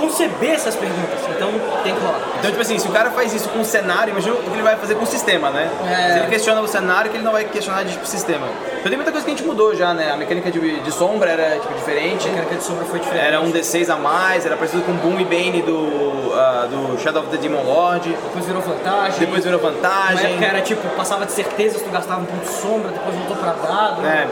conceber 0.00 0.50
essas 0.52 0.76
perguntas. 0.76 1.18
Então 1.34 1.50
tem 1.82 1.94
que 1.94 2.00
rolar. 2.00 2.20
Então, 2.38 2.50
tipo 2.50 2.62
assim, 2.62 2.78
se 2.78 2.86
o 2.86 2.90
cara 2.90 3.10
faz 3.10 3.32
isso 3.32 3.48
com 3.48 3.60
o 3.60 3.64
cenário, 3.64 4.10
imagina 4.10 4.34
o 4.34 4.38
que 4.38 4.50
ele 4.50 4.62
vai 4.62 4.76
fazer 4.76 4.94
com 4.94 5.04
o 5.04 5.06
sistema, 5.06 5.50
né? 5.50 5.70
É. 5.88 6.12
Se 6.12 6.18
ele 6.18 6.26
questiona 6.28 6.60
o 6.60 6.68
cenário, 6.68 7.10
que 7.10 7.16
ele 7.16 7.24
não 7.24 7.32
vai 7.32 7.44
questionar 7.44 7.82
de 7.84 7.92
tipo, 7.92 8.06
sistema. 8.06 8.46
Então 8.78 8.88
tem 8.88 8.96
muita 8.96 9.10
coisa 9.10 9.24
que 9.24 9.32
a 9.32 9.36
gente 9.36 9.46
mudou 9.46 9.74
já, 9.74 9.94
né? 9.94 10.12
A 10.12 10.16
mecânica 10.16 10.50
de, 10.50 10.80
de 10.80 10.92
sombra 10.92 11.30
era 11.30 11.58
tipo, 11.58 11.74
diferente. 11.74 12.28
A 12.28 12.32
mecânica 12.32 12.56
de 12.56 12.64
sombra 12.64 12.84
foi 12.84 13.00
diferente. 13.00 13.26
Era 13.26 13.40
um 13.40 13.50
D6 13.50 13.88
a 13.88 13.96
mais, 13.96 14.44
era 14.46 14.56
parecido 14.56 14.82
com 14.82 14.92
Boom 14.92 15.18
e 15.20 15.24
Bane 15.24 15.62
do, 15.62 16.32
ah, 16.34 16.68
do 16.70 16.98
Shadow 17.00 17.22
of 17.22 17.30
the 17.30 17.38
Demon 17.38 17.62
Lord. 17.62 18.08
Depois 18.08 18.44
virou 18.44 18.62
vantagem. 18.62 19.18
Depois 19.18 19.44
virou 19.44 19.60
Na 19.60 19.70
vantagem. 19.70 20.30
época 20.32 20.46
era 20.46 20.60
tipo, 20.60 20.88
passava 20.90 21.24
de 21.26 21.32
certezas, 21.32 21.82
tu 21.82 21.90
gastava 21.90 22.20
um 22.20 22.24
ponto 22.26 22.44
de 22.44 22.52
sombra, 22.52 22.90
depois 22.90 23.14
voltou 23.16 23.36
pra 23.36 23.52
dado. 23.52 24.06
É. 24.06 24.26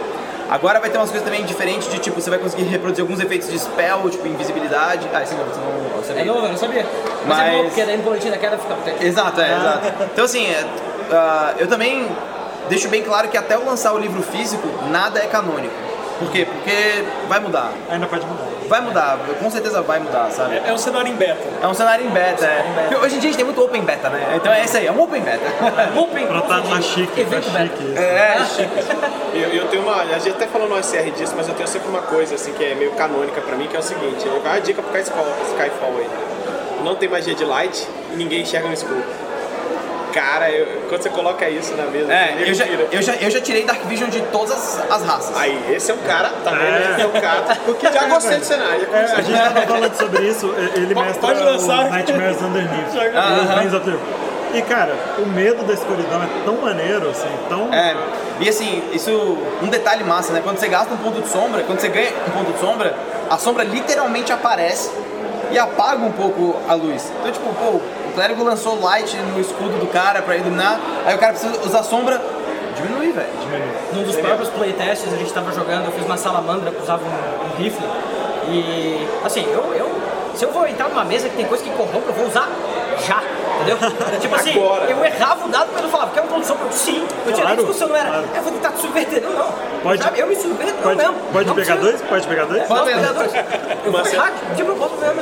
Agora 0.51 0.79
vai 0.81 0.91
ter 0.91 0.99
umas 0.99 1.11
coisas 1.11 1.25
também 1.27 1.45
diferentes 1.45 1.91
de 1.91 1.99
tipo, 1.99 2.21
você 2.21 2.31
vai 2.31 2.39
conseguir 2.39 2.65
reproduzir 2.65 3.03
alguns 3.03 3.21
efeitos 3.21 3.49
de 3.51 3.59
spell, 3.59 4.09
tipo 4.11 4.27
invisibilidade. 4.27 5.09
Ah, 5.13 5.23
esse 5.23 5.35
não, 5.35 5.45
você 5.45 5.61
não 5.61 6.03
você 6.03 6.13
É 6.13 6.25
novo, 6.25 6.45
eu 6.47 6.51
não 6.51 6.57
sabia. 6.57 6.87
Mas, 7.27 7.39
é 7.39 7.43
Mas- 7.43 7.57
bom, 7.57 7.65
porque 7.65 7.85
daí 7.85 7.97
no 7.97 8.03
boletim 8.03 8.31
da 8.31 8.39
queda 8.39 8.59
fica. 8.59 9.05
Exato, 9.05 9.41
é, 9.41 9.57
exato. 9.57 9.93
Então 10.13 10.25
assim, 10.25 10.47
é, 10.47 10.65
ah, 11.13 11.55
eu 11.59 11.67
também 11.67 12.07
deixo 12.69 12.89
bem 12.89 13.03
claro 13.03 13.29
que 13.29 13.37
até 13.37 13.55
eu 13.55 13.65
lançar 13.65 13.93
o 13.95 13.99
livro 13.99 14.23
físico, 14.23 14.69
nada 14.91 15.19
é 15.21 15.27
canônico. 15.27 15.84
Por 16.19 16.31
quê? 16.31 16.47
Porque 16.47 17.05
vai 17.29 17.41
mudar. 17.41 17.73
Ainda 17.91 18.07
pode 18.07 18.25
mudar. 18.27 18.45
Vai 18.67 18.81
mudar, 18.81 19.19
com 19.39 19.51
certeza 19.51 19.83
vai 19.83 19.99
mudar, 19.99 20.31
sabe? 20.31 20.59
É 20.67 20.73
um 20.73 20.79
cenário 20.79 21.09
em 21.09 21.15
beta. 21.15 21.43
É 21.63 21.69
um 21.69 21.75
cenário 21.75 22.07
em 22.07 22.09
beta, 22.09 22.47
é. 22.47 22.65
Porque 22.89 22.95
hoje 23.05 23.17
em 23.17 23.19
dia 23.19 23.29
a 23.29 23.33
gente 23.33 23.37
tem 23.37 23.45
muito 23.45 23.63
open 23.63 23.83
beta, 23.83 24.09
né? 24.09 24.33
Então 24.37 24.51
é 24.51 24.65
isso 24.65 24.77
aí, 24.79 24.87
é 24.87 24.93
um 24.93 25.03
open 25.03 25.21
beta. 25.21 25.45
Open, 25.95 26.27
Pra 26.27 26.41
tá, 26.41 26.63
tá 26.63 26.81
chique, 26.81 27.13
tá 27.15 27.21
evento 27.21 27.51
beta. 27.51 27.77
chique 27.77 27.85
isso. 27.85 27.99
É, 28.01 28.39
Eu, 29.35 29.49
eu 29.51 29.69
tenho 29.69 29.83
uma. 29.83 29.97
A 30.01 30.19
gente 30.19 30.31
até 30.31 30.47
falou 30.47 30.67
no 30.67 30.77
OSR 30.77 31.11
disso, 31.11 31.35
mas 31.37 31.47
eu 31.47 31.55
tenho 31.55 31.69
sempre 31.69 31.89
uma 31.89 32.01
coisa 32.03 32.37
assim 32.37 32.53
que 32.55 32.65
é 32.65 32.75
meio 32.75 32.93
canônica 32.93 33.39
pra 33.43 33.55
mim, 33.57 33.67
que 33.67 33.77
é 33.77 33.81
o 33.81 33.83
seguinte: 33.83 34.27
vai 34.43 34.57
a 34.57 34.61
dica 34.61 34.81
pro 34.81 34.99
Skyfall, 34.99 35.27
Skyfall 35.51 35.99
aí. 35.99 36.09
Não 36.83 36.95
tem 36.97 37.09
magia 37.09 37.35
de 37.35 37.45
light 37.45 37.87
e 38.13 38.17
ninguém 38.17 38.43
enxerga 38.43 38.69
no 38.69 38.75
escuro. 38.75 39.03
Cara, 40.15 40.49
eu- 40.51 40.67
quando 40.89 41.03
você 41.03 41.11
coloca 41.11 41.49
isso 41.51 41.75
na 41.75 41.87
mesa, 41.87 42.13
é 42.13 42.37
eu, 42.47 42.55
já, 42.55 42.65
eu, 42.67 43.03
já, 43.03 43.15
eu 43.17 43.31
já 43.31 43.41
tirei 43.41 43.65
Dark 43.65 43.83
Vision 43.87 44.09
de 44.09 44.21
todas 44.23 44.53
as, 44.53 44.91
as 44.91 45.03
raças. 45.05 45.37
Aí, 45.37 45.61
esse 45.75 45.91
é 45.91 45.95
um 45.95 45.99
cara, 45.99 46.31
tá 46.45 46.51
vendo? 46.53 46.93
Esse 46.93 47.01
é 47.03 47.07
um 47.07 47.21
cara. 47.21 47.59
Porque 47.65 47.91
já 47.93 48.05
gostei 48.07 48.39
do 48.39 48.45
cenário. 48.45 48.87
É, 48.93 49.01
a 49.03 49.21
gente 49.23 49.37
tava 49.39 49.61
falando 49.67 49.95
sobre 49.97 50.23
isso, 50.25 50.55
ele 50.77 50.95
Pode- 50.95 51.07
mestra 51.09 51.21
pode 51.29 51.41
lançar. 51.43 51.87
o 51.87 51.91
Nightmares 51.91 52.41
Underneath. 52.43 52.91
Planes 53.53 53.75
of 53.75 53.91
the- 53.91 53.99
E 54.59 54.63
cara, 54.63 54.95
o 55.19 55.27
medo 55.27 55.65
da 55.65 55.75
escuridão 55.75 56.23
é 56.23 56.29
tão 56.45 56.55
maneiro, 56.59 57.11
assim, 57.11 57.29
tão. 57.49 57.75
É, 57.75 57.97
e 58.39 58.49
assim, 58.49 58.85
isso, 58.93 59.11
um 59.61 59.67
detalhe 59.67 60.05
massa, 60.05 60.33
né? 60.33 60.41
Quando 60.45 60.59
você 60.59 60.69
gasta 60.69 60.95
um 60.95 60.99
ponto 60.99 61.21
de 61.21 61.29
sombra, 61.29 61.65
quando 61.65 61.81
você 61.81 61.89
ganha 61.89 62.11
um 62.29 62.31
ponto 62.31 62.53
de 62.53 62.61
sombra, 62.61 62.95
a 63.29 63.37
sombra 63.37 63.65
literalmente 63.65 64.33
aparece 64.33 64.93
e 65.51 65.59
apaga 65.59 66.05
um 66.05 66.13
pouco 66.13 66.55
a 66.69 66.75
luz. 66.75 67.13
Então, 67.21 67.33
tipo, 67.33 67.53
pô, 67.55 67.65
o 67.65 67.83
clérigo 68.15 68.43
lançou 68.45 68.81
light 68.81 69.17
no 69.17 69.41
escudo 69.41 69.79
do 69.79 69.87
cara 69.87 70.23
pra 70.23 70.37
iluminar, 70.37 70.81
aí 71.05 71.15
o 71.15 71.19
cara 71.19 71.33
precisa 71.33 71.61
usar 71.65 71.83
sombra, 71.83 72.21
diminui, 72.77 73.13
velho. 73.13 73.29
Num 73.93 74.03
dos 74.05 74.17
próprios 74.17 74.49
playtests 74.51 75.13
a 75.13 75.17
gente 75.17 75.33
tava 75.33 75.53
jogando, 75.53 75.87
eu 75.87 75.93
fiz 75.93 76.05
uma 76.05 76.17
salamandra 76.17 76.71
que 76.71 76.83
usava 76.83 77.03
um, 77.05 77.47
um 77.47 77.57
rifle. 77.57 77.87
E 78.49 79.09
assim, 79.25 79.45
eu, 79.51 79.75
eu. 79.75 79.95
Se 80.35 80.45
eu 80.45 80.53
vou 80.53 80.67
entrar 80.67 80.89
numa 80.89 81.05
mesa 81.05 81.29
que 81.29 81.37
tem 81.37 81.47
coisa 81.47 81.63
que 81.63 81.71
corrompe, 81.71 82.09
eu 82.09 82.15
vou 82.15 82.27
usar 82.27 82.49
já. 83.07 83.23
Entendeu? 83.57 83.79
tipo 84.21 84.35
assim, 84.35 84.51
Agora. 84.51 84.91
eu 84.91 85.05
errava 85.05 85.47
o 85.47 85.49
dado 85.49 85.71
quando 85.73 85.85
eu 85.85 85.91
falava, 85.91 86.04
quer 86.15 86.23
um 86.23 86.27
ponto 86.27 86.41
de 86.41 86.47
sombra? 86.47 86.73
Sim. 86.73 87.01
Eu 87.27 87.33
tinha 87.33 87.35
nem 87.35 87.43
Claro, 87.45 87.57
discussão, 87.57 87.89
não 87.89 87.97
era. 87.97 88.09
claro. 88.09 88.29
Eu 88.37 88.43
vou 88.43 88.53
tentar 88.53 88.71
te 88.73 88.81
subverter. 88.81 89.23
Não, 89.23 89.33
não. 89.33 89.53
Pode- 89.83 90.03
Sabe? 90.03 90.21
Eu 90.21 90.27
me 90.27 90.37
subverto, 90.37 90.75
Pode, 90.83 90.97
não 90.97 91.13
mesmo. 91.13 91.29
pode 91.33 91.47
Não 91.47 91.55
pegar 91.55 91.77
dois? 91.77 92.01
Pode 92.03 92.27
pegar 92.27 92.45
dois? 92.47 92.63
Pode 92.67 92.85
pegar 92.85 92.97
pegadores. 93.01 93.33
Eu 93.85 93.93
vou 93.93 94.07
errar 94.07 94.33
de 94.57 94.65
propósito 94.65 94.99
mesmo. 95.01 95.21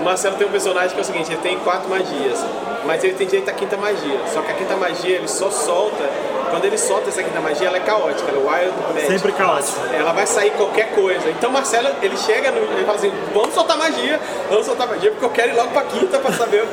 O 0.00 0.04
Marcelo 0.04 0.36
tem 0.36 0.46
um 0.46 0.50
personagem 0.50 0.90
que 0.90 0.98
é 0.98 1.02
o 1.02 1.04
seguinte, 1.04 1.30
ele 1.32 1.40
tem 1.42 1.58
quatro 1.60 1.88
magias, 1.88 2.44
mas 2.86 3.04
ele 3.04 3.14
tem 3.14 3.26
direito 3.26 3.48
à 3.48 3.52
quinta 3.52 3.76
magia. 3.76 4.18
Só 4.32 4.40
que 4.42 4.50
a 4.50 4.54
quinta 4.54 4.74
magia 4.76 5.16
ele 5.16 5.28
só 5.28 5.50
solta, 5.50 6.02
quando 6.50 6.64
ele 6.64 6.76
solta 6.76 7.08
essa 7.08 7.22
quinta 7.22 7.40
magia, 7.40 7.68
ela 7.68 7.76
é 7.76 7.80
caótica, 7.80 8.30
ela 8.30 8.38
é 8.38 8.64
wild 8.64 8.74
magic. 8.92 9.06
Sempre 9.06 9.32
caótico. 9.32 9.78
Ela 9.92 10.12
vai 10.12 10.26
sair 10.26 10.50
qualquer 10.50 10.90
coisa. 10.94 11.28
Então 11.30 11.50
Marcelo, 11.50 11.88
ele 12.02 12.16
chega 12.16 12.50
no, 12.50 12.58
ele 12.58 12.84
fala 12.84 12.98
assim, 12.98 13.12
vamos 13.32 13.54
soltar 13.54 13.76
magia, 13.78 14.20
vamos 14.48 14.66
soltar 14.66 14.86
magia, 14.88 15.10
porque 15.10 15.24
eu 15.24 15.30
quero 15.30 15.50
ir 15.52 15.56
logo 15.56 15.70
pra 15.70 15.82
quinta 15.82 16.18
pra 16.18 16.32
saber. 16.32 16.64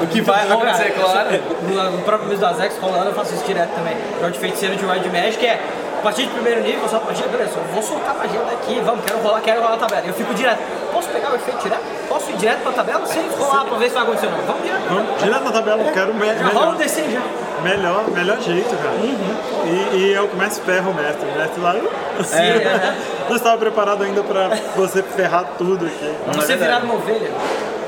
O 0.00 0.06
que 0.06 0.20
vai 0.20 0.44
Bom, 0.46 0.54
acontecer, 0.54 0.90
cara, 0.92 1.10
claro. 1.10 1.42
No, 1.68 1.90
no 1.92 2.02
próprio 2.02 2.28
mês 2.28 2.40
do 2.40 2.46
Azex 2.46 2.76
rolando, 2.78 3.06
eu 3.06 3.14
faço 3.14 3.34
isso 3.34 3.44
direto 3.44 3.70
também. 3.70 3.96
Jogo 4.20 4.32
de 4.32 4.38
feiticeiro 4.38 4.74
de 4.76 4.84
Wild 4.84 5.08
Magic 5.10 5.46
é. 5.46 5.60
A 5.98 6.02
partir 6.02 6.22
de 6.24 6.30
primeiro 6.30 6.60
nível, 6.62 6.88
só 6.88 6.96
a 6.96 7.00
partir, 7.00 7.22
beleza, 7.28 7.52
eu 7.56 7.62
vou 7.72 7.80
soltar 7.80 8.10
a 8.10 8.14
magia 8.14 8.40
daqui, 8.40 8.80
vamos, 8.84 9.04
quero 9.04 9.20
rolar, 9.20 9.40
quero 9.40 9.60
rolar 9.62 9.74
a 9.74 9.76
tabela. 9.76 10.02
Eu 10.04 10.12
fico 10.12 10.34
direto. 10.34 10.58
Posso 10.92 11.08
pegar 11.10 11.30
o 11.30 11.36
efeito 11.36 11.62
direto? 11.62 11.82
Posso 12.08 12.30
ir 12.30 12.36
direto 12.38 12.58
pra 12.64 12.72
tabela? 12.72 13.06
Sem 13.06 13.22
rolar 13.38 13.64
pra 13.64 13.78
ver 13.78 13.88
se 13.88 13.94
vai 13.94 14.02
acontecer 14.02 14.26
ou 14.26 14.32
não. 14.32 14.38
Vamos 14.40 14.62
direto. 14.64 14.82
pra 14.82 14.94
Vamos 14.94 15.10
tabela. 15.10 15.24
direto 15.24 15.44
na 15.44 15.52
tabela, 15.52 15.82
eu 15.84 15.92
quero 15.92 16.14
me 16.14 16.26
Já 16.26 16.32
rola 16.48 16.48
o 16.48 16.72
melhor. 16.72 16.74
DC 16.76 17.02
já. 17.08 17.20
Melhor, 17.62 18.10
melhor 18.10 18.40
jeito, 18.40 18.76
cara. 18.76 18.96
E, 18.96 19.96
e 19.96 20.12
eu 20.12 20.28
começo 20.28 20.60
ferro 20.62 20.90
o 20.90 20.94
mestre. 20.94 21.28
O 21.28 21.38
mestre 21.38 21.60
lá. 21.60 21.76
Assim, 22.18 22.36
é. 22.36 22.94
Não 23.28 23.36
estava 23.36 23.56
preparado 23.58 24.02
ainda 24.02 24.22
pra 24.22 24.50
você 24.76 25.02
ferrar 25.02 25.44
tudo 25.56 25.86
aqui. 25.86 26.14
Você 26.34 26.56
virar 26.56 26.82
uma 26.82 26.94
ovelha. 26.94 27.30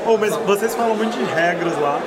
Oh, 0.05 0.17
mas 0.17 0.35
vocês 0.35 0.73
falam 0.75 0.95
muito 0.95 1.17
de 1.17 1.23
regras 1.25 1.77
lá. 1.79 1.99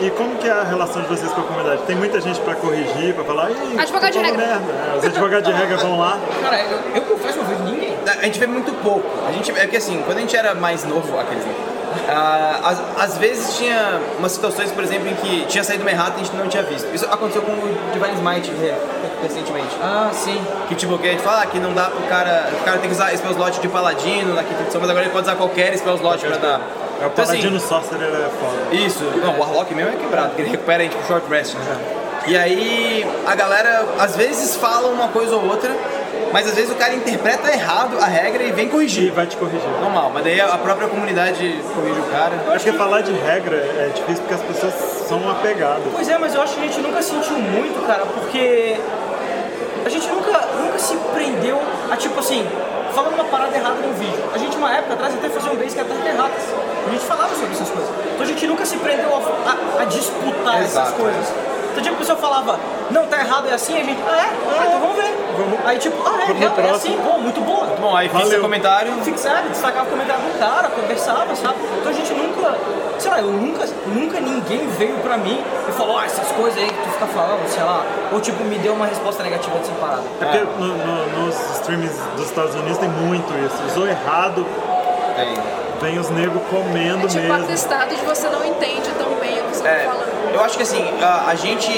E 0.00 0.10
como 0.10 0.34
que 0.36 0.48
é 0.48 0.50
a 0.52 0.64
relação 0.64 1.02
de 1.02 1.08
vocês 1.08 1.30
com 1.32 1.40
a 1.40 1.44
comunidade? 1.44 1.82
Tem 1.82 1.94
muita 1.94 2.20
gente 2.20 2.40
pra 2.40 2.54
corrigir, 2.56 3.14
pra 3.14 3.22
falar. 3.24 3.50
"Ih, 3.50 3.78
Advogado 3.78 4.10
tu 4.12 4.18
de 4.18 4.24
regra." 4.24 4.46
merda." 4.46 4.72
É, 4.72 4.98
os 4.98 5.04
advogados 5.04 5.48
de 5.48 5.52
regra 5.56 5.76
vão 5.76 5.98
lá. 5.98 6.18
Cara, 6.42 6.60
eu, 6.62 6.78
eu 6.96 7.02
confesso, 7.02 7.38
não 7.38 7.44
vejo 7.44 7.62
ninguém. 7.62 7.96
A 8.06 8.24
gente 8.24 8.40
vê 8.40 8.46
muito 8.46 8.72
pouco. 8.82 9.06
A 9.28 9.30
gente, 9.32 9.52
é 9.52 9.66
que 9.66 9.76
assim, 9.76 10.02
quando 10.04 10.18
a 10.18 10.20
gente 10.20 10.36
era 10.36 10.54
mais 10.54 10.84
novo, 10.84 11.18
aqueles? 11.18 11.44
Ah, 12.08 12.60
às, 12.96 13.04
às 13.10 13.18
vezes 13.18 13.56
tinha 13.56 14.00
umas 14.18 14.32
situações, 14.32 14.70
por 14.72 14.82
exemplo, 14.84 15.08
em 15.08 15.14
que 15.14 15.46
tinha 15.46 15.62
saído 15.64 15.82
uma 15.82 15.90
errata 15.90 16.12
e 16.18 16.22
a 16.22 16.24
gente 16.24 16.36
não 16.36 16.48
tinha 16.48 16.62
visto. 16.62 16.86
Isso 16.94 17.04
aconteceu 17.06 17.42
com 17.42 17.52
o 17.52 17.78
Divine 17.92 18.14
Smite 18.16 18.50
re- 18.60 18.74
recentemente. 19.22 19.76
Ah, 19.82 20.10
sim. 20.12 20.40
Que 20.68 20.74
tipo, 20.74 20.96
que 20.98 21.08
a 21.08 21.10
gente 21.12 21.22
fala 21.22 21.42
ah, 21.42 21.46
que 21.46 21.58
não 21.58 21.72
dá 21.72 21.84
pro 21.84 22.02
cara. 22.08 22.48
O 22.60 22.64
cara 22.64 22.78
tem 22.78 22.88
que 22.90 22.94
usar 22.96 23.16
spell 23.16 23.32
slot 23.32 23.60
de 23.60 23.68
paladino 23.68 24.34
na 24.34 24.42
quinta 24.42 24.62
edição, 24.62 24.80
mas 24.80 24.90
agora 24.90 25.04
ele 25.04 25.12
pode 25.12 25.26
usar 25.26 25.36
qualquer 25.36 25.76
spell 25.76 25.94
slot 25.96 26.24
pra 26.26 26.36
dar. 26.36 26.60
É 27.00 27.04
o 27.04 27.08
Então, 27.08 27.24
assim, 27.24 27.32
Paladino 27.38 27.60
Sorcerer 27.60 28.08
é 28.08 28.30
foda. 28.40 28.74
isso, 28.76 29.02
não, 29.22 29.34
o 29.34 29.40
Warlock 29.40 29.74
mesmo 29.74 29.90
é 29.92 29.96
quebrado, 29.96 30.28
porque 30.28 30.42
ele 30.42 30.50
recupera 30.50 30.80
a 30.80 30.84
gente 30.84 30.96
pro 30.96 31.06
short 31.06 31.28
rest, 31.28 31.54
né? 31.54 31.76
E 32.26 32.36
aí 32.38 33.06
a 33.26 33.34
galera 33.34 33.84
às 33.98 34.16
vezes 34.16 34.56
fala 34.56 34.88
uma 34.88 35.08
coisa 35.08 35.34
ou 35.36 35.44
outra, 35.46 35.70
mas 36.34 36.48
às 36.48 36.54
vezes 36.56 36.70
o 36.72 36.74
cara 36.74 36.92
interpreta 36.94 37.48
errado 37.52 37.96
a 38.00 38.06
regra 38.06 38.42
e 38.42 38.50
vem 38.50 38.66
E 38.66 38.68
corrigir. 38.68 39.12
vai 39.12 39.24
te 39.24 39.36
corrigir. 39.36 39.68
Normal, 39.80 40.10
mas 40.12 40.24
daí 40.24 40.40
a 40.40 40.58
própria 40.58 40.88
comunidade 40.88 41.62
corrige 41.74 42.00
o 42.00 42.10
cara. 42.10 42.32
Acho 42.52 42.64
que 42.64 42.72
falar 42.72 43.02
de 43.02 43.12
regra 43.12 43.56
é 43.56 43.90
difícil 43.94 44.22
porque 44.24 44.34
as 44.34 44.42
pessoas 44.42 44.74
são 45.08 45.30
apegadas. 45.30 45.84
Pois 45.92 46.08
é, 46.08 46.18
mas 46.18 46.34
eu 46.34 46.42
acho 46.42 46.54
que 46.56 46.60
a 46.60 46.64
gente 46.64 46.80
nunca 46.80 47.00
sentiu 47.02 47.38
muito, 47.38 47.86
cara, 47.86 48.04
porque 48.06 48.76
a 49.86 49.88
gente 49.88 50.08
nunca, 50.08 50.32
nunca 50.58 50.78
se 50.78 50.96
prendeu 51.14 51.60
a 51.88 51.96
tipo 51.96 52.18
assim, 52.18 52.44
falando 52.92 53.14
uma 53.14 53.24
parada 53.26 53.54
errada 53.56 53.76
no 53.76 53.92
vídeo. 53.94 54.24
A 54.34 54.38
gente, 54.38 54.56
uma 54.56 54.74
época 54.74 54.94
atrás, 54.94 55.14
até 55.14 55.28
fazia 55.28 55.52
um 55.52 55.56
base 55.56 55.74
que 55.74 55.80
era 55.80 55.88
até 55.94 56.10
erradas. 56.10 56.42
A 56.86 56.90
gente 56.90 57.04
falava 57.04 57.32
sobre 57.34 57.52
essas 57.52 57.70
coisas. 57.70 57.90
Então 58.12 58.22
a 58.22 58.26
gente 58.26 58.46
nunca 58.48 58.66
se 58.66 58.76
prendeu 58.78 59.08
a, 59.14 59.18
a- 59.78 59.82
a 59.82 59.84
disputar 59.84 60.56
essas 60.56 60.70
Exato. 60.72 60.92
coisas. 60.94 61.32
Então, 61.74 61.82
tipo, 61.82 61.96
a 61.96 61.98
pessoa 61.98 62.16
falava, 62.18 62.58
não, 62.92 63.04
tá 63.06 63.18
errado, 63.18 63.48
é 63.48 63.54
assim, 63.54 63.76
a 63.80 63.82
gente, 63.82 64.00
ah, 64.08 64.16
é? 64.16 64.20
Ah, 64.60 64.64
então 64.68 64.80
vamos 64.80 64.96
ver. 64.96 65.12
Aí, 65.64 65.78
tipo, 65.78 65.96
ah, 66.06 66.22
é, 66.22 66.26
Vamos 66.26 66.40
real, 66.40 66.54
é 66.58 66.70
assim, 66.70 66.96
pô, 67.04 67.18
muito 67.18 67.40
boa. 67.40 67.66
Bom, 67.80 67.96
aí 67.96 68.08
fixa 68.08 68.24
Valeu. 68.24 68.40
comentário. 68.40 68.92
Fixava, 69.02 69.48
destacava 69.48 69.88
o 69.88 69.90
comentário 69.90 70.22
do 70.22 70.38
cara, 70.38 70.68
conversava, 70.68 71.34
sabe? 71.34 71.56
Então 71.80 71.90
a 71.90 71.92
gente 71.92 72.12
nunca, 72.14 72.54
sei 73.00 73.10
lá, 73.10 73.18
eu 73.18 73.26
nunca, 73.32 73.66
nunca 73.88 74.20
ninguém 74.20 74.68
veio 74.78 74.96
pra 74.98 75.16
mim 75.16 75.42
e 75.68 75.72
falou, 75.72 75.98
ah, 75.98 76.04
essas 76.06 76.30
coisas 76.32 76.56
aí 76.62 76.68
que 76.68 76.74
tu 76.84 76.88
fica 76.90 77.06
falando, 77.08 77.44
sei 77.48 77.64
lá, 77.64 77.82
ou 78.12 78.20
tipo, 78.20 78.44
me 78.44 78.56
deu 78.58 78.74
uma 78.74 78.86
resposta 78.86 79.24
negativa 79.24 79.58
dessa 79.58 79.72
parada. 79.72 80.02
É 80.20 80.24
porque 80.26 80.38
no- 80.60 80.76
no- 80.76 81.24
nos 81.26 81.34
streams 81.56 81.92
dos 82.16 82.26
Estados 82.26 82.54
Unidos 82.54 82.78
tem 82.78 82.88
muito 82.88 83.32
isso. 83.44 83.56
Usou 83.66 83.88
errado, 83.88 84.46
Tem. 85.16 85.34
vem 85.80 85.98
os 85.98 86.08
negros 86.10 86.40
comendo 86.48 87.06
É 87.06 87.08
tipo 87.08 87.22
mesmo. 87.22 87.44
atestado 87.44 87.94
de 87.94 88.00
você 88.02 88.28
não 88.28 88.44
entende 88.44 88.88
tão 88.98 89.10
bem 89.16 89.23
o 89.23 89.23
É, 89.64 89.88
eu 90.34 90.42
acho 90.42 90.56
que 90.56 90.62
assim, 90.62 90.84
a, 91.02 91.30
a 91.30 91.34
gente. 91.34 91.70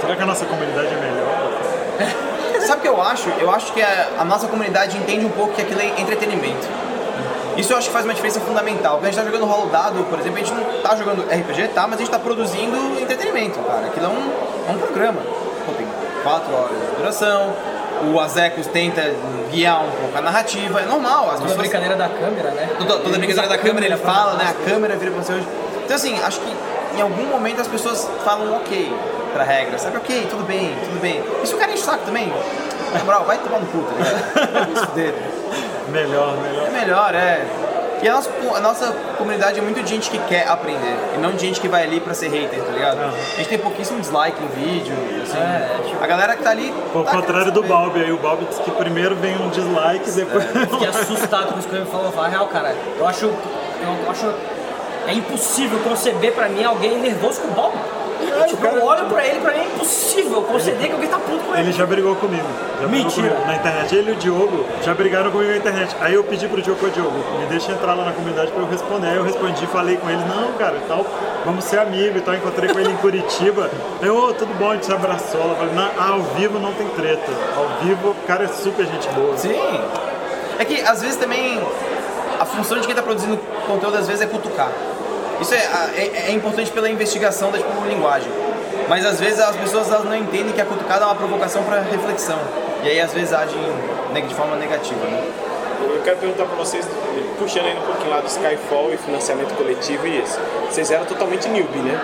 Será 0.00 0.16
que 0.16 0.22
a 0.22 0.26
nossa 0.26 0.44
comunidade 0.44 0.88
é 0.88 0.96
melhor? 0.96 2.60
Sabe 2.66 2.80
o 2.80 2.82
que 2.82 2.88
eu 2.88 3.00
acho? 3.00 3.28
Eu 3.38 3.50
acho 3.50 3.72
que 3.72 3.80
a, 3.80 4.08
a 4.18 4.24
nossa 4.24 4.46
comunidade 4.48 4.96
entende 4.96 5.24
um 5.24 5.30
pouco 5.30 5.54
que 5.54 5.62
aquilo 5.62 5.80
é 5.80 6.00
entretenimento. 6.00 6.66
Isso 7.56 7.72
eu 7.72 7.76
acho 7.76 7.88
que 7.88 7.92
faz 7.92 8.04
uma 8.04 8.14
diferença 8.14 8.40
fundamental. 8.40 8.98
Quando 8.98 9.06
a 9.06 9.10
gente 9.10 9.18
tá 9.18 9.24
jogando 9.24 9.44
rolo 9.44 9.68
dado, 9.68 10.04
por 10.04 10.18
exemplo, 10.20 10.36
a 10.36 10.44
gente 10.44 10.52
não 10.52 10.80
tá 10.80 10.94
jogando 10.94 11.22
RPG, 11.22 11.68
tá? 11.74 11.88
Mas 11.88 11.94
a 11.94 11.98
gente 11.98 12.10
tá 12.10 12.18
produzindo 12.18 13.00
entretenimento, 13.00 13.58
cara. 13.60 13.86
Aquilo 13.86 14.06
é 14.06 14.08
um, 14.08 14.32
é 14.68 14.72
um 14.72 14.78
programa. 14.78 15.20
Pô, 15.66 15.72
tem 15.72 15.86
quatro 16.22 16.54
horas 16.54 16.78
de 16.78 16.96
duração, 16.96 17.52
o 18.12 18.20
Azekos 18.20 18.68
tenta 18.68 19.12
guiar 19.50 19.82
um 19.82 19.90
pouco 19.90 20.16
a 20.16 20.20
narrativa, 20.20 20.80
é 20.80 20.84
normal. 20.84 21.24
As 21.24 21.30
Toda 21.30 21.42
pessoas 21.42 21.56
brincadeira 21.56 21.96
da 21.96 22.08
câmera, 22.08 22.50
né? 22.50 22.68
toda, 22.78 22.92
toda 22.94 23.08
a 23.08 23.08
Ele 23.08 23.18
brincadeira 23.18 23.48
da 23.48 23.58
câmera, 23.58 23.86
ele 23.86 23.96
pra 23.96 24.12
fala, 24.12 24.34
né? 24.34 24.44
A 24.50 24.70
câmera 24.70 24.96
vira 24.96 25.10
pra 25.10 25.22
você 25.22 25.32
hoje. 25.32 25.48
Então 25.84 25.96
assim, 25.96 26.16
acho 26.22 26.40
que 26.40 26.56
em 26.98 27.02
algum 27.02 27.24
momento 27.26 27.60
as 27.60 27.68
pessoas 27.68 28.08
falam 28.24 28.54
ok 28.56 28.92
pra 29.32 29.44
regra, 29.44 29.78
sabe? 29.78 29.96
Ok, 29.98 30.26
tudo 30.30 30.44
bem, 30.44 30.74
tudo 30.84 31.00
bem. 31.00 31.22
E 31.42 31.46
se 31.46 31.54
o 31.54 31.58
cara 31.58 31.72
enche 31.72 31.82
o 31.82 31.84
saco 31.86 32.04
também? 32.04 32.32
Na 32.92 33.04
moral, 33.04 33.24
vai 33.24 33.38
tomar 33.38 33.58
no 33.60 33.66
cu, 33.66 33.78
tá 33.82 33.92
ligado? 33.94 34.52
Vai 34.52 34.80
se 34.80 34.86
fuder. 34.86 35.14
Melhor, 35.90 36.36
melhor. 36.38 36.66
É 36.66 36.70
melhor, 36.70 37.14
é. 37.14 37.46
E 38.00 38.08
a 38.08 38.12
nossa, 38.12 38.30
a 38.54 38.60
nossa 38.60 38.92
comunidade 39.18 39.58
é 39.58 39.62
muito 39.62 39.82
de 39.82 39.90
gente 39.90 40.08
que 40.08 40.18
quer 40.20 40.46
aprender, 40.48 40.96
e 41.16 41.18
não 41.18 41.32
de 41.32 41.40
gente 41.40 41.60
que 41.60 41.66
vai 41.66 41.82
ali 41.82 41.98
pra 41.98 42.14
ser 42.14 42.28
hater, 42.28 42.62
tá 42.62 42.70
ligado? 42.70 43.00
A 43.00 43.36
gente 43.38 43.48
tem 43.48 43.58
pouquíssimo 43.58 43.98
dislike 44.00 44.38
em 44.40 44.46
vídeo, 44.48 44.94
assim. 45.22 45.36
É, 45.36 45.80
tipo- 45.84 46.02
A 46.04 46.06
galera 46.06 46.36
que 46.36 46.42
tá 46.44 46.50
ali. 46.50 46.72
Ao 46.94 47.02
tá 47.02 47.10
contrário 47.10 47.50
do. 47.50 47.60
Balbi, 47.64 48.00
aí 48.04 48.12
o 48.12 48.16
Balbi 48.18 48.44
diz 48.44 48.58
que 48.60 48.70
primeiro 48.70 49.16
vem 49.16 49.36
um 49.36 49.48
dislike, 49.50 50.08
depois. 50.12 50.44
Fiquei 50.70 50.86
assustado 50.88 51.52
com 51.52 51.58
isso 51.58 51.68
que 51.68 51.74
ele 51.74 51.86
falou. 51.86 52.06
Eu 52.06 52.12
falei, 52.12 52.30
real, 52.30 52.46
cara, 52.46 52.72
eu 52.98 53.06
acho, 53.06 53.24
eu 53.26 54.10
acho, 54.10 54.32
é 55.08 55.14
impossível 55.14 55.78
conceber 55.80 56.32
pra 56.32 56.48
mim 56.48 56.62
alguém 56.64 56.98
nervoso 56.98 57.40
com 57.40 57.48
o 57.48 57.50
Bob. 57.52 57.72
tipo, 58.48 58.64
eu 58.66 58.84
olho 58.84 59.06
pra 59.06 59.24
ele, 59.26 59.40
pra 59.40 59.52
mim 59.54 59.60
é 59.60 59.64
impossível 59.64 60.42
conceber 60.42 60.86
que 60.86 60.92
alguém 60.92 61.08
tá 61.08 61.18
puto 61.18 61.44
com 61.44 61.52
ele. 61.54 61.62
Ele 61.62 61.72
já 61.72 61.86
brigou 61.86 62.14
comigo. 62.16 62.44
Já 62.80 62.86
brigou 62.86 63.04
Mentira. 63.04 63.28
comigo 63.30 63.46
na 63.46 63.54
internet. 63.56 63.94
Ele 63.96 64.10
e 64.10 64.12
o 64.12 64.16
Diogo 64.16 64.66
já 64.82 64.94
brigaram 64.94 65.30
comigo 65.30 65.50
na 65.50 65.56
internet. 65.56 65.96
Aí 66.00 66.14
eu 66.14 66.22
pedi 66.24 66.46
pro 66.46 66.60
Diogo, 66.60 66.84
ô 66.86 66.90
Diogo, 66.90 67.16
me 67.40 67.46
deixa 67.46 67.72
entrar 67.72 67.94
lá 67.94 68.04
na 68.04 68.12
comunidade 68.12 68.50
pra 68.52 68.60
eu 68.62 68.68
responder. 68.68 69.08
Aí 69.08 69.16
eu 69.16 69.22
respondi, 69.24 69.66
falei 69.68 69.96
com 69.96 70.10
ele, 70.10 70.22
não, 70.24 70.52
cara, 70.58 70.76
tal, 70.86 71.06
vamos 71.44 71.64
ser 71.64 71.78
amigos 71.78 72.16
e 72.18 72.20
tal. 72.20 72.34
Encontrei 72.34 72.70
com 72.72 72.78
ele 72.78 72.92
em 72.92 72.96
Curitiba. 72.96 73.70
Eu, 74.02 74.16
ô, 74.16 74.34
tudo 74.34 74.52
bom, 74.58 74.70
a 74.70 74.74
gente 74.74 74.86
se 74.86 74.92
abraçou. 74.92 75.40
Ela 75.40 75.54
falou, 75.54 75.72
"Não, 75.74 75.90
ah, 75.98 76.08
ao 76.12 76.22
vivo 76.36 76.58
não 76.58 76.72
tem 76.74 76.86
treta. 76.88 77.32
Ao 77.56 77.66
vivo, 77.82 78.10
o 78.10 78.26
cara 78.26 78.44
é 78.44 78.48
super 78.48 78.84
gente 78.84 79.08
boa. 79.10 79.36
Sim. 79.38 79.58
É 80.58 80.64
que 80.64 80.80
às 80.82 81.00
vezes 81.00 81.16
também 81.16 81.60
a 82.38 82.44
função 82.44 82.76
de 82.78 82.82
quem 82.82 82.90
está 82.90 83.02
produzindo 83.02 83.38
conteúdo 83.66 83.96
às 83.96 84.06
vezes 84.06 84.22
é 84.22 84.26
cutucar. 84.26 84.70
Isso 85.40 85.54
é, 85.54 85.58
é, 85.96 86.24
é 86.28 86.32
importante 86.32 86.70
pela 86.70 86.88
investigação 86.88 87.50
da 87.50 87.58
tipo, 87.58 87.86
linguagem. 87.86 88.30
Mas 88.88 89.04
às 89.04 89.20
vezes 89.20 89.38
as 89.38 89.56
pessoas 89.56 89.90
elas 89.90 90.04
não 90.04 90.16
entendem 90.16 90.52
que 90.52 90.60
a 90.60 90.64
cutucada 90.64 91.04
é 91.04 91.06
uma 91.06 91.14
provocação 91.14 91.62
para 91.62 91.80
reflexão. 91.80 92.38
E 92.82 92.88
aí 92.88 93.00
às 93.00 93.12
vezes 93.12 93.32
agem 93.32 93.58
de 94.26 94.34
forma 94.34 94.56
negativa. 94.56 95.04
Né? 95.04 95.22
Eu 95.94 96.00
quero 96.02 96.16
perguntar 96.16 96.44
pra 96.44 96.56
vocês, 96.56 96.86
puxando 97.38 97.66
aí 97.66 97.76
um 97.76 97.82
pouquinho 97.82 98.10
lá 98.10 98.20
do 98.20 98.26
Skyfall 98.26 98.92
e 98.92 98.96
financiamento 98.96 99.54
coletivo 99.54 100.06
e 100.06 100.22
isso. 100.22 100.40
Vocês 100.68 100.90
eram 100.90 101.04
totalmente 101.04 101.48
newbie, 101.48 101.78
né? 101.78 102.00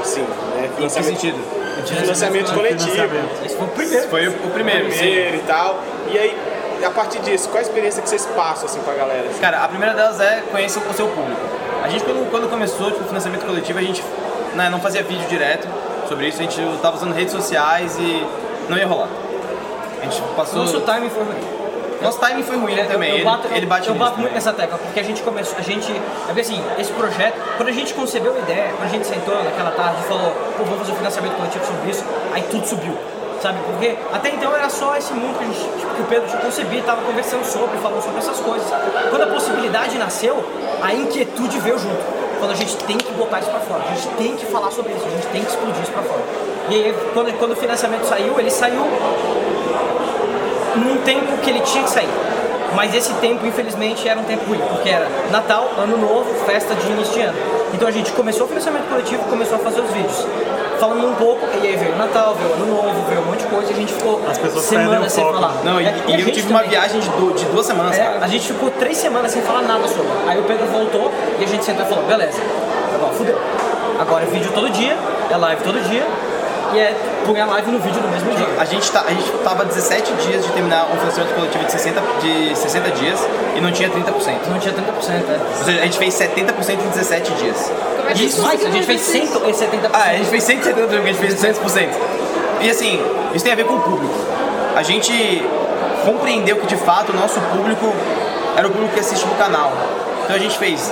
Assim, 0.00 0.22
né? 0.22 0.70
Em 0.78 0.88
que 0.88 1.02
sentido? 1.02 1.38
Financiamento 1.84 2.54
coletivo. 2.54 2.90
Financiamento. 2.90 3.44
Esse 3.44 3.56
foi 3.56 3.66
o 3.66 3.70
primeiro. 3.70 4.08
Foi 4.08 4.28
o, 4.28 4.30
o 4.30 4.50
primeiro, 4.50 4.92
sim. 4.92 4.98
Primeiro 4.98 5.36
e 5.36 5.40
tal. 5.40 5.80
E 6.10 6.18
aí, 6.18 6.38
a 6.84 6.90
partir 6.90 7.18
disso, 7.20 7.48
qual 7.48 7.58
a 7.58 7.62
experiência 7.62 8.02
que 8.02 8.08
vocês 8.08 8.26
passam 8.26 8.66
assim 8.66 8.80
pra 8.80 8.94
galera? 8.94 9.28
assim? 9.28 9.40
Cara, 9.40 9.64
a 9.64 9.68
primeira 9.68 9.94
delas 9.94 10.20
é 10.20 10.42
conhecer 10.50 10.78
o 10.78 10.94
seu 10.94 11.08
público. 11.08 11.40
A 11.82 11.88
gente, 11.88 12.04
quando, 12.04 12.30
quando 12.30 12.48
começou 12.48 12.90
tipo, 12.90 13.04
o 13.04 13.06
financiamento 13.06 13.44
coletivo, 13.44 13.78
a 13.78 13.82
gente 13.82 14.02
né, 14.54 14.68
não 14.70 14.80
fazia 14.80 15.02
vídeo 15.02 15.26
direto 15.28 15.66
sobre 16.08 16.28
isso, 16.28 16.38
a 16.38 16.42
gente 16.42 16.60
tava 16.80 16.96
usando 16.96 17.12
redes 17.12 17.32
sociais 17.32 17.96
e 17.98 18.24
não 18.68 18.76
ia 18.76 18.86
rolar. 18.86 19.08
A 20.00 20.04
gente 20.04 20.20
passou. 20.36 20.60
Nosso 20.60 20.80
timing 20.80 21.10
foi 21.10 21.22
ruim. 21.24 21.62
Nosso 22.02 22.18
timing 22.18 22.42
foi 22.42 22.56
ruim 22.56 22.74
Eu- 22.76 22.88
também. 22.88 23.10
Eu, 23.10 23.16
ele, 23.16 23.24
bato, 23.24 23.48
ele 23.52 23.66
bate 23.66 23.88
eu 23.88 23.94
bato 23.94 24.18
muito 24.18 24.34
nessa 24.34 24.52
tecla, 24.52 24.76
porque 24.78 24.98
a 24.98 25.04
gente 25.04 25.22
começou, 25.22 25.56
a 25.58 25.62
gente, 25.62 25.92
é 25.92 26.40
assim, 26.40 26.60
esse 26.78 26.92
projeto, 26.92 27.36
quando 27.56 27.68
a 27.68 27.72
gente 27.72 27.94
concebeu 27.94 28.34
a 28.34 28.38
ideia, 28.40 28.72
quando 28.76 28.88
a 28.88 28.92
gente 28.92 29.06
sentou 29.06 29.34
naquela 29.42 29.70
tarde 29.70 30.00
e 30.04 30.08
falou, 30.08 30.32
pô, 30.58 30.64
vamos 30.64 30.80
fazer 30.80 30.92
um 30.92 30.96
financiamento 30.96 31.34
coletivo 31.36 31.64
sobre 31.64 31.90
isso, 31.90 32.04
aí 32.34 32.42
tudo 32.50 32.66
subiu, 32.66 32.96
sabe? 33.42 33.58
Porque 33.66 33.96
até 34.12 34.30
então 34.30 34.54
era 34.54 34.70
só 34.70 34.96
esse 34.96 35.12
mundo 35.12 35.36
que, 35.36 35.44
gente, 35.46 35.78
tipo, 35.80 35.94
que 35.94 36.02
o 36.02 36.04
Pedro 36.04 36.28
tinha 36.28 36.40
concebido, 36.40 36.86
tava 36.86 37.02
conversando 37.02 37.44
sobre, 37.44 37.76
falando 37.78 38.02
sobre 38.02 38.18
essas 38.18 38.38
coisas. 38.38 38.68
Quando 39.10 39.22
a 39.22 39.26
possibilidade 39.26 39.98
nasceu, 39.98 40.42
a 40.80 40.94
inquietude 40.94 41.58
veio 41.58 41.78
junto. 41.78 42.22
Quando 42.38 42.52
a 42.52 42.56
gente 42.56 42.76
tem 42.76 42.96
que 42.96 43.12
botar 43.12 43.40
isso 43.40 43.50
pra 43.50 43.60
fora, 43.60 43.82
a 43.84 43.94
gente 43.94 44.08
tem 44.16 44.36
que 44.36 44.46
falar 44.46 44.70
sobre 44.70 44.92
isso, 44.92 45.06
a 45.06 45.10
gente 45.10 45.26
tem 45.28 45.42
que 45.42 45.50
explodir 45.50 45.82
isso 45.82 45.92
pra 45.92 46.02
fora. 46.02 46.22
E 46.70 46.74
aí, 46.74 46.94
quando, 47.12 47.38
quando 47.38 47.52
o 47.52 47.56
financiamento 47.56 48.04
saiu, 48.04 48.38
ele 48.38 48.50
saiu 48.50 48.86
num 50.76 51.02
tempo 51.04 51.36
que 51.38 51.50
ele 51.50 51.60
tinha 51.60 51.84
que 51.84 51.90
sair. 51.90 52.08
Mas 52.74 52.94
esse 52.94 53.12
tempo, 53.14 53.46
infelizmente, 53.46 54.08
era 54.08 54.18
um 54.18 54.24
tempo 54.24 54.46
ruim, 54.46 54.60
porque 54.70 54.88
era 54.88 55.06
Natal, 55.30 55.68
Ano 55.76 55.98
Novo, 55.98 56.32
festa 56.46 56.74
de 56.74 56.86
início 56.90 57.12
de 57.12 57.20
ano. 57.20 57.38
Então 57.74 57.86
a 57.86 57.90
gente 57.90 58.10
começou 58.12 58.46
o 58.46 58.48
financiamento 58.48 58.88
coletivo, 58.88 59.22
começou 59.24 59.56
a 59.56 59.58
fazer 59.58 59.80
os 59.80 59.90
vídeos. 59.90 60.26
Falando 60.82 61.06
um 61.10 61.14
pouco, 61.14 61.46
e 61.62 61.64
aí 61.68 61.76
veio 61.76 61.94
o 61.94 61.96
Natal, 61.96 62.34
veio 62.34 62.50
o 62.50 62.54
Ano 62.54 62.66
Novo, 62.66 63.02
veio 63.08 63.20
um 63.20 63.26
monte 63.26 63.38
de 63.38 63.46
coisa, 63.46 63.70
e 63.70 63.72
a 63.72 63.76
gente 63.76 63.92
ficou 63.92 64.20
As 64.28 64.36
pessoas 64.36 64.64
semanas 64.64 65.12
sem 65.12 65.22
foco. 65.22 65.36
falar. 65.36 65.54
Não, 65.62 65.80
e, 65.80 65.86
É, 65.86 65.94
e 66.08 66.14
a 66.14 66.18
eu 66.18 66.32
tive 66.32 66.48
uma 66.50 66.58
também. 66.58 66.70
viagem 66.70 66.98
de, 67.00 67.08
du- 67.10 67.32
de 67.34 67.44
duas 67.44 67.64
semanas, 67.66 67.96
É, 67.96 68.02
cara. 68.02 68.18
a 68.20 68.26
gente 68.26 68.48
ficou 68.48 68.68
três 68.68 68.96
semanas 68.96 69.30
sem 69.30 69.42
falar 69.42 69.62
nada 69.62 69.86
sobre. 69.86 70.08
Aí 70.26 70.40
o 70.40 70.42
Pedro 70.42 70.66
voltou 70.66 71.12
e 71.38 71.44
a 71.44 71.46
gente 71.46 71.64
sentou 71.64 71.86
e 71.86 71.88
falou, 71.88 72.02
beleza, 72.04 72.40
agora 72.96 73.12
fudeu. 73.12 73.38
Agora 74.00 74.24
é 74.24 74.26
vídeo 74.26 74.50
todo 74.52 74.68
dia, 74.70 74.96
é 75.30 75.36
live 75.36 75.62
todo 75.62 75.80
dia. 75.88 76.04
E 76.74 76.78
é 76.78 76.94
põe 77.26 77.40
a 77.40 77.46
live 77.46 77.70
no 77.70 77.78
vídeo 77.78 78.00
no 78.00 78.08
mesmo 78.08 78.30
dia. 78.34 78.46
A 78.58 78.64
gente, 78.64 78.90
tá, 78.90 79.04
a 79.06 79.10
gente 79.10 79.30
tava 79.44 79.64
17 79.64 80.12
dias 80.14 80.44
de 80.44 80.52
terminar 80.52 80.86
um 80.92 80.96
financiamento 80.96 81.34
coletivo 81.34 81.64
de 81.64 81.72
60, 81.72 82.00
de 82.20 82.56
60 82.56 82.90
dias 82.92 83.20
e 83.56 83.60
não 83.60 83.70
tinha 83.70 83.90
30%. 83.90 84.02
Não 84.48 84.58
tinha 84.58 84.74
30%, 84.74 84.80
é. 84.80 85.58
Ou 85.58 85.64
seja, 85.64 85.80
a 85.80 85.84
gente 85.84 85.98
fez 85.98 86.14
70% 86.14 86.72
em 86.72 86.88
17 86.88 87.32
dias. 87.34 87.72
Como 87.96 88.10
é 88.10 88.14
que 88.14 88.24
Isso, 88.24 88.42
mais, 88.42 88.64
a 88.64 88.70
gente 88.70 88.86
fez 88.86 89.06
fazer 89.06 89.18
isso? 89.18 89.40
170%. 89.40 89.90
Ah, 89.92 90.02
a 90.10 90.16
gente 90.16 90.30
fez 90.30 90.44
170 90.44 90.86
porque 90.86 90.96
a 90.96 91.12
gente 91.12 91.18
fez 91.18 91.34
200%. 91.34 91.88
E 92.62 92.70
assim, 92.70 93.02
isso 93.34 93.44
tem 93.44 93.52
a 93.52 93.56
ver 93.56 93.66
com 93.66 93.74
o 93.74 93.80
público. 93.80 94.14
A 94.74 94.82
gente 94.82 95.42
compreendeu 96.04 96.56
que 96.56 96.66
de 96.66 96.76
fato 96.76 97.12
o 97.12 97.16
nosso 97.16 97.40
público 97.40 97.92
era 98.56 98.66
o 98.66 98.70
público 98.70 98.94
que 98.94 99.00
assiste 99.00 99.26
no 99.26 99.34
canal. 99.34 99.72
Então 100.24 100.36
a 100.36 100.38
gente 100.38 100.58
fez 100.58 100.90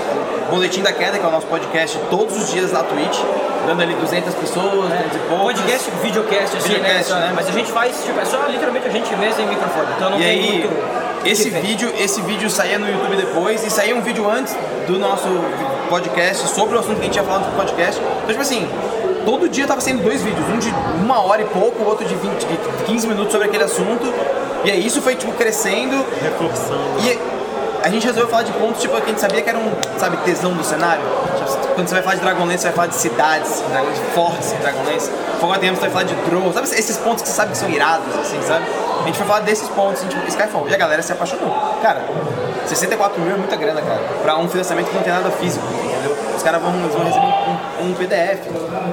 Boletim 0.51 0.83
da 0.83 0.93
Queda, 0.93 1.19
que 1.19 1.25
é 1.25 1.29
o 1.29 1.31
nosso 1.31 1.47
podcast, 1.47 1.99
todos 2.11 2.37
os 2.37 2.51
dias 2.51 2.73
na 2.73 2.83
Twitch, 2.83 3.19
dando 3.67 3.83
ali 3.83 3.95
200 3.95 4.35
pessoas, 4.35 4.91
200 4.91 5.17
e 5.17 5.19
poucos. 5.29 5.45
Podcast, 5.45 5.91
videocast, 6.03 6.57
assim, 6.57 6.69
Videocast, 6.75 7.11
né? 7.11 7.21
né? 7.21 7.33
Mas 7.35 7.49
a 7.49 7.53
gente 7.53 7.71
faz, 7.73 8.03
tipo, 8.05 8.19
é 8.21 8.25
só 8.25 8.39
literalmente 8.49 8.87
a 8.87 8.91
gente 8.91 9.15
mesmo 9.17 9.43
em 9.43 9.47
microfone. 9.49 9.87
Então 9.97 10.11
não 10.11 10.19
E 10.19 10.23
tem 10.23 10.31
aí, 10.31 10.59
muito. 10.61 11.27
esse 11.29 11.51
vídeo, 11.51 11.93
esse 11.99 12.21
vídeo 12.23 12.49
saía 12.51 12.79
no 12.79 12.89
YouTube 12.89 13.17
depois 13.17 13.65
e 13.65 13.71
saía 13.71 13.95
um 13.95 14.01
vídeo 14.03 14.29
antes 14.29 14.57
do 14.87 14.99
nosso 14.99 15.29
podcast 15.89 16.49
sobre 16.49 16.77
o 16.77 16.81
assunto 16.81 16.97
que 16.97 17.03
a 17.03 17.05
gente 17.05 17.17
ia 17.17 17.23
falar 17.25 17.41
no 17.41 17.53
podcast. 17.57 18.01
Então, 18.01 18.29
tipo 18.29 18.41
assim, 18.43 18.69
todo 19.25 19.49
dia 19.49 19.67
tava 19.67 19.81
saindo 19.81 20.03
dois 20.03 20.23
vídeos, 20.23 20.47
um 20.49 20.59
de 20.59 20.73
uma 21.03 21.21
hora 21.23 21.43
e 21.43 21.47
pouco, 21.47 21.83
o 21.83 21.87
outro 21.87 22.05
de, 22.07 22.15
20, 22.15 22.47
de 22.47 22.85
15 22.85 23.07
minutos 23.09 23.33
sobre 23.33 23.47
aquele 23.49 23.65
assunto. 23.65 24.13
E 24.65 24.71
aí 24.71 24.85
isso 24.87 25.01
foi 25.01 25.15
tipo 25.17 25.33
crescendo 25.33 26.05
Reforçando. 26.23 27.01
e 27.03 27.19
a 27.83 27.89
gente 27.89 28.07
resolveu 28.07 28.29
falar 28.29 28.43
de 28.43 28.53
pontos 28.53 28.81
tipo 28.83 28.95
que 28.97 29.03
a 29.03 29.07
gente 29.07 29.21
sabia 29.21 29.41
que 29.41 29.49
era 29.49 29.59
um, 29.59 29.73
sabe, 29.99 30.19
tesão 30.19 30.53
do 30.53 30.63
cenário. 30.63 31.03
Quando 31.75 31.89
você 31.89 31.95
vai 31.95 32.03
falar 32.03 32.15
de 32.17 32.21
Dragonlance, 32.21 32.59
você 32.59 32.67
vai 32.69 32.73
falar 32.75 32.87
de 32.89 32.95
cidades, 32.97 33.63
dragões 33.71 33.99
fortes 34.15 34.53
em 34.53 34.57
Dragonlance. 34.57 35.11
Forgotten 35.41 35.71
você 35.71 35.81
vai 35.81 35.91
falar 35.91 36.05
de 36.05 36.15
Drow, 36.15 36.53
sabe 36.53 36.69
esses 36.69 36.97
pontos 36.99 37.23
que 37.23 37.29
você 37.29 37.35
sabe 37.35 37.53
que 37.53 37.59
são 37.59 37.71
irados, 37.71 38.15
assim, 38.19 38.41
sabe? 38.43 38.65
A 39.03 39.07
gente 39.07 39.17
foi 39.17 39.27
falar 39.27 39.41
desses 39.41 39.69
pontos, 39.69 40.03
a 40.03 40.05
gente, 40.05 40.29
Skyfall, 40.29 40.69
e 40.69 40.75
a 40.75 40.77
galera 40.77 41.01
se 41.01 41.13
apaixonou. 41.13 41.51
Cara, 41.83 42.05
64 42.67 43.21
mil 43.21 43.35
é 43.35 43.39
muita 43.39 43.57
grana, 43.57 43.81
cara, 43.81 44.01
pra 44.23 44.37
um 44.37 44.49
financiamento 44.49 44.89
que 44.89 44.95
não 44.95 45.03
tem 45.03 45.13
nada 45.13 45.31
físico? 45.31 45.67
Os 46.41 46.45
caras 46.45 46.63
vão, 46.63 46.73
vão 46.73 47.05
receber 47.05 47.27
um, 47.27 47.85
um- 47.85 47.91
um 47.91 47.95
PDF. 47.95 48.41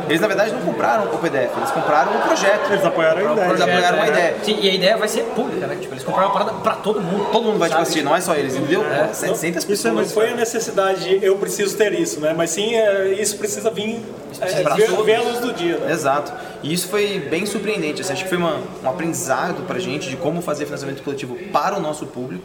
Eles, 0.10 0.20
na 0.20 0.28
verdade, 0.28 0.52
não 0.52 0.60
compraram 0.60 1.06
o 1.06 1.18
PDF, 1.18 1.50
eles 1.56 1.72
compraram 1.72 2.12
o 2.18 2.22
projeto. 2.24 2.70
Eles 2.74 2.84
apoiaram 2.84 3.30
a 3.30 3.32
ideia. 3.32 3.48
Eles 3.48 3.62
apoiaram 3.62 3.98
uma 4.00 4.08
ideia. 4.08 4.36
Sim, 4.44 4.58
e 4.62 4.70
a 4.70 4.74
ideia 4.74 4.98
vai 4.98 5.08
ser 5.08 5.22
pública, 5.34 5.66
né? 5.66 5.78
Tipo, 5.80 5.94
eles 5.94 6.04
compraram 6.04 6.28
uma 6.28 6.34
parada 6.34 6.52
pra 6.62 6.74
todo 6.74 7.00
mundo. 7.02 7.26
Todo 7.32 7.44
mundo 7.46 7.58
vai, 7.58 7.70
tipo, 7.70 7.78
Sabe? 7.80 7.84
assistir, 7.84 8.04
não 8.04 8.14
é 8.14 8.20
só 8.20 8.36
eles, 8.36 8.54
entendeu? 8.58 8.84
700 9.14 9.64
pessoas. 9.64 9.94
Isso 9.94 9.94
não 9.94 10.06
foi 10.24 10.30
a 10.32 10.36
necessidade 10.36 11.00
de 11.20 11.26
eu 11.26 11.38
preciso 11.38 11.78
ter 11.78 11.94
isso, 11.94 12.20
né? 12.20 12.34
Mas 12.36 12.50
sim, 12.50 12.76
é, 12.76 13.14
isso 13.14 13.38
precisa 13.38 13.70
vir, 13.70 14.06
é, 14.42 14.46
ver, 14.76 14.92
ver 15.06 15.16
a 15.16 15.22
luz 15.22 15.40
do 15.40 15.54
dia, 15.54 15.78
né? 15.78 15.94
Exato. 15.94 16.34
E 16.64 16.74
isso 16.74 16.88
foi 16.88 17.20
bem 17.20 17.46
surpreendente. 17.46 18.02
assim, 18.02 18.14
acho 18.14 18.24
que 18.24 18.30
foi 18.30 18.38
uma, 18.38 18.60
um 18.84 18.90
aprendizado 18.90 19.66
pra 19.68 19.80
gente 19.80 20.10
de 20.10 20.18
como 20.18 20.42
fazer 20.42 20.66
financiamento 20.66 21.04
coletivo 21.04 21.36
para 21.52 21.78
o 21.78 21.82
nosso 21.82 22.06
público. 22.08 22.44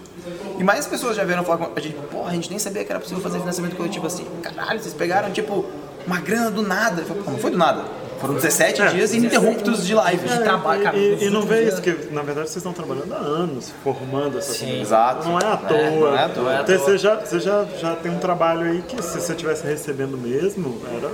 E 0.59 0.65
mais 0.65 0.87
pessoas 0.87 1.17
já 1.17 1.25
vieram 1.25 1.45
falar 1.45 1.59
com 1.59 1.73
a 1.75 1.81
gente, 1.81 1.95
porra, 2.11 2.31
a 2.31 2.35
gente 2.35 2.51
nem 2.51 2.59
sabia 2.59 2.85
que 2.85 2.91
era 2.93 3.01
possível 3.01 3.23
fazer 3.23 3.39
financiamento 3.39 3.77
coletivo 3.77 4.07
assim. 4.07 4.27
Caralho, 4.43 4.81
vocês 4.81 4.95
pegaram, 4.95 5.31
tipo, 5.31 5.65
uma 6.07 6.21
grana 6.21 6.51
do 6.51 6.63
nada. 6.63 7.03
Falei, 7.03 7.23
"Pô, 7.23 7.31
não 7.31 7.39
foi 7.39 7.51
do 7.51 7.59
nada. 7.59 7.85
Foram 8.21 8.35
17 8.35 8.81
É, 8.81 8.87
dias 8.87 9.13
ininterruptos 9.13 9.85
de 9.85 9.95
live. 9.95 10.29
de 10.29 10.39
trabalho, 10.45 10.83
cara. 10.85 10.97
E, 10.97 11.25
e 11.25 11.31
não 11.31 11.43
vê 11.43 11.65
isso, 11.65 11.83
que 11.83 11.91
na 12.13 12.23
verdade 12.23 12.49
vocês 12.49 12.59
estão 12.59 12.73
trabalhando 12.73 13.13
há 13.13 13.19
anos 13.19 13.73
formando 13.83 14.39
essa 14.39 14.55
comunidade. 14.55 14.81
Exato. 14.83 15.29
Não 15.29 15.39
é 15.41 15.45
à 15.45 15.57
toa. 15.57 15.79
É, 15.81 15.99
não 15.99 16.17
é 16.17 16.25
à 16.25 16.29
toa. 16.29 16.61
Então, 16.63 16.79
você 16.79 16.99
já, 16.99 17.17
você 17.17 17.41
já, 17.41 17.65
já 17.81 17.97
tem 17.97 18.13
um 18.13 18.19
trabalho 18.21 18.63
aí 18.71 18.83
que 18.83 19.03
se 19.03 19.21
você 19.21 19.33
estivesse 19.33 19.67
recebendo 19.67 20.17
mesmo, 20.17 20.81
era 20.97 21.11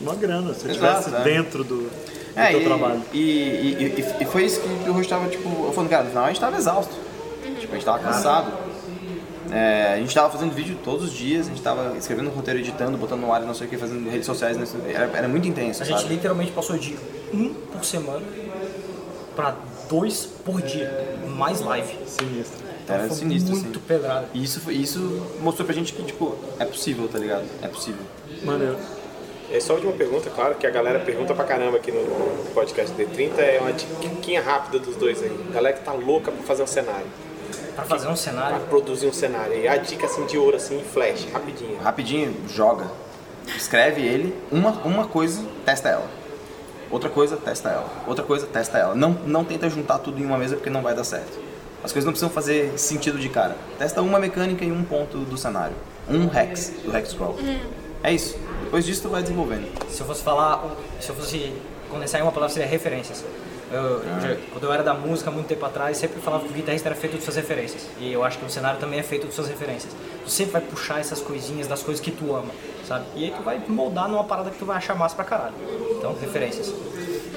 uma 0.00 0.16
grana. 0.16 0.52
Se 0.52 0.62
você 0.62 0.68
estivesse 0.70 1.14
é. 1.14 1.20
dentro 1.20 1.62
do 1.62 1.88
É, 2.36 2.50
teu 2.50 2.60
e, 2.60 2.64
trabalho. 2.64 3.02
E, 3.12 3.18
e, 3.18 3.94
e- 3.98 4.22
e 4.22 4.24
foi 4.24 4.44
isso 4.44 4.60
que 4.60 4.88
o 4.90 4.92
Rosto 4.92 5.08
tava, 5.10 5.28
tipo, 5.28 5.48
eu 5.66 5.72
falando, 5.72 5.90
cara, 5.90 6.04
no 6.04 6.08
final 6.10 6.24
a 6.24 6.28
gente 6.28 6.40
tava 6.40 6.56
exausto. 6.56 6.94
Tipo, 7.60 7.72
a 7.72 7.76
gente 7.76 7.84
tava 7.84 7.98
cansado. 7.98 8.52
É, 9.50 9.92
a 9.94 9.96
gente 9.98 10.14
tava 10.14 10.30
fazendo 10.30 10.52
vídeo 10.54 10.78
todos 10.82 11.04
os 11.06 11.12
dias, 11.12 11.46
a 11.46 11.50
gente 11.50 11.60
tava 11.60 11.94
escrevendo 11.98 12.30
roteiro, 12.30 12.58
editando, 12.60 12.96
botando 12.96 13.20
no 13.20 13.32
ar, 13.32 13.42
não 13.42 13.52
sei 13.52 13.66
o 13.66 13.70
que, 13.70 13.76
fazendo 13.76 14.08
redes 14.08 14.24
sociais, 14.24 14.56
né, 14.56 14.66
era, 14.88 15.04
era 15.14 15.28
muito 15.28 15.46
intenso, 15.46 15.82
A 15.82 15.86
gente 15.86 16.00
sabe? 16.00 16.14
literalmente 16.14 16.52
passou 16.52 16.78
de 16.78 16.96
um 17.34 17.52
por 17.52 17.84
semana 17.84 18.22
pra 19.36 19.54
dois 19.90 20.24
por 20.44 20.62
dia. 20.62 21.16
Mais 21.36 21.60
live. 21.60 21.98
Sinistro. 22.06 22.62
Era 22.88 23.06
Foi 23.08 23.16
sinistro, 23.16 23.54
muito 23.54 23.78
assim. 23.78 23.86
pedrada. 23.86 24.26
E 24.34 24.42
isso, 24.42 24.70
isso 24.72 25.22
mostrou 25.40 25.66
pra 25.66 25.74
gente 25.74 25.92
que, 25.92 26.02
tipo, 26.02 26.34
é 26.58 26.64
possível, 26.64 27.06
tá 27.08 27.18
ligado? 27.18 27.44
É 27.62 27.68
possível. 27.68 28.00
Maneiro. 28.42 28.76
É 29.52 29.60
só 29.60 29.72
a 29.74 29.76
última 29.76 29.92
pergunta, 29.92 30.30
claro, 30.30 30.54
que 30.54 30.66
a 30.66 30.70
galera 30.70 30.98
pergunta 31.00 31.34
pra 31.34 31.44
caramba 31.44 31.76
aqui 31.76 31.92
no 31.92 32.02
podcast 32.54 32.94
D30, 32.96 33.38
é 33.38 33.58
uma 33.60 33.72
diquinha 33.72 34.40
rápida 34.40 34.78
dos 34.78 34.96
dois 34.96 35.22
aí. 35.22 35.30
A 35.50 35.52
galera 35.52 35.76
que 35.76 35.84
tá 35.84 35.92
louca 35.92 36.32
pra 36.32 36.42
fazer 36.42 36.62
um 36.62 36.66
cenário, 36.66 37.06
Pra 37.76 37.84
fazer 37.84 38.04
um 38.06 38.08
pra 38.08 38.16
cenário. 38.16 38.60
produzir 38.68 39.06
um 39.06 39.12
cenário. 39.12 39.54
E 39.58 39.68
a 39.68 39.76
dica 39.76 40.06
assim 40.06 40.24
de 40.26 40.38
ouro, 40.38 40.56
assim, 40.56 40.82
flash, 40.92 41.26
rapidinho. 41.32 41.78
Rapidinho, 41.78 42.34
joga. 42.48 42.86
Escreve 43.46 44.00
ele, 44.00 44.34
uma, 44.50 44.70
uma 44.84 45.06
coisa, 45.06 45.42
testa 45.66 45.88
ela. 45.90 46.06
Outra 46.90 47.10
coisa, 47.10 47.36
testa 47.36 47.68
ela. 47.70 47.88
Outra 48.06 48.24
coisa, 48.24 48.46
testa 48.46 48.78
ela. 48.78 48.94
Não, 48.94 49.10
não 49.26 49.44
tenta 49.44 49.68
juntar 49.68 49.98
tudo 49.98 50.20
em 50.20 50.24
uma 50.24 50.38
mesa 50.38 50.56
porque 50.56 50.70
não 50.70 50.82
vai 50.82 50.94
dar 50.94 51.04
certo. 51.04 51.38
As 51.82 51.92
coisas 51.92 52.04
não 52.04 52.12
precisam 52.12 52.30
fazer 52.30 52.78
sentido 52.78 53.18
de 53.18 53.28
cara. 53.28 53.56
Testa 53.78 54.00
uma 54.00 54.18
mecânica 54.18 54.64
em 54.64 54.70
um 54.72 54.84
ponto 54.84 55.18
do 55.18 55.36
cenário. 55.36 55.74
Um 56.08 56.24
hex, 56.34 56.72
do 56.84 56.94
hex 56.96 57.10
scroll. 57.10 57.36
É 58.02 58.12
isso. 58.12 58.36
Depois 58.72 58.86
disso 58.86 59.02
tu 59.02 59.08
vai 59.10 59.20
desenvolvendo. 59.20 59.68
Se 59.90 60.00
eu 60.00 60.06
fosse 60.06 60.22
falar, 60.22 60.64
se 60.98 61.10
eu 61.10 61.14
fosse 61.14 61.52
condensar 61.90 62.18
em 62.18 62.22
uma 62.24 62.32
palavra, 62.32 62.54
seria 62.54 62.66
referências. 62.66 63.22
Eu, 63.70 64.00
já- 64.18 64.34
quando 64.50 64.64
eu 64.64 64.72
era 64.72 64.82
da 64.82 64.94
música, 64.94 65.30
muito 65.30 65.46
tempo 65.46 65.66
atrás, 65.66 65.98
sempre 65.98 66.22
falava 66.22 66.44
que 66.44 66.48
o 66.50 66.52
guitarrista 66.54 66.88
era 66.88 66.96
feito 66.96 67.18
de 67.18 67.22
suas 67.22 67.36
referências. 67.36 67.86
E 68.00 68.10
eu 68.10 68.24
acho 68.24 68.38
que 68.38 68.46
o 68.46 68.48
cenário 68.50 68.80
também 68.80 68.98
é 68.98 69.02
feito 69.02 69.26
de 69.26 69.34
suas 69.34 69.46
referências. 69.48 69.92
Tu 70.24 70.30
sempre 70.30 70.52
vai 70.54 70.62
puxar 70.62 71.00
essas 71.00 71.20
coisinhas 71.20 71.66
das 71.68 71.82
coisas 71.82 72.02
que 72.02 72.10
tu 72.10 72.34
ama, 72.34 72.48
sabe? 72.88 73.04
E 73.14 73.24
aí 73.26 73.30
tu 73.36 73.42
vai 73.42 73.60
moldar 73.68 74.08
numa 74.08 74.24
parada 74.24 74.48
que 74.50 74.58
tu 74.58 74.64
vai 74.64 74.78
achar 74.78 74.94
massa 74.94 75.16
pra 75.16 75.24
caralho. 75.26 75.54
Então, 75.98 76.16
referências. 76.18 76.72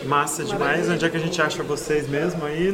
Massa 0.05 0.41
demais. 0.45 0.89
Onde 0.89 1.05
é 1.05 1.09
que 1.09 1.17
a 1.17 1.19
gente 1.19 1.41
acha 1.41 1.61
vocês 1.63 2.07
mesmo 2.07 2.45
aí? 2.45 2.71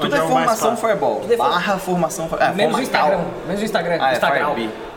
Tudo 0.00 0.06
Onde 0.06 0.14
é 0.16 0.18
mais 0.18 0.28
formação? 0.30 0.76
Fireball. 0.76 1.20
Tudo 1.20 1.32
é 1.34 1.36
for- 1.36 1.48
Barra 1.48 1.78
formação 1.78 2.28
Fireball. 2.28 2.48
É, 2.48 2.52
Menos 2.54 2.76
o. 2.78 2.82
Instagram. 2.82 3.24
Menos 3.46 3.60
o 3.62 3.64
Instagram. 3.64 3.98
Ah, 4.00 4.10
é 4.10 4.14
Instagram. 4.14 4.48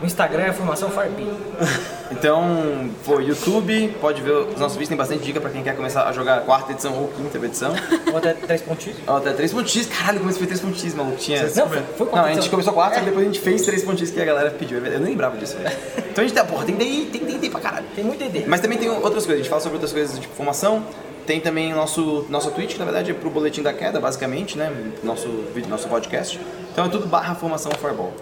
O 0.02 0.06
Instagram 0.06 0.42
é 0.42 0.48
a 0.48 0.52
formação 0.52 0.90
Firebee. 0.90 1.30
Então, 2.10 2.88
pô, 3.04 3.20
YouTube, 3.20 3.94
pode 4.00 4.22
ver 4.22 4.32
os 4.32 4.58
nossos 4.58 4.72
vídeos, 4.72 4.88
tem 4.88 4.96
bastante 4.96 5.22
dica 5.22 5.40
pra 5.40 5.50
quem 5.50 5.62
quer 5.62 5.76
começar 5.76 6.04
a 6.08 6.12
jogar 6.12 6.38
a 6.38 6.40
quarta 6.40 6.72
edição 6.72 6.94
ou 6.94 7.08
quinta 7.08 7.38
edição. 7.44 7.74
Ou 8.10 8.16
até 8.16 8.32
três 8.32 8.62
pontinhos. 8.62 8.98
Ó, 9.06 9.16
até 9.18 9.32
3.x, 9.32 9.86
caralho, 9.86 10.18
como 10.18 10.30
isso 10.30 10.38
foi 10.38 10.48
3.x, 10.48 10.94
maluco. 10.94 11.16
Tinha. 11.18 11.42
Não, 11.42 11.68
foi, 11.68 11.78
foi 11.96 12.06
Não, 12.06 12.06
quatro 12.06 12.18
a 12.18 12.22
gente 12.28 12.36
edição. 12.38 12.50
começou 12.50 12.72
4, 12.72 12.94
É. 12.96 12.98
só 13.00 13.04
depois 13.04 13.24
a 13.24 13.28
gente 13.30 13.40
fez 13.40 13.66
3.x 13.66 14.10
que 14.10 14.20
a 14.20 14.24
galera 14.24 14.50
pediu. 14.50 14.78
Eu 14.78 15.00
nem 15.00 15.10
lembrava 15.10 15.36
disso, 15.36 15.56
velho. 15.56 15.76
Então 16.18 16.24
a 16.24 16.26
gente 16.28 16.36
tá, 16.36 16.44
porra, 16.44 16.64
tem 16.64 16.74
DI, 16.74 17.10
tem 17.12 17.38
DI 17.38 17.48
pra 17.48 17.60
caralho. 17.60 17.86
Tem 17.94 18.02
muita 18.04 18.24
ideia. 18.24 18.44
Mas 18.48 18.60
também 18.60 18.76
tem 18.76 18.88
outras 18.90 19.24
coisas, 19.24 19.34
a 19.34 19.36
gente 19.36 19.48
fala 19.48 19.60
sobre 19.60 19.76
outras 19.76 19.92
coisas, 19.92 20.18
tipo 20.18 20.34
formação. 20.34 20.82
Tem 21.26 21.38
também 21.40 21.72
o 21.72 21.76
nosso, 21.76 22.26
nosso 22.28 22.50
Twitch, 22.50 22.72
que 22.72 22.78
na 22.78 22.86
verdade 22.86 23.10
é 23.10 23.14
pro 23.14 23.30
Boletim 23.30 23.62
da 23.62 23.72
Queda, 23.72 24.00
basicamente, 24.00 24.56
né? 24.58 24.72
Nosso, 25.04 25.28
nosso 25.68 25.86
podcast. 25.86 26.40
Então 26.72 26.86
é 26.86 26.88
tudo 26.88 27.06
barra 27.06 27.34
formação 27.36 27.70
Fireball. 27.72 28.12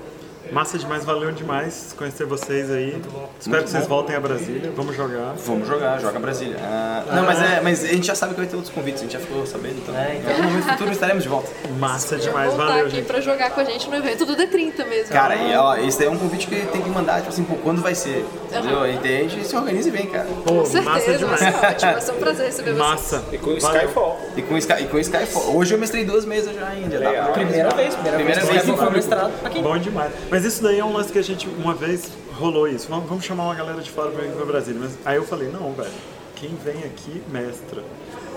Massa 0.52 0.78
demais, 0.78 1.04
valeu 1.04 1.32
demais 1.32 1.94
conhecer 1.96 2.24
vocês 2.24 2.70
aí. 2.70 2.88
Espero 2.88 3.56
Muito 3.56 3.64
que 3.64 3.70
vocês 3.70 3.82
bom. 3.84 3.96
voltem 3.96 4.16
a 4.16 4.20
Brasília. 4.20 4.72
Vamos 4.74 4.96
jogar. 4.96 5.34
Vamos 5.44 5.68
jogar, 5.68 6.00
joga 6.00 6.18
Brasília. 6.18 6.56
Ah, 6.60 7.04
não, 7.12 7.24
mas, 7.24 7.42
é, 7.42 7.60
mas 7.60 7.84
a 7.84 7.88
gente 7.88 8.06
já 8.06 8.14
sabe 8.14 8.34
que 8.34 8.40
vai 8.40 8.48
ter 8.48 8.56
outros 8.56 8.72
convites, 8.74 9.00
a 9.00 9.04
gente 9.04 9.12
já 9.12 9.20
ficou 9.20 9.44
sabendo, 9.46 9.78
então. 9.78 9.96
É, 9.96 10.16
então. 10.16 10.30
Em 10.30 10.34
algum 10.34 10.48
momento 10.48 10.68
futuro 10.70 10.92
estaremos 10.92 11.22
de 11.22 11.28
volta. 11.28 11.50
Massa 11.78 12.16
demais, 12.16 12.50
voltar 12.50 12.66
valeu, 12.66 12.86
aqui 12.86 12.96
gente. 12.96 13.06
pra 13.06 13.20
jogar 13.20 13.50
com 13.50 13.60
a 13.60 13.64
gente 13.64 13.88
no 13.88 13.96
evento 13.96 14.24
do 14.24 14.36
D30 14.36 14.86
mesmo. 14.86 15.12
Cara, 15.12 15.36
e, 15.36 15.56
ó, 15.56 15.76
esse 15.76 15.98
daí 15.98 16.08
é 16.08 16.10
um 16.10 16.18
convite 16.18 16.46
que 16.46 16.56
tem 16.66 16.82
que 16.82 16.90
mandar, 16.90 17.16
tipo 17.18 17.28
assim, 17.28 17.44
pô, 17.44 17.54
quando 17.56 17.82
vai 17.82 17.94
ser? 17.94 18.24
Entendeu? 18.58 18.92
Entende? 18.92 19.40
E 19.40 19.44
se 19.44 19.56
organize 19.56 19.90
bem, 19.90 20.06
cara. 20.06 20.24
Pô, 20.44 20.52
Com 20.52 20.54
massa 20.62 20.70
certeza, 21.00 21.26
vai 21.26 21.36
demais. 21.38 21.40
ser 21.40 21.66
ótimo. 21.66 21.92
Vai 21.92 22.00
ser 22.00 22.12
um 22.12 22.14
prazer 22.16 22.46
receber 22.46 22.70
vocês. 22.72 22.78
Massa. 22.88 23.24
E 23.32 23.38
com 23.38 23.50
o. 23.50 23.56
Skyfall. 23.58 24.20
E 24.36 24.42
com, 24.42 24.56
Sky, 24.58 24.82
e 24.82 24.86
com 24.86 24.98
Skyfall. 24.98 25.56
Hoje 25.56 25.74
eu 25.74 25.78
mestrei 25.78 26.04
duas 26.04 26.24
mesas 26.24 26.54
já 26.54 26.66
ainda. 26.66 26.98
pra- 26.98 27.24
Primeira 27.32 27.70
vez, 27.74 27.94
primeira, 27.94 28.16
Primeira 28.16 28.40
vez 28.40 28.52
vez 28.52 28.62
que 28.62 28.68
em 28.68 28.70
eu 28.72 28.76
fui 28.76 28.86
público. 28.86 28.92
mestrado 28.92 29.32
aqui. 29.44 29.62
Bom 29.62 29.78
demais. 29.78 30.12
Mas 30.30 30.44
isso 30.44 30.62
daí 30.62 30.78
é 30.78 30.84
um 30.84 30.92
lance 30.92 31.12
que 31.12 31.18
a 31.18 31.22
gente, 31.22 31.48
uma 31.48 31.74
vez, 31.74 32.04
rolou 32.38 32.68
isso. 32.68 32.86
Vamos, 32.88 33.08
vamos 33.08 33.24
chamar 33.24 33.44
uma 33.44 33.54
galera 33.54 33.80
de 33.80 33.90
fora 33.90 34.10
pra 34.10 34.22
vir 34.22 34.32
pra 34.32 34.44
Brasília. 34.44 34.80
Mas 34.82 34.98
aí 35.04 35.16
eu 35.16 35.24
falei, 35.24 35.48
não, 35.48 35.72
velho, 35.72 35.90
quem 36.34 36.50
vem 36.64 36.78
aqui, 36.84 37.22
mestra. 37.30 37.82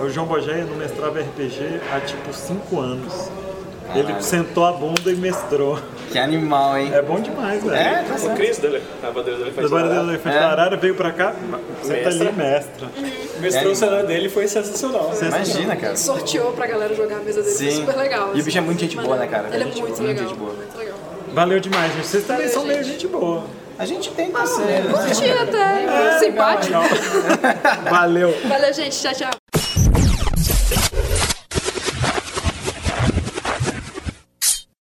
O 0.02 0.10
João 0.10 0.26
Bogéia 0.26 0.64
não 0.66 0.78
mestrava 0.78 1.20
RPG 1.20 1.82
há 1.94 2.00
tipo 2.00 2.34
5 2.34 2.80
anos. 2.80 3.30
Ele 3.96 4.22
sentou 4.22 4.66
a 4.66 4.72
bunda 4.72 5.10
e 5.12 5.16
mestrou. 5.16 5.80
Que 6.12 6.18
animal, 6.20 6.78
hein? 6.78 6.92
É 6.94 7.02
bom 7.02 7.20
demais, 7.20 7.64
velho. 7.64 7.76
É, 7.76 8.04
tá 8.04 8.16
O 8.16 8.18
certo. 8.20 8.36
Cris, 8.36 8.58
dele, 8.58 8.82
a 9.04 9.12
bandeira 9.12 9.38
do 9.40 9.46
elefante. 9.46 9.66
Agora 9.68 9.88
lá. 9.88 10.02
do 10.04 10.10
Elefante 10.10 10.36
É. 10.36 10.40
da 10.40 10.48
Arara 10.50 10.78
veio 10.78 10.96
pra 10.96 11.12
cá, 11.12 11.34
senta 11.84 12.10
ali, 12.10 12.32
mestra. 12.32 12.88
Mestrou 13.40 13.72
o 13.72 13.76
cenário 13.76 14.08
dele 14.08 14.30
foi 14.30 14.48
sensacional. 14.48 15.12
Imagina, 15.22 15.76
cara. 15.76 15.96
Sorteou 15.96 16.52
pra 16.54 16.68
galera 16.68 16.94
jogar 16.96 17.18
a 17.18 17.20
mesa 17.20 17.42
dele. 17.42 17.56
Foi 17.56 17.72
Sim. 17.72 17.76
super 17.82 17.96
legal. 17.98 18.32
E 18.36 18.42
o 18.42 18.44
bicho 18.44 18.58
é 18.58 18.62
muito 18.62 18.80
gente 18.80 18.96
boa, 18.96 19.18
né, 19.18 19.28
cara? 19.28 19.48
Ele 19.52 19.64
é 19.64 19.66
Gente 19.68 19.82
muito 19.82 19.96
boa, 19.98 20.04
muito 20.04 20.08
legal. 20.08 20.28
gente 20.30 20.38
boa. 20.38 20.54
Muito 20.54 20.78
legal. 20.78 20.96
Valeu 21.34 21.60
demais, 21.60 21.94
gente. 21.94 22.08
Vocês 22.08 22.24
também 22.24 22.48
Valeu, 22.48 22.54
são 22.60 22.66
meio 22.66 22.84
gente. 22.84 22.94
gente 22.94 23.08
boa. 23.08 23.44
A 23.78 23.86
gente 23.86 24.12
tenta 24.12 24.46
ser. 24.46 24.84
Curti 24.92 25.32
até. 25.32 26.20
Simpático. 26.20 26.74
Valeu. 27.90 28.36
Valeu, 28.48 28.74
gente. 28.74 29.00
Tchau, 29.00 29.14
tchau. 29.14 29.59